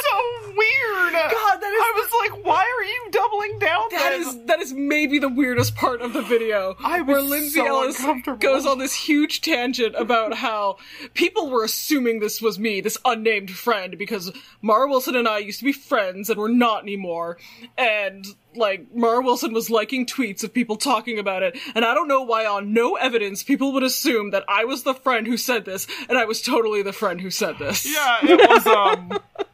weird. 0.57 1.13
God, 1.13 1.57
that 1.61 1.73
is- 1.73 1.81
I 1.85 1.93
was 1.97 2.31
like, 2.31 2.45
why 2.47 2.63
are 2.63 2.85
you 2.85 3.09
doubling 3.11 3.59
down? 3.59 3.85
That 3.91 4.11
then? 4.11 4.21
is 4.21 4.45
that 4.47 4.61
is 4.61 4.73
maybe 4.73 5.19
the 5.19 5.29
weirdest 5.29 5.75
part 5.77 6.01
of 6.01 6.13
the 6.13 6.23
video, 6.23 6.77
I 6.83 7.01
was 7.01 7.15
where 7.15 7.23
Lindsay 7.23 7.61
so 7.61 7.67
Ellis 7.67 8.05
goes 8.39 8.67
on 8.67 8.79
this 8.79 8.95
huge 8.95 9.41
tangent 9.41 9.95
about 9.97 10.35
how 10.35 10.77
people 11.15 11.51
were 11.51 11.65
assuming 11.65 12.21
this 12.21 12.41
was 12.43 12.59
me, 12.59 12.81
this 12.81 12.99
unnamed 13.05 13.51
friend, 13.51 13.97
because 13.99 14.33
Mara 14.63 14.89
Wilson 14.89 15.17
and 15.17 15.29
I 15.29 15.39
used 15.39 15.59
to 15.61 15.65
be 15.65 15.73
friends 15.73 16.31
and 16.31 16.39
we're 16.39 16.49
not 16.49 16.83
anymore, 16.83 17.39
and 17.77 18.25
like 18.57 18.87
Mara 18.95 19.21
Wilson 19.21 19.53
was 19.53 19.69
liking 19.71 20.07
tweets 20.07 20.45
of 20.45 20.53
people 20.55 20.77
talking 20.77 21.19
about 21.19 21.43
it, 21.43 21.59
and 21.75 21.85
I 21.85 21.95
don't 21.95 22.09
know 22.09 22.23
why 22.23 22.47
on 22.47 22.73
no 22.73 22.95
evidence 22.97 23.43
people 23.43 23.73
would 23.73 23.83
assume 23.83 24.31
that 24.31 24.45
I 24.49 24.65
was 24.65 24.83
the 24.85 24.95
friend 24.95 25.27
who 25.27 25.37
said 25.37 25.65
this, 25.65 25.87
and 26.09 26.17
I 26.19 26.25
was 26.25 26.41
totally 26.43 26.83
the 26.83 26.93
friend 26.93 27.21
who 27.21 27.31
said 27.31 27.59
this. 27.59 27.85
Yeah, 27.85 28.19
it 28.23 28.49
was 28.49 28.67
um 28.67 29.19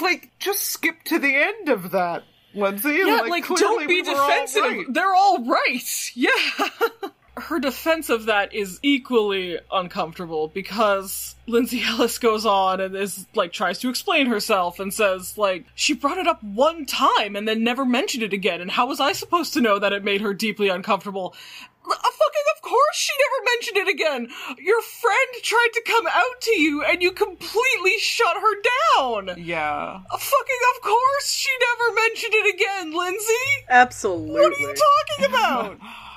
like 0.00 0.30
just 0.38 0.62
skip 0.62 1.02
to 1.04 1.18
the 1.18 1.34
end 1.34 1.68
of 1.68 1.90
that, 1.92 2.24
Lindsay. 2.54 2.94
Yeah, 2.94 3.20
like, 3.22 3.48
like, 3.48 3.58
don't 3.58 3.86
be 3.86 4.02
we 4.02 4.02
defensive. 4.02 4.62
right. 4.62 4.86
They're 4.88 5.14
all 5.14 5.44
right. 5.44 6.10
Yeah. 6.14 6.30
Her 7.36 7.60
defense 7.60 8.10
of 8.10 8.26
that 8.26 8.52
is 8.52 8.80
equally 8.82 9.58
uncomfortable 9.70 10.48
because 10.48 11.36
Lindsay 11.46 11.82
Ellis 11.84 12.18
goes 12.18 12.44
on 12.44 12.80
and 12.80 12.96
is 12.96 13.26
like 13.32 13.52
tries 13.52 13.78
to 13.78 13.88
explain 13.88 14.26
herself 14.26 14.80
and 14.80 14.92
says 14.92 15.38
like 15.38 15.66
she 15.76 15.94
brought 15.94 16.18
it 16.18 16.26
up 16.26 16.42
one 16.42 16.84
time 16.84 17.36
and 17.36 17.46
then 17.46 17.62
never 17.62 17.84
mentioned 17.84 18.24
it 18.24 18.32
again 18.32 18.60
and 18.60 18.72
how 18.72 18.88
was 18.88 18.98
I 18.98 19.12
supposed 19.12 19.54
to 19.54 19.60
know 19.60 19.78
that 19.78 19.92
it 19.92 20.02
made 20.02 20.20
her 20.20 20.34
deeply 20.34 20.68
uncomfortable? 20.68 21.32
Uh, 21.90 21.94
fucking 21.94 22.46
of 22.56 22.62
course 22.62 22.96
she 22.96 23.12
never 23.18 23.44
mentioned 23.44 23.76
it 23.78 23.88
again. 23.88 24.28
Your 24.58 24.82
friend 24.82 25.28
tried 25.42 25.68
to 25.74 25.82
come 25.86 26.06
out 26.06 26.40
to 26.42 26.60
you 26.60 26.82
and 26.84 27.02
you 27.02 27.12
completely 27.12 27.98
shut 27.98 28.36
her 28.36 28.54
down. 28.96 29.30
Yeah. 29.38 30.00
Uh, 30.10 30.16
Fucking 30.18 30.62
of 30.76 30.82
course 30.82 31.30
she 31.30 31.50
never 31.60 31.94
mentioned 31.94 32.34
it 32.34 32.54
again, 32.54 32.92
Lindsay. 32.96 33.32
Absolutely. 33.68 34.32
What 34.32 34.52
are 34.52 34.58
you 34.60 34.74
talking 34.74 35.24
about? 35.34 35.78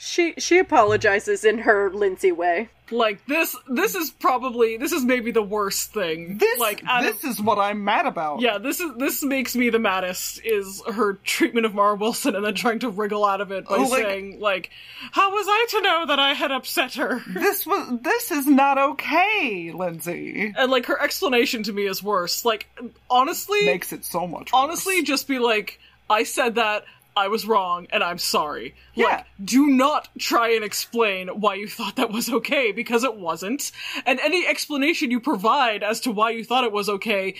She 0.00 0.34
she 0.38 0.58
apologizes 0.60 1.44
in 1.44 1.58
her 1.58 1.90
Lindsay 1.90 2.30
way. 2.30 2.68
Like 2.90 3.26
this, 3.26 3.54
this 3.68 3.94
is 3.94 4.10
probably 4.10 4.76
this 4.78 4.92
is 4.92 5.04
maybe 5.04 5.30
the 5.32 5.42
worst 5.42 5.92
thing. 5.92 6.38
This, 6.38 6.58
like 6.60 6.80
this 7.00 7.22
of, 7.24 7.30
is 7.30 7.40
what 7.42 7.58
I'm 7.58 7.84
mad 7.84 8.06
about. 8.06 8.40
yeah, 8.40 8.58
this 8.58 8.78
is 8.80 8.92
this 8.96 9.22
makes 9.24 9.56
me 9.56 9.68
the 9.70 9.80
maddest. 9.80 10.40
Is 10.44 10.80
her 10.94 11.14
treatment 11.14 11.66
of 11.66 11.74
Mara 11.74 11.96
Wilson 11.96 12.36
and 12.36 12.44
then 12.44 12.54
trying 12.54 12.78
to 12.78 12.88
wriggle 12.90 13.24
out 13.24 13.40
of 13.42 13.50
it 13.50 13.66
by 13.68 13.74
Oh, 13.74 13.82
like- 13.82 14.02
saying 14.04 14.38
like, 14.40 14.70
"How 15.10 15.32
was 15.32 15.46
I 15.48 15.66
to 15.70 15.80
know 15.82 16.06
that 16.06 16.18
I 16.20 16.32
had 16.32 16.52
upset 16.52 16.94
her?" 16.94 17.20
This 17.26 17.66
was 17.66 17.98
this 18.00 18.30
is 18.30 18.46
not 18.46 18.78
okay, 18.78 19.72
Lindsay. 19.74 20.54
And 20.56 20.70
like 20.70 20.86
her 20.86 21.02
explanation 21.02 21.64
to 21.64 21.72
me 21.72 21.86
is 21.86 22.02
worse. 22.02 22.44
Like 22.44 22.68
honestly, 23.10 23.66
Makes 23.66 23.92
it 23.92 24.04
so 24.04 24.26
much. 24.28 24.50
honestly, 24.54 25.02
just 25.02 25.26
be 25.28 25.38
like, 25.40 25.78
I 26.08 26.22
said 26.22 26.54
that, 26.54 26.84
I 27.18 27.28
was 27.28 27.46
wrong, 27.46 27.86
and 27.90 28.02
I'm 28.02 28.18
sorry. 28.18 28.74
Yeah. 28.94 29.06
Like, 29.06 29.26
do 29.44 29.66
not 29.66 30.08
try 30.18 30.50
and 30.50 30.64
explain 30.64 31.28
why 31.28 31.54
you 31.54 31.68
thought 31.68 31.96
that 31.96 32.10
was 32.10 32.30
okay, 32.30 32.72
because 32.72 33.04
it 33.04 33.16
wasn't. 33.16 33.72
And 34.06 34.20
any 34.20 34.46
explanation 34.46 35.10
you 35.10 35.20
provide 35.20 35.82
as 35.82 36.00
to 36.00 36.10
why 36.10 36.30
you 36.30 36.44
thought 36.44 36.64
it 36.64 36.72
was 36.72 36.88
okay 36.88 37.34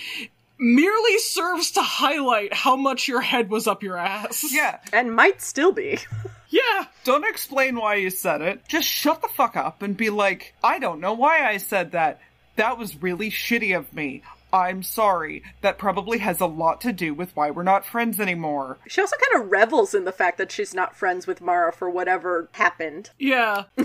merely 0.61 1.19
serves 1.19 1.71
to 1.71 1.81
highlight 1.81 2.53
how 2.53 2.75
much 2.75 3.07
your 3.07 3.21
head 3.21 3.49
was 3.49 3.69
up 3.69 3.83
your 3.83 3.97
ass. 3.97 4.53
yeah. 4.53 4.81
And 4.93 5.15
might 5.15 5.41
still 5.41 5.73
be. 5.73 5.99
Yeah. 6.51 6.87
Don't 7.05 7.27
explain 7.27 7.77
why 7.77 7.97
you 7.97 8.09
said 8.09 8.41
it. 8.41 8.67
Just 8.69 8.89
shut 8.89 9.21
the 9.21 9.29
fuck 9.29 9.55
up 9.55 9.83
and 9.83 9.95
be 9.95 10.09
like, 10.09 10.55
I 10.65 10.79
don't 10.79 10.99
know 11.01 11.13
why 11.13 11.47
I 11.47 11.59
said 11.59 11.93
that. 11.93 12.21
That 12.57 12.79
was 12.79 13.03
really 13.03 13.31
shitty 13.31 13.77
of 13.77 13.93
me. 13.93 14.23
I'm 14.53 14.83
sorry. 14.83 15.43
That 15.61 15.77
probably 15.79 16.19
has 16.19 16.41
a 16.41 16.47
lot 16.47 16.81
to 16.83 16.93
do 16.93 17.13
with 17.15 17.35
why 17.37 17.51
we're 17.51 17.63
not 17.63 17.85
friends 17.85 18.19
anymore. 18.19 18.79
She 18.89 19.01
also 19.01 19.17
kind 19.31 19.45
of 19.45 19.51
revels 19.51 19.95
in 19.95 20.05
the 20.05 20.13
fact 20.13 20.39
that 20.39 20.51
she's 20.51 20.73
not 20.75 20.97
friends 20.97 21.27
with 21.27 21.41
Mara 21.41 21.73
for 21.73 21.91
whatever 21.91 22.49
happened. 22.53 23.11
Yeah. 23.19 23.65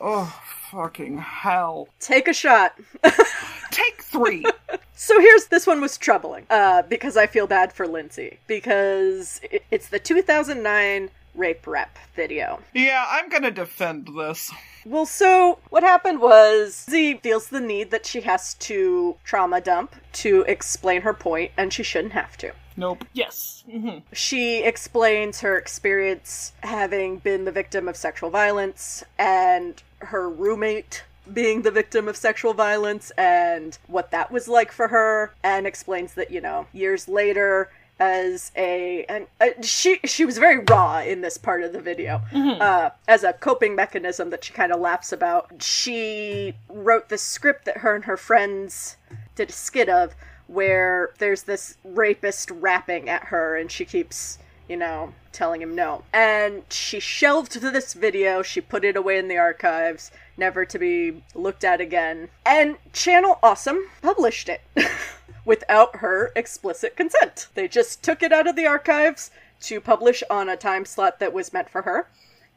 Oh, 0.00 0.40
fucking 0.70 1.18
hell. 1.18 1.88
Take 1.98 2.28
a 2.28 2.32
shot. 2.32 2.78
Take 3.72 4.00
three. 4.02 4.44
So 4.94 5.20
here's 5.20 5.46
this 5.46 5.66
one 5.66 5.80
was 5.80 5.98
troubling 5.98 6.46
uh, 6.50 6.82
because 6.82 7.16
I 7.16 7.26
feel 7.26 7.48
bad 7.48 7.72
for 7.72 7.86
Lindsay 7.86 8.38
because 8.46 9.40
it- 9.50 9.64
it's 9.72 9.88
the 9.88 9.98
2009 9.98 11.10
rape 11.38 11.66
rep 11.66 11.96
video. 12.14 12.60
yeah, 12.74 13.06
I'm 13.08 13.28
gonna 13.28 13.50
defend 13.50 14.08
this. 14.18 14.52
Well, 14.84 15.06
so 15.06 15.58
what 15.70 15.82
happened 15.82 16.20
was 16.20 16.84
Z 16.90 17.20
feels 17.22 17.48
the 17.48 17.60
need 17.60 17.90
that 17.90 18.06
she 18.06 18.22
has 18.22 18.54
to 18.54 19.16
trauma 19.24 19.60
dump 19.60 19.94
to 20.14 20.44
explain 20.48 21.02
her 21.02 21.14
point, 21.14 21.52
and 21.56 21.72
she 21.72 21.82
shouldn't 21.82 22.12
have 22.14 22.36
to. 22.38 22.52
Nope. 22.76 23.04
Yes. 23.12 23.64
hmm 23.70 23.98
She 24.12 24.62
explains 24.62 25.40
her 25.40 25.56
experience 25.58 26.52
having 26.62 27.18
been 27.18 27.44
the 27.44 27.52
victim 27.52 27.88
of 27.88 27.96
sexual 27.96 28.30
violence 28.30 29.02
and 29.18 29.82
her 29.98 30.28
roommate 30.30 31.02
being 31.34 31.62
the 31.62 31.70
victim 31.70 32.08
of 32.08 32.16
sexual 32.16 32.54
violence 32.54 33.10
and 33.18 33.76
what 33.88 34.10
that 34.12 34.30
was 34.30 34.48
like 34.48 34.72
for 34.72 34.88
her 34.88 35.34
and 35.42 35.66
explains 35.66 36.14
that 36.14 36.30
you 36.30 36.40
know 36.40 36.66
years 36.72 37.06
later 37.08 37.68
as 37.98 38.52
a 38.56 39.04
and 39.08 39.26
uh, 39.40 39.48
she 39.62 39.98
she 40.04 40.24
was 40.24 40.38
very 40.38 40.58
raw 40.70 41.00
in 41.00 41.20
this 41.20 41.36
part 41.36 41.62
of 41.62 41.72
the 41.72 41.80
video. 41.80 42.22
Uh, 42.60 42.90
as 43.06 43.24
a 43.24 43.32
coping 43.32 43.74
mechanism 43.74 44.30
that 44.30 44.44
she 44.44 44.52
kind 44.52 44.72
of 44.72 44.80
laughs 44.80 45.12
about. 45.12 45.62
She 45.62 46.54
wrote 46.68 47.08
the 47.08 47.18
script 47.18 47.64
that 47.64 47.78
her 47.78 47.94
and 47.94 48.04
her 48.04 48.16
friends 48.16 48.96
did 49.34 49.50
a 49.50 49.52
skit 49.52 49.88
of 49.88 50.14
where 50.46 51.10
there's 51.18 51.42
this 51.42 51.76
rapist 51.84 52.50
rapping 52.50 53.08
at 53.08 53.24
her 53.24 53.56
and 53.56 53.70
she 53.70 53.84
keeps 53.84 54.38
you 54.68 54.76
know 54.76 55.12
telling 55.32 55.62
him 55.62 55.74
no. 55.74 56.04
And 56.12 56.64
she 56.68 56.98
shelved 57.00 57.60
this 57.60 57.94
video. 57.94 58.42
She 58.42 58.60
put 58.60 58.84
it 58.84 58.96
away 58.96 59.18
in 59.18 59.28
the 59.28 59.38
archives 59.38 60.10
never 60.36 60.64
to 60.64 60.78
be 60.78 61.22
looked 61.34 61.64
at 61.64 61.80
again. 61.80 62.28
And 62.44 62.76
channel 62.92 63.38
awesome 63.42 63.88
published 64.02 64.48
it 64.48 64.62
without 65.48 65.96
her 65.96 66.30
explicit 66.36 66.94
consent 66.94 67.48
they 67.54 67.66
just 67.66 68.02
took 68.02 68.22
it 68.22 68.32
out 68.32 68.46
of 68.46 68.54
the 68.54 68.66
archives 68.66 69.30
to 69.60 69.80
publish 69.80 70.22
on 70.30 70.48
a 70.48 70.56
time 70.56 70.84
slot 70.84 71.18
that 71.18 71.32
was 71.32 71.52
meant 71.52 71.70
for 71.70 71.82
her 71.82 72.06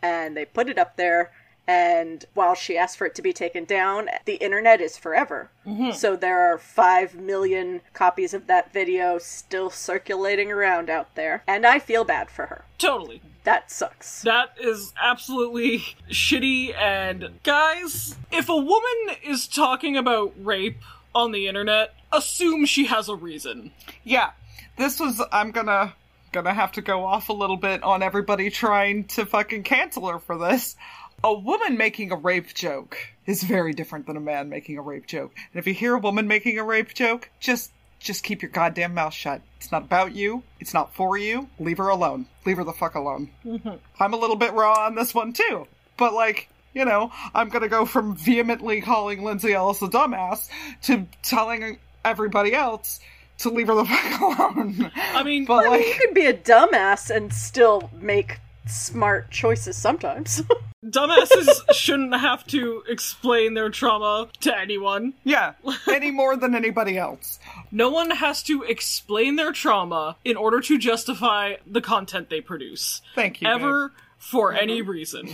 and 0.01 0.35
they 0.35 0.45
put 0.45 0.67
it 0.67 0.77
up 0.77 0.97
there 0.97 1.31
and 1.67 2.25
while 2.33 2.53
she 2.53 2.77
asked 2.77 2.97
for 2.97 3.05
it 3.05 3.15
to 3.15 3.21
be 3.21 3.31
taken 3.31 3.63
down 3.63 4.09
the 4.25 4.35
internet 4.35 4.81
is 4.81 4.97
forever 4.97 5.49
mm-hmm. 5.65 5.91
so 5.91 6.17
there 6.17 6.51
are 6.51 6.57
5 6.57 7.15
million 7.15 7.79
copies 7.93 8.33
of 8.33 8.47
that 8.47 8.73
video 8.73 9.17
still 9.17 9.69
circulating 9.69 10.51
around 10.51 10.89
out 10.89 11.15
there 11.15 11.43
and 11.47 11.65
i 11.65 11.79
feel 11.79 12.03
bad 12.03 12.29
for 12.29 12.47
her 12.47 12.65
Totally. 12.77 13.21
that 13.45 13.71
sucks 13.71 14.21
That 14.23 14.55
is 14.59 14.91
absolutely 15.01 15.79
shitty. 16.09 16.75
And 16.75 17.39
guys, 17.43 18.15
if 18.31 18.49
a 18.49 18.55
woman 18.55 19.15
is 19.23 19.47
talking 19.47 19.95
about 19.95 20.33
rape 20.35 20.79
on 21.13 21.31
the 21.31 21.47
internet, 21.47 21.93
assume 22.11 22.65
she 22.65 22.85
has 22.85 23.09
a 23.09 23.15
reason. 23.15 23.71
Yeah, 24.03 24.31
this 24.77 24.99
was. 24.99 25.21
I'm 25.31 25.51
gonna 25.51 25.93
gonna 26.31 26.53
have 26.53 26.71
to 26.73 26.81
go 26.81 27.05
off 27.05 27.29
a 27.29 27.33
little 27.33 27.57
bit 27.57 27.83
on 27.83 28.01
everybody 28.01 28.49
trying 28.49 29.03
to 29.05 29.25
fucking 29.25 29.63
cancel 29.63 30.07
her 30.07 30.19
for 30.19 30.37
this. 30.37 30.75
A 31.23 31.33
woman 31.33 31.77
making 31.77 32.11
a 32.11 32.15
rape 32.15 32.53
joke 32.53 32.97
is 33.25 33.43
very 33.43 33.73
different 33.73 34.07
than 34.07 34.17
a 34.17 34.21
man 34.21 34.49
making 34.49 34.77
a 34.77 34.81
rape 34.81 35.05
joke. 35.05 35.33
And 35.53 35.59
if 35.59 35.67
you 35.67 35.73
hear 35.73 35.95
a 35.95 35.99
woman 35.99 36.27
making 36.27 36.57
a 36.57 36.63
rape 36.63 36.93
joke, 36.93 37.29
just 37.39 37.71
just 37.99 38.23
keep 38.23 38.41
your 38.41 38.49
goddamn 38.49 38.95
mouth 38.95 39.13
shut. 39.13 39.41
It's 39.57 39.71
not 39.71 39.83
about 39.83 40.15
you. 40.15 40.41
It's 40.59 40.73
not 40.73 40.95
for 40.95 41.17
you. 41.17 41.47
Leave 41.59 41.77
her 41.77 41.89
alone. 41.89 42.25
Leave 42.45 42.57
her 42.57 42.63
the 42.63 42.73
fuck 42.73 42.95
alone. 42.95 43.29
Mm-hmm. 43.45 43.75
I'm 43.99 44.13
a 44.13 44.17
little 44.17 44.35
bit 44.35 44.53
raw 44.53 44.85
on 44.87 44.95
this 44.95 45.13
one 45.13 45.33
too. 45.33 45.67
But 45.97 46.13
like, 46.13 46.49
you 46.73 46.85
know, 46.85 47.11
I'm 47.35 47.49
gonna 47.49 47.69
go 47.69 47.85
from 47.85 48.15
vehemently 48.15 48.81
calling 48.81 49.23
Lindsay 49.23 49.53
Ellis 49.53 49.81
a 49.83 49.87
dumbass 49.87 50.49
to 50.83 51.05
telling 51.21 51.77
everybody 52.05 52.53
else 52.53 52.99
to 53.39 53.49
leave 53.49 53.67
her 53.67 53.75
the 53.75 53.85
fuck 53.85 54.21
alone. 54.39 54.91
I 54.95 55.23
mean, 55.23 55.45
But 55.45 55.67
I 55.67 55.77
mean, 55.77 55.87
you 55.87 55.95
could 55.99 56.13
be 56.13 56.25
a 56.25 56.33
dumbass 56.33 57.09
and 57.09 57.33
still 57.33 57.89
make 57.99 58.39
smart 58.67 59.31
choices 59.31 59.75
sometimes 59.75 60.43
dumbasses 60.85 61.49
shouldn't 61.73 62.13
have 62.13 62.45
to 62.47 62.83
explain 62.87 63.53
their 63.55 63.69
trauma 63.69 64.27
to 64.39 64.55
anyone. 64.57 65.13
yeah, 65.23 65.53
any 65.89 66.11
more 66.11 66.35
than 66.37 66.55
anybody 66.55 66.97
else. 66.97 67.39
No 67.71 67.89
one 67.89 68.11
has 68.11 68.43
to 68.43 68.63
explain 68.63 69.35
their 69.35 69.51
trauma 69.51 70.15
in 70.23 70.37
order 70.37 70.59
to 70.61 70.77
justify 70.77 71.55
the 71.65 71.81
content 71.81 72.29
they 72.29 72.41
produce. 72.41 73.01
Thank 73.15 73.41
you. 73.41 73.47
Ever 73.47 73.91
for 74.17 74.53
any 74.53 74.81
reason. 74.81 75.29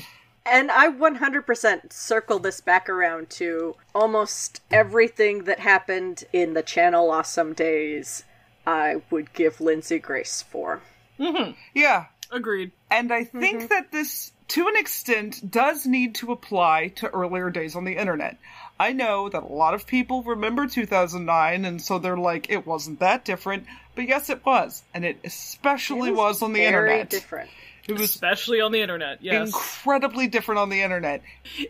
And 0.49 0.71
I 0.71 0.89
100% 0.89 1.91
circle 1.91 2.39
this 2.39 2.61
back 2.61 2.89
around 2.89 3.29
to 3.31 3.75
almost 3.93 4.61
everything 4.71 5.43
that 5.43 5.59
happened 5.59 6.23
in 6.31 6.53
the 6.53 6.63
Channel 6.63 7.11
Awesome 7.11 7.53
days, 7.53 8.23
I 8.65 9.01
would 9.09 9.33
give 9.33 9.59
Lindsay 9.59 9.99
Grace 9.99 10.41
for. 10.41 10.81
Mm-hmm. 11.19 11.51
Yeah, 11.73 12.05
Agreed. 12.31 12.71
and 12.89 13.11
I 13.11 13.25
think 13.25 13.57
mm-hmm. 13.59 13.67
that 13.67 13.91
this, 13.91 14.31
to 14.49 14.67
an 14.67 14.77
extent, 14.77 15.51
does 15.51 15.85
need 15.85 16.15
to 16.15 16.31
apply 16.31 16.89
to 16.95 17.09
earlier 17.09 17.49
days 17.49 17.75
on 17.75 17.83
the 17.83 17.97
internet. 17.97 18.37
I 18.79 18.93
know 18.93 19.27
that 19.27 19.43
a 19.43 19.47
lot 19.47 19.73
of 19.73 19.87
people 19.87 20.23
remember 20.23 20.67
2009, 20.67 21.65
and 21.65 21.81
so 21.81 21.99
they're 21.99 22.15
like, 22.15 22.49
it 22.49 22.65
wasn't 22.65 22.99
that 22.99 23.25
different. 23.25 23.65
But 23.95 24.07
yes, 24.07 24.29
it 24.29 24.45
was, 24.45 24.83
and 24.93 25.03
it 25.03 25.19
especially 25.23 26.11
was, 26.11 26.41
on 26.41 26.53
the 26.53 26.63
internet. 26.63 27.13
It's 27.13 27.23
very 27.23 27.41
internet. 27.41 27.49
different. 27.49 27.49
It 27.87 27.93
was 27.93 28.01
Especially 28.01 28.59
on 28.61 28.71
the 28.71 28.81
internet, 28.81 29.19
yes. 29.21 29.47
incredibly 29.47 30.27
different 30.27 30.59
on 30.59 30.69
the 30.69 30.81
internet. 30.81 31.21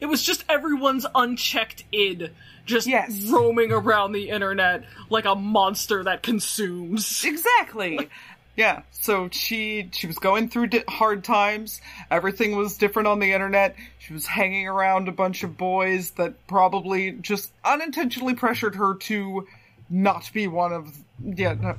it 0.02 0.06
was 0.08 0.24
just 0.24 0.44
everyone's 0.50 1.06
unchecked 1.14 1.84
id 1.92 2.32
just 2.66 2.88
Yes. 2.88 3.28
roaming 3.30 3.72
around 3.72 4.12
the 4.12 4.30
internet 4.30 4.84
like 5.10 5.26
a 5.26 5.36
monster 5.36 6.04
that 6.04 6.24
consumes. 6.24 7.24
Exactly. 7.26 8.10
Yeah, 8.58 8.82
so 8.90 9.30
she 9.32 9.88
she 9.94 10.08
was 10.08 10.18
going 10.18 10.50
through 10.50 10.66
di- 10.68 10.84
hard 10.88 11.24
times. 11.24 11.80
Everything 12.10 12.56
was 12.56 12.76
different 12.76 13.08
on 13.08 13.20
the 13.20 13.32
internet. 13.34 13.76
She 14.00 14.14
was 14.14 14.26
hanging 14.26 14.68
around 14.68 15.08
a 15.08 15.12
bunch 15.12 15.44
of 15.44 15.56
boys 15.60 16.10
that 16.18 16.48
probably 16.48 17.12
just 17.12 17.52
unintentionally 17.64 18.34
pressured 18.34 18.74
her 18.74 18.96
to 18.96 19.46
not 19.92 20.32
be 20.34 20.48
one 20.48 20.74
of 20.74 20.92
yeah, 21.24 21.76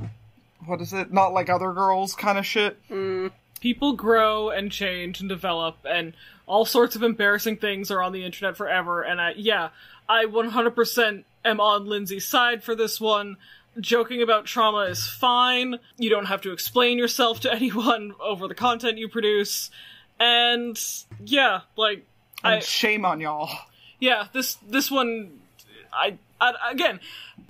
what 0.66 0.80
is 0.80 0.92
it? 0.92 1.12
Not 1.12 1.32
like 1.32 1.50
other 1.50 1.72
girls 1.72 2.14
kind 2.14 2.38
of 2.38 2.46
shit. 2.46 2.78
Mm. 2.88 3.32
People 3.60 3.92
grow 3.92 4.50
and 4.50 4.70
change 4.70 5.20
and 5.20 5.28
develop, 5.28 5.78
and 5.88 6.14
all 6.46 6.64
sorts 6.64 6.96
of 6.96 7.02
embarrassing 7.02 7.56
things 7.56 7.90
are 7.90 8.02
on 8.02 8.12
the 8.12 8.24
internet 8.24 8.56
forever. 8.56 9.02
And 9.02 9.20
I, 9.20 9.34
yeah, 9.36 9.70
I 10.08 10.24
100% 10.24 11.24
am 11.44 11.60
on 11.60 11.86
Lindsay's 11.86 12.24
side 12.24 12.64
for 12.64 12.74
this 12.74 13.00
one. 13.00 13.36
Joking 13.78 14.22
about 14.22 14.46
trauma 14.46 14.84
is 14.84 15.06
fine. 15.06 15.78
You 15.98 16.10
don't 16.10 16.26
have 16.26 16.42
to 16.42 16.52
explain 16.52 16.98
yourself 16.98 17.40
to 17.40 17.52
anyone 17.54 18.14
over 18.20 18.48
the 18.48 18.54
content 18.54 18.98
you 18.98 19.08
produce. 19.08 19.70
And 20.18 20.78
yeah, 21.24 21.60
like 21.76 22.04
And 22.42 22.54
I 22.54 22.58
shame 22.60 23.04
on 23.04 23.20
y'all. 23.20 23.50
yeah, 24.00 24.26
this 24.32 24.56
this 24.68 24.90
one 24.90 25.38
I, 25.92 26.18
I 26.40 26.54
again, 26.70 27.00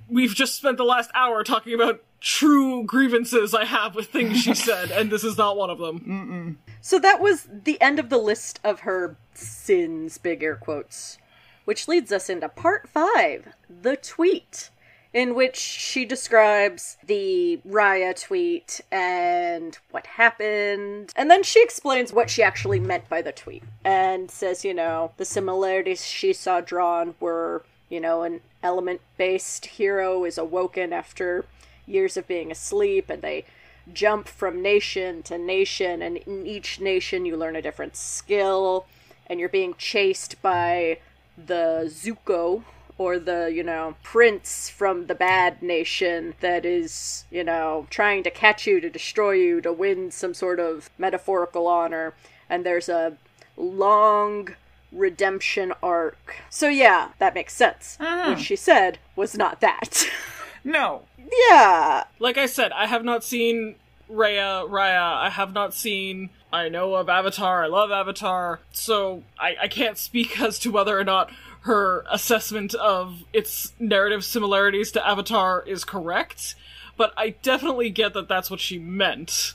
we've 0.07 0.33
just 0.33 0.55
spent 0.55 0.77
the 0.77 0.83
last 0.83 1.09
hour 1.13 1.43
talking 1.43 1.73
about 1.73 2.03
true 2.21 2.83
grievances 2.83 3.53
I 3.53 3.65
have 3.65 3.95
with 3.95 4.07
things 4.07 4.41
she 4.41 4.53
said 4.55 4.91
and 4.91 5.11
this 5.11 5.23
is 5.23 5.37
not 5.37 5.57
one 5.57 5.69
of 5.69 5.77
them. 5.79 6.59
So 6.81 6.99
that 6.99 7.21
was 7.21 7.47
the 7.51 7.79
end 7.81 7.99
of 7.99 8.09
the 8.09 8.17
list 8.17 8.59
of 8.63 8.81
her 8.81 9.17
sins, 9.33 10.17
big 10.17 10.43
air 10.43 10.55
quotes. 10.55 11.17
Which 11.65 11.87
leads 11.87 12.11
us 12.11 12.29
into 12.29 12.49
part 12.49 12.89
five 12.89 13.49
the 13.69 13.95
tweet, 13.95 14.71
in 15.13 15.33
which 15.35 15.55
she 15.55 16.05
describes 16.05 16.97
the 17.05 17.59
Raya 17.67 18.19
tweet 18.19 18.81
and 18.91 19.77
what 19.91 20.05
happened. 20.05 21.13
And 21.15 21.29
then 21.29 21.43
she 21.43 21.61
explains 21.61 22.13
what 22.13 22.29
she 22.29 22.43
actually 22.43 22.79
meant 22.79 23.09
by 23.09 23.21
the 23.21 23.31
tweet 23.31 23.63
and 23.83 24.29
says, 24.29 24.63
you 24.63 24.73
know, 24.73 25.11
the 25.17 25.25
similarities 25.25 26.05
she 26.05 26.33
saw 26.33 26.61
drawn 26.61 27.15
were, 27.19 27.63
you 27.89 27.99
know, 27.99 28.23
an 28.23 28.41
element 28.61 29.01
based 29.17 29.65
hero 29.65 30.25
is 30.25 30.37
awoken 30.37 30.93
after 30.93 31.45
years 31.89 32.15
of 32.17 32.27
being 32.27 32.51
asleep 32.51 33.09
and 33.09 33.21
they 33.21 33.45
jump 33.93 34.27
from 34.27 34.61
nation 34.61 35.23
to 35.23 35.37
nation, 35.37 36.01
and 36.01 36.17
in 36.17 36.45
each 36.45 36.79
nation 36.79 37.25
you 37.25 37.35
learn 37.35 37.55
a 37.55 37.61
different 37.61 37.95
skill, 37.95 38.85
and 39.27 39.39
you're 39.39 39.49
being 39.49 39.73
chased 39.77 40.41
by 40.41 40.99
the 41.37 41.85
Zuko 41.87 42.63
or 42.97 43.17
the, 43.17 43.51
you 43.53 43.63
know, 43.63 43.95
prince 44.03 44.69
from 44.69 45.07
the 45.07 45.15
bad 45.15 45.63
nation 45.63 46.35
that 46.41 46.65
is, 46.65 47.23
you 47.31 47.43
know, 47.43 47.87
trying 47.89 48.23
to 48.23 48.29
catch 48.29 48.67
you 48.67 48.81
to 48.81 48.89
destroy 48.89 49.31
you 49.31 49.61
to 49.61 49.71
win 49.71 50.11
some 50.11 50.33
sort 50.33 50.59
of 50.59 50.89
metaphorical 50.97 51.65
honor. 51.65 52.13
And 52.49 52.65
there's 52.65 52.89
a 52.89 53.15
long 53.55 54.49
redemption 54.91 55.71
arc. 55.81 56.35
So 56.49 56.67
yeah, 56.67 57.09
that 57.19 57.33
makes 57.33 57.53
sense. 57.53 57.95
Uh-huh. 58.01 58.31
What 58.31 58.41
she 58.41 58.57
said 58.57 58.99
was 59.15 59.37
not 59.37 59.61
that. 59.61 60.05
No. 60.63 61.03
yeah. 61.17 62.03
Like 62.19 62.37
I 62.37 62.45
said, 62.45 62.71
I 62.71 62.87
have 62.87 63.03
not 63.03 63.23
seen 63.23 63.75
Raya, 64.09 64.67
Raya. 64.67 65.15
I 65.17 65.29
have 65.29 65.53
not 65.53 65.73
seen. 65.73 66.29
I 66.51 66.69
know 66.69 66.95
of 66.95 67.09
Avatar. 67.09 67.63
I 67.63 67.67
love 67.67 67.91
Avatar. 67.91 68.59
So 68.71 69.23
I, 69.37 69.55
I 69.61 69.67
can't 69.67 69.97
speak 69.97 70.39
as 70.41 70.59
to 70.59 70.71
whether 70.71 70.97
or 70.97 71.03
not 71.03 71.31
her 71.61 72.05
assessment 72.09 72.73
of 72.73 73.23
its 73.33 73.73
narrative 73.79 74.23
similarities 74.23 74.91
to 74.93 75.07
Avatar 75.07 75.63
is 75.65 75.83
correct. 75.83 76.55
But 76.97 77.13
I 77.15 77.35
definitely 77.41 77.89
get 77.89 78.13
that 78.13 78.27
that's 78.27 78.49
what 78.49 78.59
she 78.59 78.79
meant. 78.79 79.53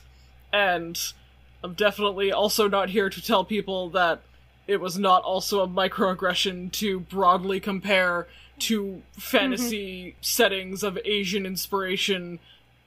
And 0.53 0.99
I'm 1.63 1.73
definitely 1.73 2.31
also 2.31 2.67
not 2.67 2.89
here 2.89 3.09
to 3.09 3.21
tell 3.21 3.43
people 3.43 3.89
that 3.89 4.21
it 4.67 4.79
was 4.79 4.97
not 4.97 5.23
also 5.23 5.61
a 5.61 5.67
microaggression 5.67 6.71
to 6.73 7.01
broadly 7.01 7.59
compare 7.59 8.27
two 8.59 9.01
fantasy 9.13 10.09
mm-hmm. 10.09 10.17
settings 10.21 10.83
of 10.83 10.97
Asian 11.05 11.45
inspiration 11.45 12.39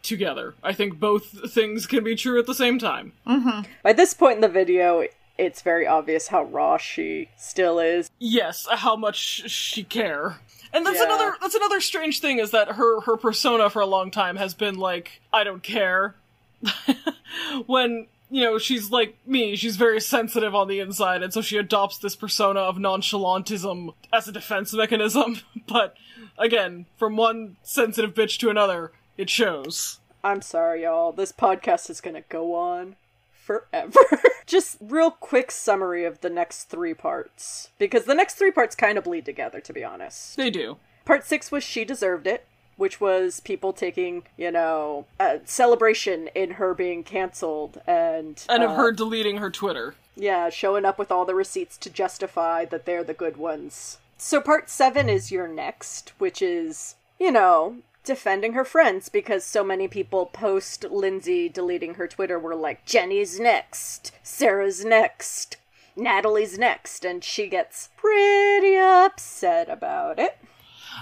together. 0.02 0.54
I 0.62 0.72
think 0.72 0.98
both 0.98 1.52
things 1.52 1.86
can 1.86 2.04
be 2.04 2.14
true 2.14 2.38
at 2.38 2.46
the 2.46 2.54
same 2.54 2.78
time. 2.78 3.12
Mm-hmm. 3.26 3.70
By 3.82 3.92
this 3.92 4.14
point 4.14 4.36
in 4.36 4.40
the 4.40 4.48
video, 4.48 5.04
it's 5.36 5.62
very 5.62 5.86
obvious 5.86 6.28
how 6.28 6.44
raw 6.44 6.76
she 6.76 7.28
still 7.36 7.78
is. 7.78 8.10
Yes, 8.18 8.66
how 8.70 8.96
much 8.96 9.16
she 9.16 9.84
care. 9.84 10.38
And 10.72 10.84
that's 10.84 10.98
Yeah. 10.98 11.04
another 11.04 11.36
that's 11.40 11.54
another 11.54 11.80
strange 11.80 12.20
thing 12.20 12.38
is 12.38 12.50
that 12.50 12.72
her 12.72 13.00
her 13.02 13.16
persona 13.16 13.70
for 13.70 13.80
a 13.80 13.86
long 13.86 14.10
time 14.10 14.36
has 14.36 14.54
been 14.54 14.76
like 14.76 15.20
I 15.32 15.44
don't 15.44 15.62
care. 15.62 16.16
when 17.66 18.06
you 18.30 18.42
know 18.42 18.58
she's 18.58 18.90
like 18.90 19.16
me, 19.26 19.56
she's 19.56 19.76
very 19.76 20.00
sensitive 20.00 20.54
on 20.54 20.68
the 20.68 20.80
inside, 20.80 21.22
and 21.22 21.32
so 21.32 21.40
she 21.40 21.56
adopts 21.56 21.98
this 21.98 22.16
persona 22.16 22.60
of 22.60 22.76
nonchalantism 22.76 23.94
as 24.12 24.28
a 24.28 24.32
defense 24.32 24.72
mechanism. 24.72 25.40
But 25.66 25.96
again, 26.38 26.86
from 26.96 27.16
one 27.16 27.56
sensitive 27.62 28.14
bitch 28.14 28.38
to 28.38 28.48
another, 28.48 28.92
it 29.18 29.28
shows. 29.28 29.98
I'm 30.24 30.40
sorry, 30.40 30.84
y'all. 30.84 31.12
This 31.12 31.30
podcast 31.30 31.90
is 31.90 32.00
gonna 32.00 32.22
go 32.30 32.54
on 32.54 32.96
forever. 33.30 34.00
Just 34.46 34.78
real 34.80 35.10
quick 35.10 35.50
summary 35.50 36.04
of 36.04 36.20
the 36.20 36.30
next 36.30 36.64
three 36.64 36.94
parts. 36.94 37.70
Because 37.78 38.04
the 38.04 38.14
next 38.14 38.34
three 38.34 38.50
parts 38.50 38.74
kind 38.74 38.96
of 38.96 39.04
bleed 39.04 39.24
together, 39.26 39.60
to 39.60 39.72
be 39.72 39.84
honest. 39.84 40.36
They 40.36 40.50
do. 40.50 40.78
Part 41.04 41.26
six 41.26 41.52
was 41.52 41.64
She 41.64 41.84
Deserved 41.84 42.26
It, 42.26 42.46
which 42.78 43.00
was 43.00 43.40
people 43.40 43.74
taking, 43.74 44.22
you 44.38 44.50
know, 44.50 45.04
a 45.20 45.40
celebration 45.44 46.30
in 46.34 46.52
her 46.52 46.72
being 46.72 47.04
cancelled 47.04 47.80
and. 47.86 48.42
And 48.48 48.62
of 48.62 48.70
uh, 48.70 48.74
her 48.76 48.92
deleting 48.92 49.36
her 49.36 49.50
Twitter. 49.50 49.94
Yeah, 50.16 50.48
showing 50.48 50.86
up 50.86 50.98
with 50.98 51.12
all 51.12 51.26
the 51.26 51.34
receipts 51.34 51.76
to 51.78 51.90
justify 51.90 52.64
that 52.64 52.86
they're 52.86 53.04
the 53.04 53.14
good 53.14 53.36
ones. 53.36 53.98
So 54.16 54.40
part 54.40 54.70
seven 54.70 55.08
is 55.08 55.30
your 55.30 55.46
next, 55.46 56.12
which 56.18 56.40
is, 56.40 56.94
you 57.20 57.30
know, 57.30 57.78
defending 58.04 58.54
her 58.54 58.64
friends 58.64 59.08
because 59.08 59.44
so 59.44 59.62
many 59.62 59.86
people 59.86 60.26
post 60.26 60.84
Lindsay 60.84 61.48
deleting 61.48 61.94
her 61.94 62.08
Twitter 62.08 62.38
were 62.38 62.56
like, 62.56 62.84
Jenny's 62.86 63.38
next, 63.38 64.12
Sarah's 64.22 64.84
next, 64.84 65.56
Natalie's 65.94 66.58
next, 66.58 67.04
and 67.04 67.22
she 67.22 67.48
gets 67.48 67.90
pretty 67.96 68.76
upset 68.76 69.68
about 69.68 70.18
it. 70.18 70.38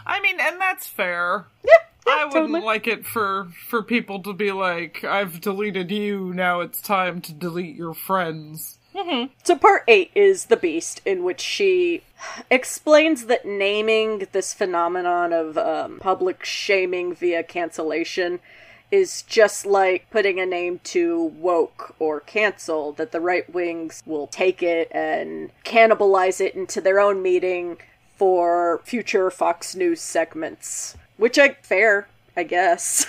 I 0.06 0.20
mean, 0.20 0.38
and 0.40 0.60
that's 0.60 0.86
fair. 0.86 1.46
Yeah, 1.64 1.72
yeah, 2.06 2.12
I 2.12 2.24
wouldn't 2.26 2.52
totally. 2.52 2.60
like 2.62 2.86
it 2.86 3.04
for 3.04 3.48
for 3.68 3.82
people 3.82 4.22
to 4.22 4.32
be 4.32 4.52
like, 4.52 5.04
I've 5.04 5.40
deleted 5.40 5.90
you, 5.90 6.32
now 6.32 6.60
it's 6.60 6.80
time 6.80 7.20
to 7.22 7.32
delete 7.32 7.76
your 7.76 7.94
friends. 7.94 8.78
So 9.42 9.56
part 9.56 9.84
eight 9.86 10.10
is 10.14 10.46
the 10.46 10.56
beast, 10.56 11.02
in 11.04 11.22
which 11.22 11.40
she 11.40 12.02
explains 12.50 13.26
that 13.26 13.44
naming 13.44 14.26
this 14.32 14.54
phenomenon 14.54 15.34
of 15.34 15.58
um, 15.58 15.98
public 16.00 16.44
shaming 16.44 17.14
via 17.14 17.42
cancellation 17.42 18.40
is 18.90 19.22
just 19.22 19.66
like 19.66 20.08
putting 20.10 20.40
a 20.40 20.46
name 20.46 20.80
to 20.84 21.22
woke 21.22 21.94
or 21.98 22.20
cancel. 22.20 22.92
That 22.92 23.12
the 23.12 23.20
right 23.20 23.52
wings 23.52 24.02
will 24.06 24.28
take 24.28 24.62
it 24.62 24.88
and 24.92 25.50
cannibalize 25.64 26.40
it 26.40 26.54
into 26.54 26.80
their 26.80 26.98
own 26.98 27.22
meeting 27.22 27.76
for 28.16 28.80
future 28.84 29.30
Fox 29.30 29.74
News 29.74 30.00
segments, 30.00 30.96
which 31.16 31.38
I 31.38 31.56
fair, 31.62 32.08
I 32.36 32.42
guess. 32.42 33.06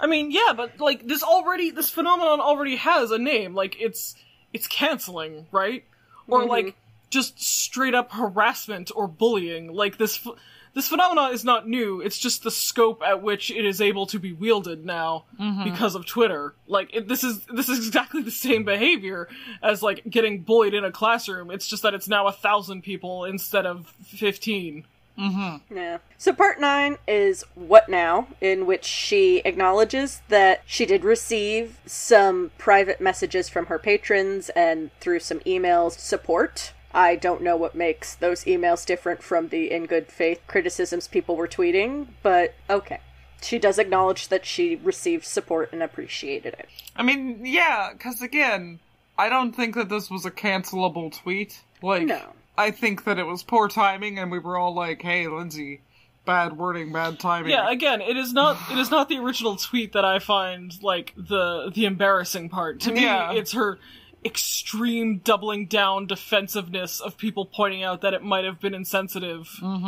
I 0.00 0.06
mean, 0.06 0.30
yeah, 0.30 0.52
but 0.56 0.80
like 0.80 1.06
this 1.06 1.22
already, 1.22 1.70
this 1.70 1.90
phenomenon 1.90 2.40
already 2.40 2.76
has 2.76 3.10
a 3.10 3.18
name. 3.18 3.54
Like 3.54 3.80
it's 3.80 4.14
it's 4.52 4.66
canceling, 4.66 5.46
right? 5.52 5.84
Or 6.28 6.40
mm-hmm. 6.40 6.50
like 6.50 6.76
just 7.10 7.40
straight 7.40 7.94
up 7.94 8.12
harassment 8.12 8.90
or 8.94 9.06
bullying. 9.06 9.72
Like 9.72 9.98
this 9.98 10.26
this 10.74 10.88
phenomenon 10.88 11.32
is 11.32 11.44
not 11.44 11.68
new. 11.68 12.00
It's 12.00 12.18
just 12.18 12.42
the 12.42 12.50
scope 12.50 13.02
at 13.04 13.22
which 13.22 13.50
it 13.50 13.64
is 13.64 13.80
able 13.80 14.06
to 14.06 14.18
be 14.18 14.32
wielded 14.32 14.84
now 14.84 15.24
mm-hmm. 15.38 15.64
because 15.64 15.94
of 15.94 16.06
Twitter. 16.06 16.54
Like 16.66 16.94
it, 16.94 17.08
this 17.08 17.24
is 17.24 17.44
this 17.46 17.68
is 17.68 17.86
exactly 17.86 18.22
the 18.22 18.30
same 18.30 18.64
behavior 18.64 19.28
as 19.62 19.82
like 19.82 20.02
getting 20.08 20.42
bullied 20.42 20.74
in 20.74 20.84
a 20.84 20.92
classroom. 20.92 21.50
It's 21.50 21.66
just 21.66 21.82
that 21.82 21.94
it's 21.94 22.08
now 22.08 22.26
a 22.26 22.32
thousand 22.32 22.82
people 22.82 23.24
instead 23.24 23.66
of 23.66 23.86
fifteen. 24.04 24.84
Mm-hmm. 25.18 25.76
Yeah. 25.76 25.98
So 26.16 26.32
part 26.32 26.60
nine 26.60 26.96
is 27.06 27.44
What 27.54 27.88
Now, 27.88 28.28
in 28.40 28.64
which 28.64 28.84
she 28.84 29.38
acknowledges 29.44 30.22
that 30.28 30.62
she 30.66 30.86
did 30.86 31.04
receive 31.04 31.78
some 31.84 32.52
private 32.56 33.00
messages 33.00 33.48
from 33.48 33.66
her 33.66 33.78
patrons 33.78 34.48
and 34.50 34.90
through 35.00 35.20
some 35.20 35.40
emails 35.40 35.98
support. 35.98 36.72
I 36.92 37.16
don't 37.16 37.42
know 37.42 37.56
what 37.56 37.74
makes 37.74 38.14
those 38.14 38.44
emails 38.44 38.84
different 38.84 39.22
from 39.22 39.48
the 39.48 39.70
in 39.70 39.86
good 39.86 40.08
faith 40.08 40.40
criticisms 40.46 41.06
people 41.08 41.36
were 41.36 41.48
tweeting, 41.48 42.08
but 42.22 42.54
okay. 42.68 43.00
She 43.42 43.58
does 43.58 43.78
acknowledge 43.78 44.28
that 44.28 44.44
she 44.44 44.76
received 44.76 45.24
support 45.24 45.72
and 45.72 45.82
appreciated 45.82 46.54
it. 46.58 46.68
I 46.94 47.02
mean, 47.02 47.40
yeah, 47.44 47.90
because 47.92 48.20
again, 48.20 48.80
I 49.16 49.28
don't 49.30 49.52
think 49.52 49.74
that 49.76 49.88
this 49.88 50.10
was 50.10 50.26
a 50.26 50.30
cancelable 50.30 51.10
tweet. 51.16 51.62
Like, 51.82 52.06
No. 52.06 52.20
I 52.58 52.70
think 52.70 53.04
that 53.04 53.18
it 53.18 53.24
was 53.24 53.42
poor 53.42 53.68
timing, 53.68 54.18
and 54.18 54.30
we 54.30 54.38
were 54.38 54.58
all 54.58 54.74
like, 54.74 55.00
"Hey, 55.00 55.26
Lindsay, 55.26 55.80
bad 56.26 56.58
wording, 56.58 56.92
bad 56.92 57.18
timing." 57.18 57.52
Yeah, 57.52 57.70
again, 57.70 58.02
it 58.02 58.18
is 58.18 58.34
not 58.34 58.58
it 58.70 58.76
is 58.76 58.90
not 58.90 59.08
the 59.08 59.16
original 59.18 59.56
tweet 59.56 59.92
that 59.94 60.04
I 60.04 60.18
find 60.18 60.74
like 60.82 61.14
the 61.16 61.70
the 61.74 61.86
embarrassing 61.86 62.50
part. 62.50 62.80
To 62.80 62.92
me, 62.92 63.04
Yeah. 63.04 63.32
it's 63.32 63.52
her 63.52 63.78
extreme 64.24 65.18
doubling 65.18 65.66
down 65.66 66.06
defensiveness 66.06 67.00
of 67.00 67.16
people 67.16 67.44
pointing 67.46 67.82
out 67.82 68.00
that 68.02 68.14
it 68.14 68.22
might 68.22 68.44
have 68.44 68.60
been 68.60 68.74
insensitive. 68.74 69.48
Mm-hmm. 69.62 69.84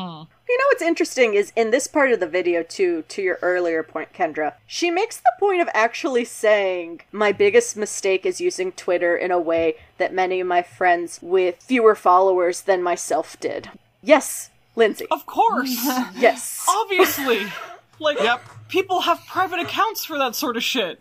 You 0.48 0.58
know 0.58 0.64
what's 0.68 0.82
interesting 0.82 1.34
is 1.34 1.52
in 1.56 1.70
this 1.70 1.86
part 1.86 2.12
of 2.12 2.20
the 2.20 2.26
video, 2.26 2.62
too, 2.62 3.02
to 3.08 3.22
your 3.22 3.38
earlier 3.42 3.82
point, 3.82 4.12
Kendra, 4.12 4.54
she 4.66 4.90
makes 4.90 5.16
the 5.18 5.32
point 5.38 5.60
of 5.60 5.68
actually 5.74 6.24
saying, 6.24 7.02
My 7.12 7.32
biggest 7.32 7.76
mistake 7.76 8.24
is 8.26 8.40
using 8.40 8.72
Twitter 8.72 9.16
in 9.16 9.30
a 9.30 9.40
way 9.40 9.76
that 9.98 10.14
many 10.14 10.40
of 10.40 10.46
my 10.46 10.62
friends 10.62 11.18
with 11.22 11.56
fewer 11.62 11.94
followers 11.94 12.62
than 12.62 12.82
myself 12.82 13.38
did. 13.40 13.70
Yes, 14.02 14.50
Lindsay. 14.76 15.06
Of 15.10 15.26
course. 15.26 15.76
Yes. 16.14 16.64
Obviously. 16.68 17.46
Like 18.00 18.18
Yep. 18.18 18.42
people 18.68 19.02
have 19.02 19.24
private 19.28 19.60
accounts 19.60 20.04
for 20.04 20.18
that 20.18 20.34
sort 20.34 20.56
of 20.56 20.64
shit. 20.64 21.00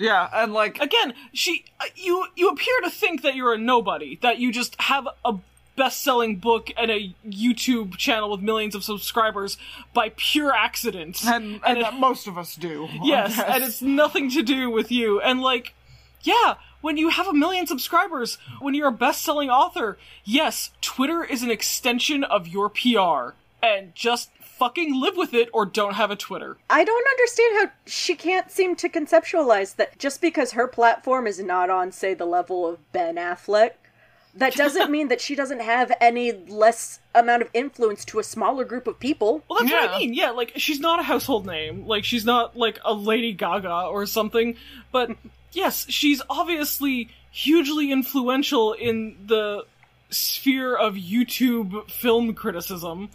Yeah, 0.00 0.28
and 0.32 0.52
like, 0.52 0.80
Again, 0.80 1.14
she 1.32 1.64
uh, 1.78 1.84
you 1.94 2.26
you 2.34 2.48
appear 2.48 2.80
to 2.82 2.90
think 2.90 3.22
that 3.22 3.34
you're 3.36 3.52
a 3.54 3.58
nobody, 3.58 4.18
that 4.22 4.38
you 4.38 4.50
just 4.50 4.74
have 4.80 5.06
a 5.24 5.34
best-selling 5.76 6.36
book 6.36 6.70
and 6.76 6.90
a 6.90 7.14
YouTube 7.26 7.96
channel 7.96 8.30
with 8.30 8.40
millions 8.40 8.74
of 8.74 8.82
subscribers 8.84 9.56
by 9.94 10.10
pure 10.16 10.52
accident. 10.52 11.24
and, 11.24 11.60
and 11.66 11.78
it- 11.78 11.82
that 11.82 11.94
most 11.94 12.26
of 12.26 12.36
us 12.36 12.54
do. 12.56 12.88
Yes, 13.02 13.38
and 13.38 13.62
it's 13.64 13.80
nothing 13.80 14.28
to 14.30 14.42
do 14.42 14.68
with 14.70 14.90
you. 14.90 15.20
And 15.20 15.40
like, 15.40 15.72
Yeah, 16.22 16.54
when 16.82 16.96
you 16.98 17.08
have 17.10 17.28
a 17.28 17.32
million 17.32 17.66
subscribers, 17.66 18.36
when 18.60 18.74
you're 18.74 18.88
a 18.88 18.92
best 18.92 19.22
selling 19.22 19.48
author, 19.48 19.96
yes, 20.24 20.70
Twitter 20.82 21.22
is 21.24 21.42
an 21.42 21.50
extension 21.50 22.24
of 22.24 22.46
your 22.48 22.68
PR. 22.68 23.34
And 23.62 23.94
just 23.94 24.30
fucking 24.60 25.00
live 25.00 25.16
with 25.16 25.32
it 25.32 25.48
or 25.54 25.64
don't 25.64 25.94
have 25.94 26.10
a 26.10 26.16
Twitter. 26.16 26.58
I 26.68 26.84
don't 26.84 27.06
understand 27.08 27.56
how 27.58 27.72
she 27.86 28.14
can't 28.14 28.50
seem 28.50 28.76
to 28.76 28.90
conceptualize 28.90 29.76
that 29.76 29.98
just 29.98 30.20
because 30.20 30.52
her 30.52 30.68
platform 30.68 31.26
is 31.26 31.40
not 31.40 31.70
on, 31.70 31.90
say, 31.92 32.12
the 32.12 32.26
level 32.26 32.68
of 32.68 32.92
Ben 32.92 33.16
Affleck, 33.16 33.70
that 34.34 34.54
doesn't 34.54 34.90
mean 34.96 35.08
that 35.08 35.22
she 35.22 35.34
doesn't 35.34 35.62
have 35.62 35.90
any 35.98 36.32
less 36.32 37.00
amount 37.14 37.40
of 37.40 37.48
influence 37.54 38.04
to 38.04 38.18
a 38.18 38.22
smaller 38.22 38.66
group 38.66 38.86
of 38.86 39.00
people. 39.00 39.42
Well, 39.48 39.60
that's 39.60 39.72
what 39.72 39.90
I 39.92 39.98
mean. 39.98 40.12
Yeah, 40.12 40.32
like 40.32 40.52
she's 40.56 40.78
not 40.78 41.00
a 41.00 41.04
household 41.04 41.46
name. 41.46 41.86
Like 41.86 42.04
she's 42.04 42.26
not 42.26 42.54
like 42.54 42.78
a 42.84 42.92
Lady 42.92 43.32
Gaga 43.32 43.86
or 43.86 44.04
something. 44.04 44.56
But 44.92 45.16
yes, 45.52 45.86
she's 45.88 46.20
obviously 46.28 47.08
hugely 47.30 47.90
influential 47.90 48.74
in 48.74 49.16
the 49.24 49.64
sphere 50.10 50.76
of 50.76 50.96
YouTube 50.96 51.90
film 51.90 52.34
criticism, 52.34 53.08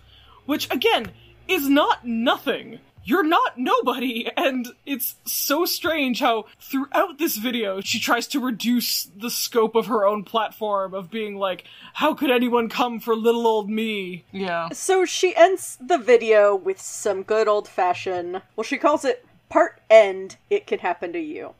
which 0.47 0.73
again 0.73 1.11
is 1.47 1.69
not 1.69 2.05
nothing. 2.05 2.79
You're 3.07 3.23
not 3.23 3.59
nobody, 3.59 4.27
and 4.35 4.67
it's 4.83 5.15
so 5.25 5.65
strange 5.65 6.21
how 6.21 6.45
throughout 6.59 7.19
this 7.19 7.37
video 7.37 7.79
she 7.79 7.99
tries 7.99 8.25
to 8.29 8.39
reduce 8.39 9.03
the 9.03 9.29
scope 9.29 9.75
of 9.75 9.85
her 9.85 10.07
own 10.07 10.23
platform 10.23 10.95
of 10.95 11.11
being 11.11 11.35
like, 11.35 11.65
how 11.93 12.15
could 12.15 12.31
anyone 12.31 12.67
come 12.67 12.99
for 12.99 13.15
little 13.15 13.45
old 13.45 13.69
me? 13.69 14.25
Yeah. 14.31 14.69
So 14.69 15.05
she 15.05 15.35
ends 15.35 15.77
the 15.79 15.99
video 15.99 16.55
with 16.55 16.81
some 16.81 17.21
good 17.21 17.47
old 17.47 17.67
fashioned, 17.67 18.41
well, 18.55 18.63
she 18.63 18.79
calls 18.79 19.05
it 19.05 19.23
part 19.49 19.79
end, 19.87 20.37
it 20.49 20.65
can 20.65 20.79
happen 20.79 21.13
to 21.13 21.19
you. 21.19 21.53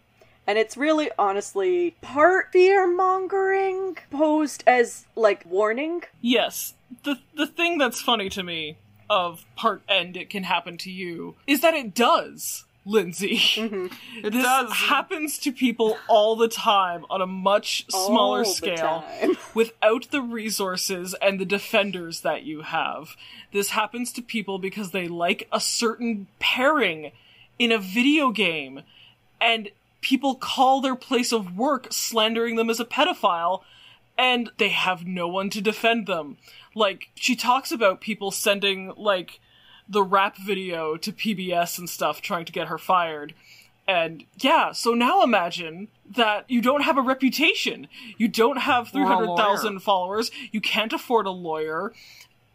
And 0.48 0.58
it's 0.58 0.78
really 0.78 1.12
honestly 1.18 1.96
part 2.02 2.52
fear 2.52 2.88
mongering 2.88 3.98
posed 4.10 4.64
as 4.66 5.06
like 5.16 5.46
warning. 5.46 6.04
Yes. 6.22 6.74
The 7.04 7.20
the 7.36 7.48
thing 7.48 7.78
that's 7.78 8.02
funny 8.02 8.30
to 8.30 8.44
me 8.44 8.78
of 9.10 9.46
part 9.56 9.82
end 9.88 10.18
it 10.18 10.30
can 10.30 10.44
happen 10.44 10.78
to 10.78 10.92
you 10.92 11.36
is 11.48 11.62
that 11.62 11.74
it 11.74 11.94
does, 11.94 12.66
Lindsay. 12.86 13.38
Mm-hmm. 13.38 13.88
It 14.26 14.32
this 14.34 14.44
does. 14.44 14.72
happens 14.72 15.38
to 15.40 15.52
people 15.52 15.98
all 16.08 16.36
the 16.36 16.48
time 16.48 17.06
on 17.10 17.22
a 17.22 17.28
much 17.28 17.86
smaller 17.90 18.40
All 18.40 18.46
scale 18.46 19.06
without 19.54 20.10
the 20.12 20.22
resources 20.22 21.16
and 21.22 21.40
the 21.40 21.46
defenders 21.46 22.22
that 22.22 22.44
you 22.44 22.62
have. 22.62 23.16
This 23.52 23.72
happens 23.72 24.12
to 24.14 24.22
people 24.22 24.58
because 24.58 24.92
they 24.92 25.08
like 25.08 25.48
a 25.52 25.60
certain 25.60 26.28
pairing 26.40 27.12
in 27.60 27.72
a 27.72 27.78
video 27.78 28.32
game 28.32 28.82
and 29.40 29.70
people 30.02 30.36
call 30.36 30.82
their 30.82 30.96
place 30.96 31.32
of 31.32 31.58
work 31.58 31.88
slandering 31.92 32.56
them 32.56 32.70
as 32.70 32.80
a 32.80 32.86
pedophile 32.86 33.62
and 34.18 34.50
they 34.58 34.70
have 34.70 35.06
no 35.06 35.28
one 35.28 35.50
to 35.50 35.62
defend 35.62 36.08
them. 36.08 36.38
Like, 36.76 37.10
she 37.16 37.36
talks 37.36 37.72
about 37.72 38.02
people 38.02 38.30
sending, 38.30 38.94
like, 38.96 39.40
the 39.88 40.04
rap 40.04 40.38
video 40.38 40.98
to 40.98 41.12
PBS 41.12 41.80
and 41.80 41.90
stuff 41.90 42.22
trying 42.22 42.46
to 42.46 42.52
get 42.52 42.68
her 42.68 42.78
fired. 42.78 43.34
And 43.88 44.26
yeah, 44.38 44.72
so 44.72 44.94
now 44.94 45.22
imagine 45.22 45.90
that 46.16 46.50
you 46.50 46.62
don't 46.62 46.82
have 46.82 46.98
a 46.98 47.02
reputation. 47.02 47.88
You 48.18 48.28
don't 48.28 48.58
have 48.58 48.90
300,000 48.90 49.80
followers. 49.80 50.32
You 50.52 50.60
can't 50.60 50.94
afford 50.94 51.28
a 51.28 51.32
lawyer. 51.32 51.94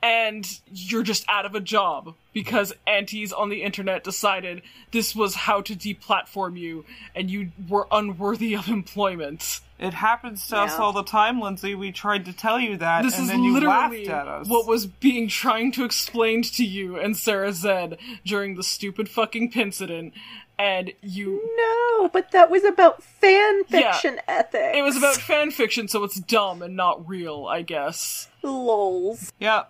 And 0.03 0.47
you're 0.73 1.03
just 1.03 1.25
out 1.29 1.45
of 1.45 1.55
a 1.55 1.61
job 1.61 2.15
because 2.33 2.73
antis 2.87 3.33
on 3.33 3.51
the 3.51 3.63
internet 3.63 4.03
decided 4.03 4.63
this 4.93 5.15
was 5.15 5.35
how 5.35 5.61
to 5.61 5.77
deplatform 5.77 6.59
you 6.59 6.87
and 7.15 7.31
you 7.31 7.53
were 7.69 7.87
unworthy 7.93 8.57
of 8.57 8.69
employment. 8.69 9.61
It 9.81 9.95
happens 9.95 10.47
to 10.49 10.59
us 10.59 10.75
all 10.79 10.93
the 10.93 11.03
time, 11.03 11.41
Lindsay. 11.41 11.75
We 11.75 11.91
tried 11.91 12.27
to 12.27 12.35
tell 12.35 12.61
you 12.61 12.77
that, 12.77 13.03
This 13.03 13.15
and 13.15 13.23
is 13.25 13.29
then 13.31 13.43
you 13.43 13.55
literally 13.55 14.05
laughed 14.07 14.09
at 14.11 14.29
us. 14.29 14.47
what 14.49 14.67
was 14.67 14.85
being 14.87 15.27
trying 15.27 15.73
to 15.73 15.85
explained 15.85 16.45
to 16.53 16.65
you 16.67 16.99
and 16.99 17.17
Sarah 17.17 17.53
Zed 17.55 17.97
during 18.27 18.57
the 18.57 18.63
stupid 18.63 19.09
fucking 19.09 19.53
incident, 19.55 20.13
and 20.59 20.93
you. 21.01 21.41
No, 21.57 22.09
but 22.09 22.31
that 22.33 22.51
was 22.51 22.63
about 22.63 23.03
fan 23.03 23.63
Yeah. 23.71 23.93
fiction 23.93 24.21
ethics. 24.29 24.77
It 24.77 24.83
was 24.83 24.99
about 24.99 25.17
fan 25.17 25.51
fiction, 25.51 25.89
so 25.89 26.05
it's 26.05 26.21
dumb 26.21 26.61
and 26.61 26.77
not 26.77 27.09
real, 27.09 27.47
I 27.47 27.63
guess. 27.63 28.29
lols. 28.43 29.33
yeah. 29.39 29.65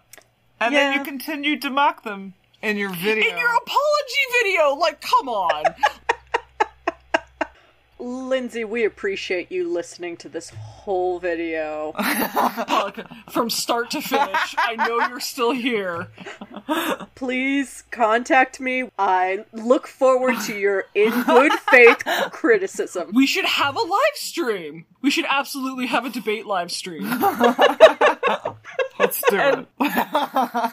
And 0.58 0.74
then 0.74 0.98
you 0.98 1.04
continued 1.04 1.62
to 1.62 1.70
mock 1.70 2.02
them 2.02 2.34
in 2.62 2.76
your 2.76 2.90
video. 2.90 3.30
In 3.30 3.38
your 3.38 3.54
apology 3.54 4.42
video, 4.42 4.74
like, 4.74 5.00
come 5.00 5.28
on. 5.28 5.62
Lindsay, 8.00 8.64
we 8.64 8.84
appreciate 8.84 9.52
you 9.52 9.68
listening 9.70 10.16
to 10.18 10.28
this 10.28 10.50
whole 10.50 11.18
video. 11.18 11.92
Like, 11.96 12.98
from 13.30 13.50
start 13.50 13.90
to 13.92 14.00
finish, 14.00 14.54
I 14.58 14.76
know 14.76 15.08
you're 15.08 15.20
still 15.20 15.52
here. 15.52 16.08
Please 17.14 17.84
contact 17.90 18.60
me. 18.60 18.90
I 18.98 19.44
look 19.52 19.86
forward 19.86 20.40
to 20.46 20.56
your 20.56 20.86
in 20.94 21.10
good 21.22 21.52
faith 21.70 22.02
criticism. 22.32 23.10
We 23.12 23.26
should 23.26 23.44
have 23.44 23.76
a 23.76 23.80
live 23.80 24.14
stream. 24.14 24.86
We 25.02 25.10
should 25.10 25.26
absolutely 25.28 25.86
have 25.86 26.04
a 26.04 26.10
debate 26.10 26.46
live 26.46 26.72
stream. 26.72 27.02
Let's 28.98 29.22
do 29.28 29.66
it. 29.80 30.72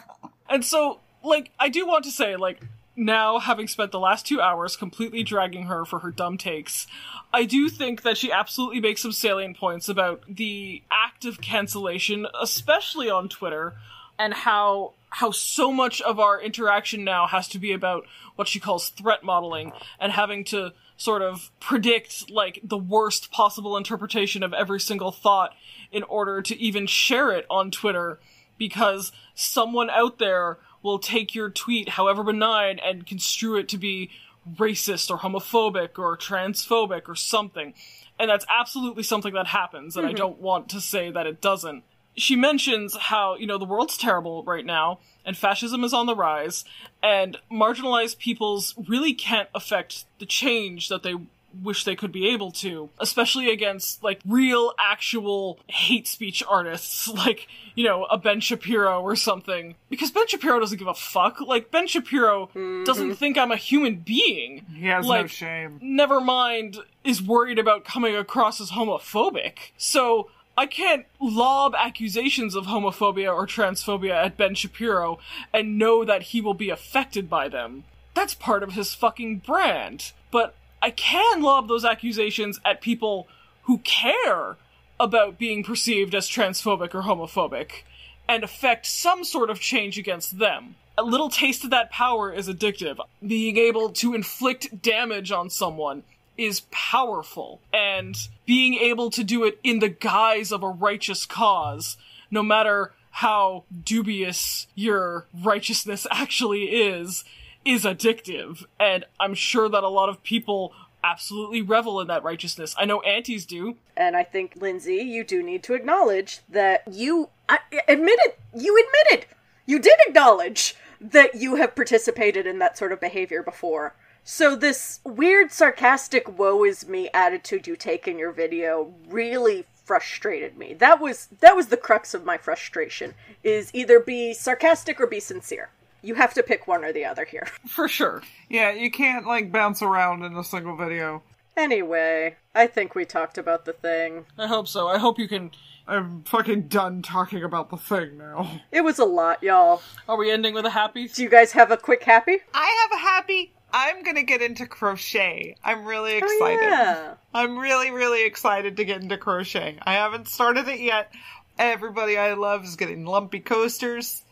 And 0.50 0.64
so, 0.64 1.00
like, 1.22 1.50
I 1.58 1.68
do 1.68 1.86
want 1.86 2.04
to 2.04 2.10
say, 2.10 2.36
like, 2.36 2.60
now 2.98 3.38
having 3.38 3.68
spent 3.68 3.92
the 3.92 4.00
last 4.00 4.26
two 4.26 4.40
hours 4.40 4.76
completely 4.76 5.22
dragging 5.22 5.64
her 5.64 5.84
for 5.84 6.00
her 6.00 6.10
dumb 6.10 6.36
takes, 6.36 6.86
I 7.32 7.44
do 7.44 7.68
think 7.68 8.02
that 8.02 8.18
she 8.18 8.32
absolutely 8.32 8.80
makes 8.80 9.02
some 9.02 9.12
salient 9.12 9.56
points 9.56 9.88
about 9.88 10.22
the 10.28 10.82
act 10.90 11.24
of 11.24 11.40
cancellation, 11.40 12.26
especially 12.40 13.08
on 13.08 13.28
Twitter, 13.28 13.74
and 14.18 14.34
how 14.34 14.94
how 15.10 15.30
so 15.30 15.72
much 15.72 16.02
of 16.02 16.20
our 16.20 16.38
interaction 16.38 17.02
now 17.02 17.26
has 17.26 17.48
to 17.48 17.58
be 17.58 17.72
about 17.72 18.04
what 18.36 18.46
she 18.46 18.60
calls 18.60 18.90
threat 18.90 19.24
modeling 19.24 19.72
and 19.98 20.12
having 20.12 20.44
to 20.44 20.72
sort 20.98 21.22
of 21.22 21.50
predict 21.60 22.30
like 22.30 22.60
the 22.62 22.76
worst 22.76 23.30
possible 23.30 23.76
interpretation 23.76 24.42
of 24.42 24.52
every 24.52 24.80
single 24.80 25.10
thought 25.10 25.54
in 25.90 26.02
order 26.02 26.42
to 26.42 26.58
even 26.60 26.86
share 26.86 27.30
it 27.30 27.46
on 27.48 27.70
Twitter 27.70 28.18
because 28.58 29.12
someone 29.34 29.88
out 29.88 30.18
there 30.18 30.58
will 30.82 30.98
take 30.98 31.34
your 31.34 31.50
tweet, 31.50 31.90
however 31.90 32.22
benign, 32.22 32.78
and 32.78 33.06
construe 33.06 33.56
it 33.56 33.68
to 33.68 33.78
be 33.78 34.10
racist 34.56 35.10
or 35.10 35.18
homophobic 35.18 35.98
or 35.98 36.16
transphobic 36.16 37.08
or 37.08 37.14
something. 37.14 37.74
And 38.18 38.30
that's 38.30 38.46
absolutely 38.48 39.02
something 39.02 39.34
that 39.34 39.46
happens, 39.48 39.96
and 39.96 40.06
I 40.06 40.10
mm-hmm. 40.10 40.16
don't 40.16 40.40
want 40.40 40.68
to 40.70 40.80
say 40.80 41.10
that 41.10 41.26
it 41.26 41.40
doesn't. 41.40 41.84
She 42.16 42.34
mentions 42.34 42.96
how, 42.96 43.36
you 43.36 43.46
know, 43.46 43.58
the 43.58 43.64
world's 43.64 43.96
terrible 43.96 44.42
right 44.42 44.66
now, 44.66 44.98
and 45.24 45.36
fascism 45.36 45.84
is 45.84 45.94
on 45.94 46.06
the 46.06 46.16
rise, 46.16 46.64
and 47.00 47.38
marginalized 47.50 48.18
peoples 48.18 48.74
really 48.88 49.14
can't 49.14 49.48
affect 49.54 50.04
the 50.18 50.26
change 50.26 50.88
that 50.88 51.04
they 51.04 51.14
wish 51.62 51.84
they 51.84 51.96
could 51.96 52.12
be 52.12 52.28
able 52.28 52.50
to, 52.50 52.90
especially 52.98 53.50
against 53.50 54.02
like 54.02 54.20
real 54.26 54.72
actual 54.78 55.58
hate 55.66 56.06
speech 56.06 56.42
artists 56.48 57.08
like, 57.08 57.48
you 57.74 57.84
know, 57.84 58.04
a 58.04 58.18
Ben 58.18 58.40
Shapiro 58.40 59.00
or 59.00 59.16
something. 59.16 59.76
Because 59.88 60.10
Ben 60.10 60.26
Shapiro 60.26 60.60
doesn't 60.60 60.78
give 60.78 60.88
a 60.88 60.94
fuck. 60.94 61.40
Like 61.40 61.70
Ben 61.70 61.86
Shapiro 61.86 62.46
doesn't 62.54 62.84
mm-hmm. 62.84 63.12
think 63.12 63.38
I'm 63.38 63.52
a 63.52 63.56
human 63.56 63.96
being. 63.96 64.66
He 64.74 64.86
has 64.86 65.04
no 65.04 65.10
Like, 65.10 65.30
shame. 65.30 65.78
Never 65.82 66.20
mind 66.20 66.78
is 67.04 67.22
worried 67.22 67.58
about 67.58 67.84
coming 67.84 68.14
across 68.14 68.60
as 68.60 68.72
homophobic. 68.72 69.72
So 69.76 70.30
I 70.56 70.66
can't 70.66 71.06
lob 71.20 71.74
accusations 71.78 72.56
of 72.56 72.66
homophobia 72.66 73.32
or 73.32 73.46
transphobia 73.46 74.24
at 74.24 74.36
Ben 74.36 74.56
Shapiro 74.56 75.18
and 75.52 75.78
know 75.78 76.04
that 76.04 76.22
he 76.22 76.40
will 76.40 76.54
be 76.54 76.68
affected 76.68 77.30
by 77.30 77.48
them. 77.48 77.84
That's 78.14 78.34
part 78.34 78.64
of 78.64 78.72
his 78.72 78.92
fucking 78.92 79.38
brand. 79.38 80.10
But 80.32 80.56
I 80.80 80.90
can 80.90 81.42
lob 81.42 81.68
those 81.68 81.84
accusations 81.84 82.60
at 82.64 82.80
people 82.80 83.28
who 83.62 83.78
care 83.78 84.56
about 85.00 85.38
being 85.38 85.62
perceived 85.62 86.14
as 86.14 86.28
transphobic 86.28 86.94
or 86.94 87.02
homophobic 87.02 87.82
and 88.28 88.44
affect 88.44 88.86
some 88.86 89.24
sort 89.24 89.50
of 89.50 89.60
change 89.60 89.98
against 89.98 90.38
them. 90.38 90.76
A 90.96 91.02
little 91.02 91.30
taste 91.30 91.64
of 91.64 91.70
that 91.70 91.90
power 91.90 92.32
is 92.32 92.48
addictive. 92.48 92.98
Being 93.24 93.56
able 93.56 93.90
to 93.90 94.14
inflict 94.14 94.82
damage 94.82 95.30
on 95.30 95.48
someone 95.48 96.02
is 96.36 96.62
powerful, 96.70 97.60
and 97.72 98.16
being 98.46 98.74
able 98.74 99.10
to 99.10 99.24
do 99.24 99.44
it 99.44 99.58
in 99.64 99.80
the 99.80 99.88
guise 99.88 100.52
of 100.52 100.62
a 100.62 100.68
righteous 100.68 101.26
cause, 101.26 101.96
no 102.30 102.42
matter 102.42 102.92
how 103.10 103.64
dubious 103.84 104.68
your 104.76 105.26
righteousness 105.34 106.06
actually 106.10 106.64
is, 106.64 107.24
is 107.68 107.84
addictive. 107.84 108.64
And 108.80 109.04
I'm 109.20 109.34
sure 109.34 109.68
that 109.68 109.84
a 109.84 109.88
lot 109.88 110.08
of 110.08 110.22
people 110.22 110.72
absolutely 111.04 111.62
revel 111.62 112.00
in 112.00 112.08
that 112.08 112.24
righteousness. 112.24 112.74
I 112.78 112.84
know 112.84 113.00
antis 113.02 113.44
do. 113.44 113.76
And 113.96 114.16
I 114.16 114.24
think, 114.24 114.54
Lindsay, 114.56 114.96
you 114.96 115.22
do 115.22 115.42
need 115.42 115.62
to 115.64 115.74
acknowledge 115.74 116.40
that 116.48 116.82
you 116.90 117.28
I, 117.48 117.58
admitted, 117.86 118.34
you 118.54 118.82
admitted, 118.84 119.26
you 119.66 119.78
did 119.78 119.94
acknowledge 120.06 120.74
that 121.00 121.36
you 121.36 121.56
have 121.56 121.76
participated 121.76 122.46
in 122.46 122.58
that 122.58 122.76
sort 122.76 122.92
of 122.92 123.00
behavior 123.00 123.42
before. 123.42 123.94
So 124.24 124.56
this 124.56 125.00
weird 125.04 125.52
sarcastic 125.52 126.38
woe 126.38 126.64
is 126.64 126.88
me 126.88 127.08
attitude 127.14 127.66
you 127.66 127.76
take 127.76 128.08
in 128.08 128.18
your 128.18 128.32
video 128.32 128.92
really 129.08 129.64
frustrated 129.84 130.58
me. 130.58 130.74
That 130.74 131.00
was 131.00 131.28
that 131.40 131.56
was 131.56 131.68
the 131.68 131.76
crux 131.78 132.12
of 132.12 132.24
my 132.24 132.36
frustration 132.36 133.14
is 133.42 133.70
either 133.72 134.00
be 134.00 134.34
sarcastic 134.34 135.00
or 135.00 135.06
be 135.06 135.20
sincere. 135.20 135.70
You 136.02 136.14
have 136.14 136.34
to 136.34 136.42
pick 136.42 136.66
one 136.66 136.84
or 136.84 136.92
the 136.92 137.04
other 137.04 137.24
here. 137.24 137.46
For 137.66 137.88
sure. 137.88 138.22
Yeah, 138.48 138.72
you 138.72 138.90
can't 138.90 139.26
like 139.26 139.52
bounce 139.52 139.82
around 139.82 140.24
in 140.24 140.36
a 140.36 140.44
single 140.44 140.76
video. 140.76 141.22
Anyway, 141.56 142.36
I 142.54 142.68
think 142.68 142.94
we 142.94 143.04
talked 143.04 143.36
about 143.36 143.64
the 143.64 143.72
thing. 143.72 144.26
I 144.38 144.46
hope 144.46 144.68
so. 144.68 144.86
I 144.86 144.98
hope 144.98 145.18
you 145.18 145.26
can. 145.26 145.50
I'm 145.88 146.22
fucking 146.22 146.68
done 146.68 147.02
talking 147.02 147.42
about 147.42 147.70
the 147.70 147.76
thing 147.76 148.18
now. 148.18 148.60
It 148.70 148.82
was 148.82 148.98
a 148.98 149.04
lot, 149.04 149.42
y'all. 149.42 149.82
Are 150.08 150.16
we 150.16 150.30
ending 150.30 150.54
with 150.54 150.66
a 150.66 150.70
happy? 150.70 151.08
Do 151.08 151.22
you 151.22 151.28
guys 151.28 151.50
have 151.52 151.70
a 151.72 151.76
quick 151.76 152.04
happy? 152.04 152.38
I 152.54 152.86
have 152.90 152.98
a 152.98 153.02
happy. 153.02 153.52
I'm 153.72 154.02
gonna 154.02 154.22
get 154.22 154.40
into 154.40 154.66
crochet. 154.66 155.56
I'm 155.64 155.84
really 155.84 156.14
oh, 156.14 156.18
excited. 156.18 156.58
Oh, 156.64 156.70
yeah. 156.70 157.14
I'm 157.34 157.58
really, 157.58 157.90
really 157.90 158.24
excited 158.24 158.76
to 158.76 158.84
get 158.84 159.02
into 159.02 159.18
crochet. 159.18 159.78
I 159.82 159.94
haven't 159.94 160.28
started 160.28 160.68
it 160.68 160.80
yet. 160.80 161.12
Everybody 161.58 162.16
I 162.16 162.34
love 162.34 162.64
is 162.64 162.76
getting 162.76 163.04
lumpy 163.04 163.40
coasters. 163.40 164.22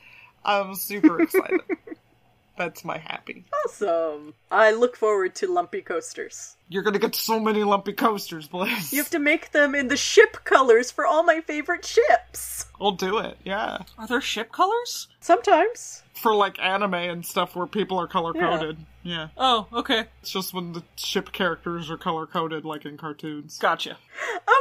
I'm 0.45 0.75
super 0.75 1.21
excited. 1.23 1.61
That's 2.59 2.85
my 2.85 2.97
happy. 2.97 3.45
Awesome. 3.67 4.33
I 4.51 4.73
look 4.73 4.97
forward 4.97 5.35
to 5.37 5.53
lumpy 5.53 5.83
coasters. 5.83 6.57
You're 6.69 6.83
gonna 6.83 6.99
get 6.99 7.15
so 7.15 7.39
many 7.39 7.63
lumpy 7.63 7.93
coasters, 7.93 8.49
Bliss. 8.49 8.93
You 8.93 8.99
have 8.99 9.11
to 9.11 9.19
make 9.19 9.53
them 9.53 9.75
in 9.75 9.89
the 9.89 9.97
ship 9.97 10.39
colors 10.45 10.91
for 10.91 11.07
all 11.07 11.23
my 11.23 11.41
favorite 11.43 11.85
ships. 11.85 12.67
I'll 12.81 12.93
do 12.93 13.19
it, 13.19 13.37
yeah. 13.45 13.83
Are 13.99 14.07
there 14.07 14.21
ship 14.23 14.53
colors? 14.53 15.09
Sometimes. 15.21 16.03
For 16.15 16.35
like 16.35 16.59
anime 16.59 16.95
and 16.95 17.27
stuff 17.27 17.55
where 17.55 17.67
people 17.67 17.99
are 17.99 18.07
color 18.07 18.33
coded. 18.33 18.79
Yeah. 19.03 19.29
Oh, 19.37 19.67
okay. 19.73 20.05
It's 20.23 20.31
just 20.31 20.55
when 20.55 20.73
the 20.73 20.83
ship 20.97 21.33
characters 21.33 21.91
are 21.91 21.99
color 21.99 22.27
coded 22.27 22.65
like 22.65 22.87
in 22.87 22.97
cartoons. 22.97 23.59
Gotcha. 23.59 23.99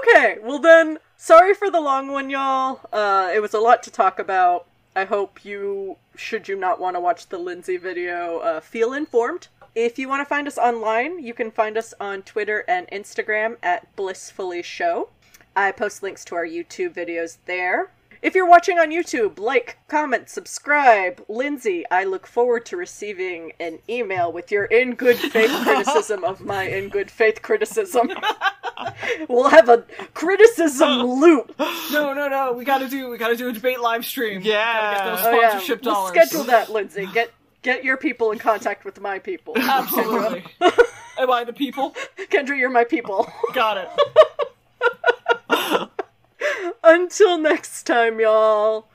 Okay, 0.02 0.38
well 0.44 0.60
then, 0.60 1.00
sorry 1.18 1.54
for 1.54 1.72
the 1.72 1.80
long 1.80 2.12
one, 2.12 2.30
y'all. 2.30 2.82
Uh, 2.92 3.32
it 3.34 3.42
was 3.42 3.54
a 3.54 3.60
lot 3.60 3.84
to 3.84 3.92
talk 3.92 4.20
about. 4.20 4.68
I 4.96 5.04
hope 5.04 5.44
you, 5.44 5.98
should 6.16 6.48
you 6.48 6.56
not 6.56 6.80
want 6.80 6.96
to 6.96 7.02
watch 7.02 7.28
the 7.28 7.38
Lindsay 7.38 7.76
video, 7.76 8.40
uh, 8.40 8.60
feel 8.62 8.94
informed. 8.94 9.50
If 9.76 10.00
you 10.00 10.08
want 10.08 10.22
to 10.22 10.26
find 10.26 10.48
us 10.48 10.58
online, 10.58 11.20
you 11.22 11.34
can 11.34 11.52
find 11.52 11.78
us 11.78 11.94
on 12.00 12.22
Twitter 12.22 12.64
and 12.66 12.88
Instagram 12.88 13.58
at 13.62 13.94
Blissfully 13.98 14.64
Show. 14.64 15.10
I 15.54 15.74
post 15.74 16.02
links 16.02 16.24
to 16.26 16.36
our 16.36 16.46
YouTube 16.46 16.94
videos 16.94 17.38
there. 17.46 17.92
If 18.26 18.34
you're 18.34 18.50
watching 18.50 18.80
on 18.80 18.90
YouTube, 18.90 19.38
like, 19.38 19.78
comment, 19.88 20.30
subscribe. 20.32 21.24
Lindsay, 21.30 21.84
I 21.92 22.06
look 22.06 22.26
forward 22.26 22.66
to 22.66 22.76
receiving 22.76 23.54
an 23.60 23.78
email 23.88 24.32
with 24.32 24.52
your 24.52 24.66
in 24.66 24.96
good 24.96 25.18
faith 25.18 25.52
criticism 25.64 26.24
of 26.24 26.42
my 26.42 26.64
in 26.64 26.90
good 26.90 27.12
faith 27.12 27.44
criticism. 27.44 28.10
we'll 29.30 29.50
have 29.50 29.70
a 29.70 29.86
criticism 30.16 31.04
loop. 31.04 31.54
No, 31.92 32.14
no, 32.14 32.28
no. 32.28 32.52
We 32.54 32.66
gotta 32.66 32.90
do. 32.90 33.12
We 33.12 33.20
gotta 33.20 33.36
do 33.36 33.50
a 33.50 33.54
debate 33.54 33.80
live 33.80 34.04
stream. 34.04 34.42
Yeah. 34.42 34.74
Gotta 34.74 34.98
get 34.98 35.06
those 35.06 35.26
Oh 35.28 35.40
yeah, 35.40 35.78
we'll 35.84 36.08
schedule 36.08 36.44
that, 36.46 36.72
Lindsay. 36.72 37.08
Get 37.14 37.32
get 37.62 37.84
your 37.84 37.96
people 37.96 38.32
in 38.32 38.40
contact 38.40 38.86
with 38.86 39.00
my 39.00 39.20
people. 39.20 39.54
Absolutely. 39.56 40.44
Am 41.20 41.30
I 41.30 41.44
the 41.44 41.54
people? 41.54 41.96
Kendra, 42.32 42.58
you're 42.58 42.72
my 42.72 42.86
people. 42.86 43.32
Got 43.54 43.88
it. 45.52 45.90
Until 46.84 47.38
next 47.38 47.84
time, 47.84 48.20
y'all. 48.20 48.88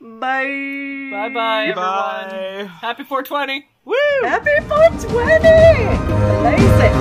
Bye. 0.00 1.08
Bye 1.10 1.30
bye, 1.32 1.66
everyone. 1.66 1.76
Bye. 1.76 2.70
Happy 2.80 3.04
420. 3.04 3.68
Woo! 3.84 3.94
Happy 4.22 4.50
420! 4.68 5.48
Amazing. 6.40 6.92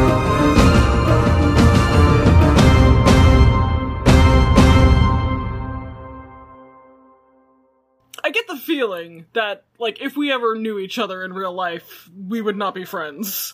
I 8.23 8.29
get 8.29 8.47
the 8.47 8.55
feeling 8.55 9.25
that, 9.33 9.65
like, 9.79 9.99
if 10.01 10.15
we 10.15 10.31
ever 10.31 10.55
knew 10.55 10.77
each 10.79 10.99
other 10.99 11.23
in 11.23 11.33
real 11.33 11.53
life, 11.53 12.09
we 12.15 12.39
would 12.39 12.55
not 12.57 12.75
be 12.75 12.85
friends. 12.85 13.49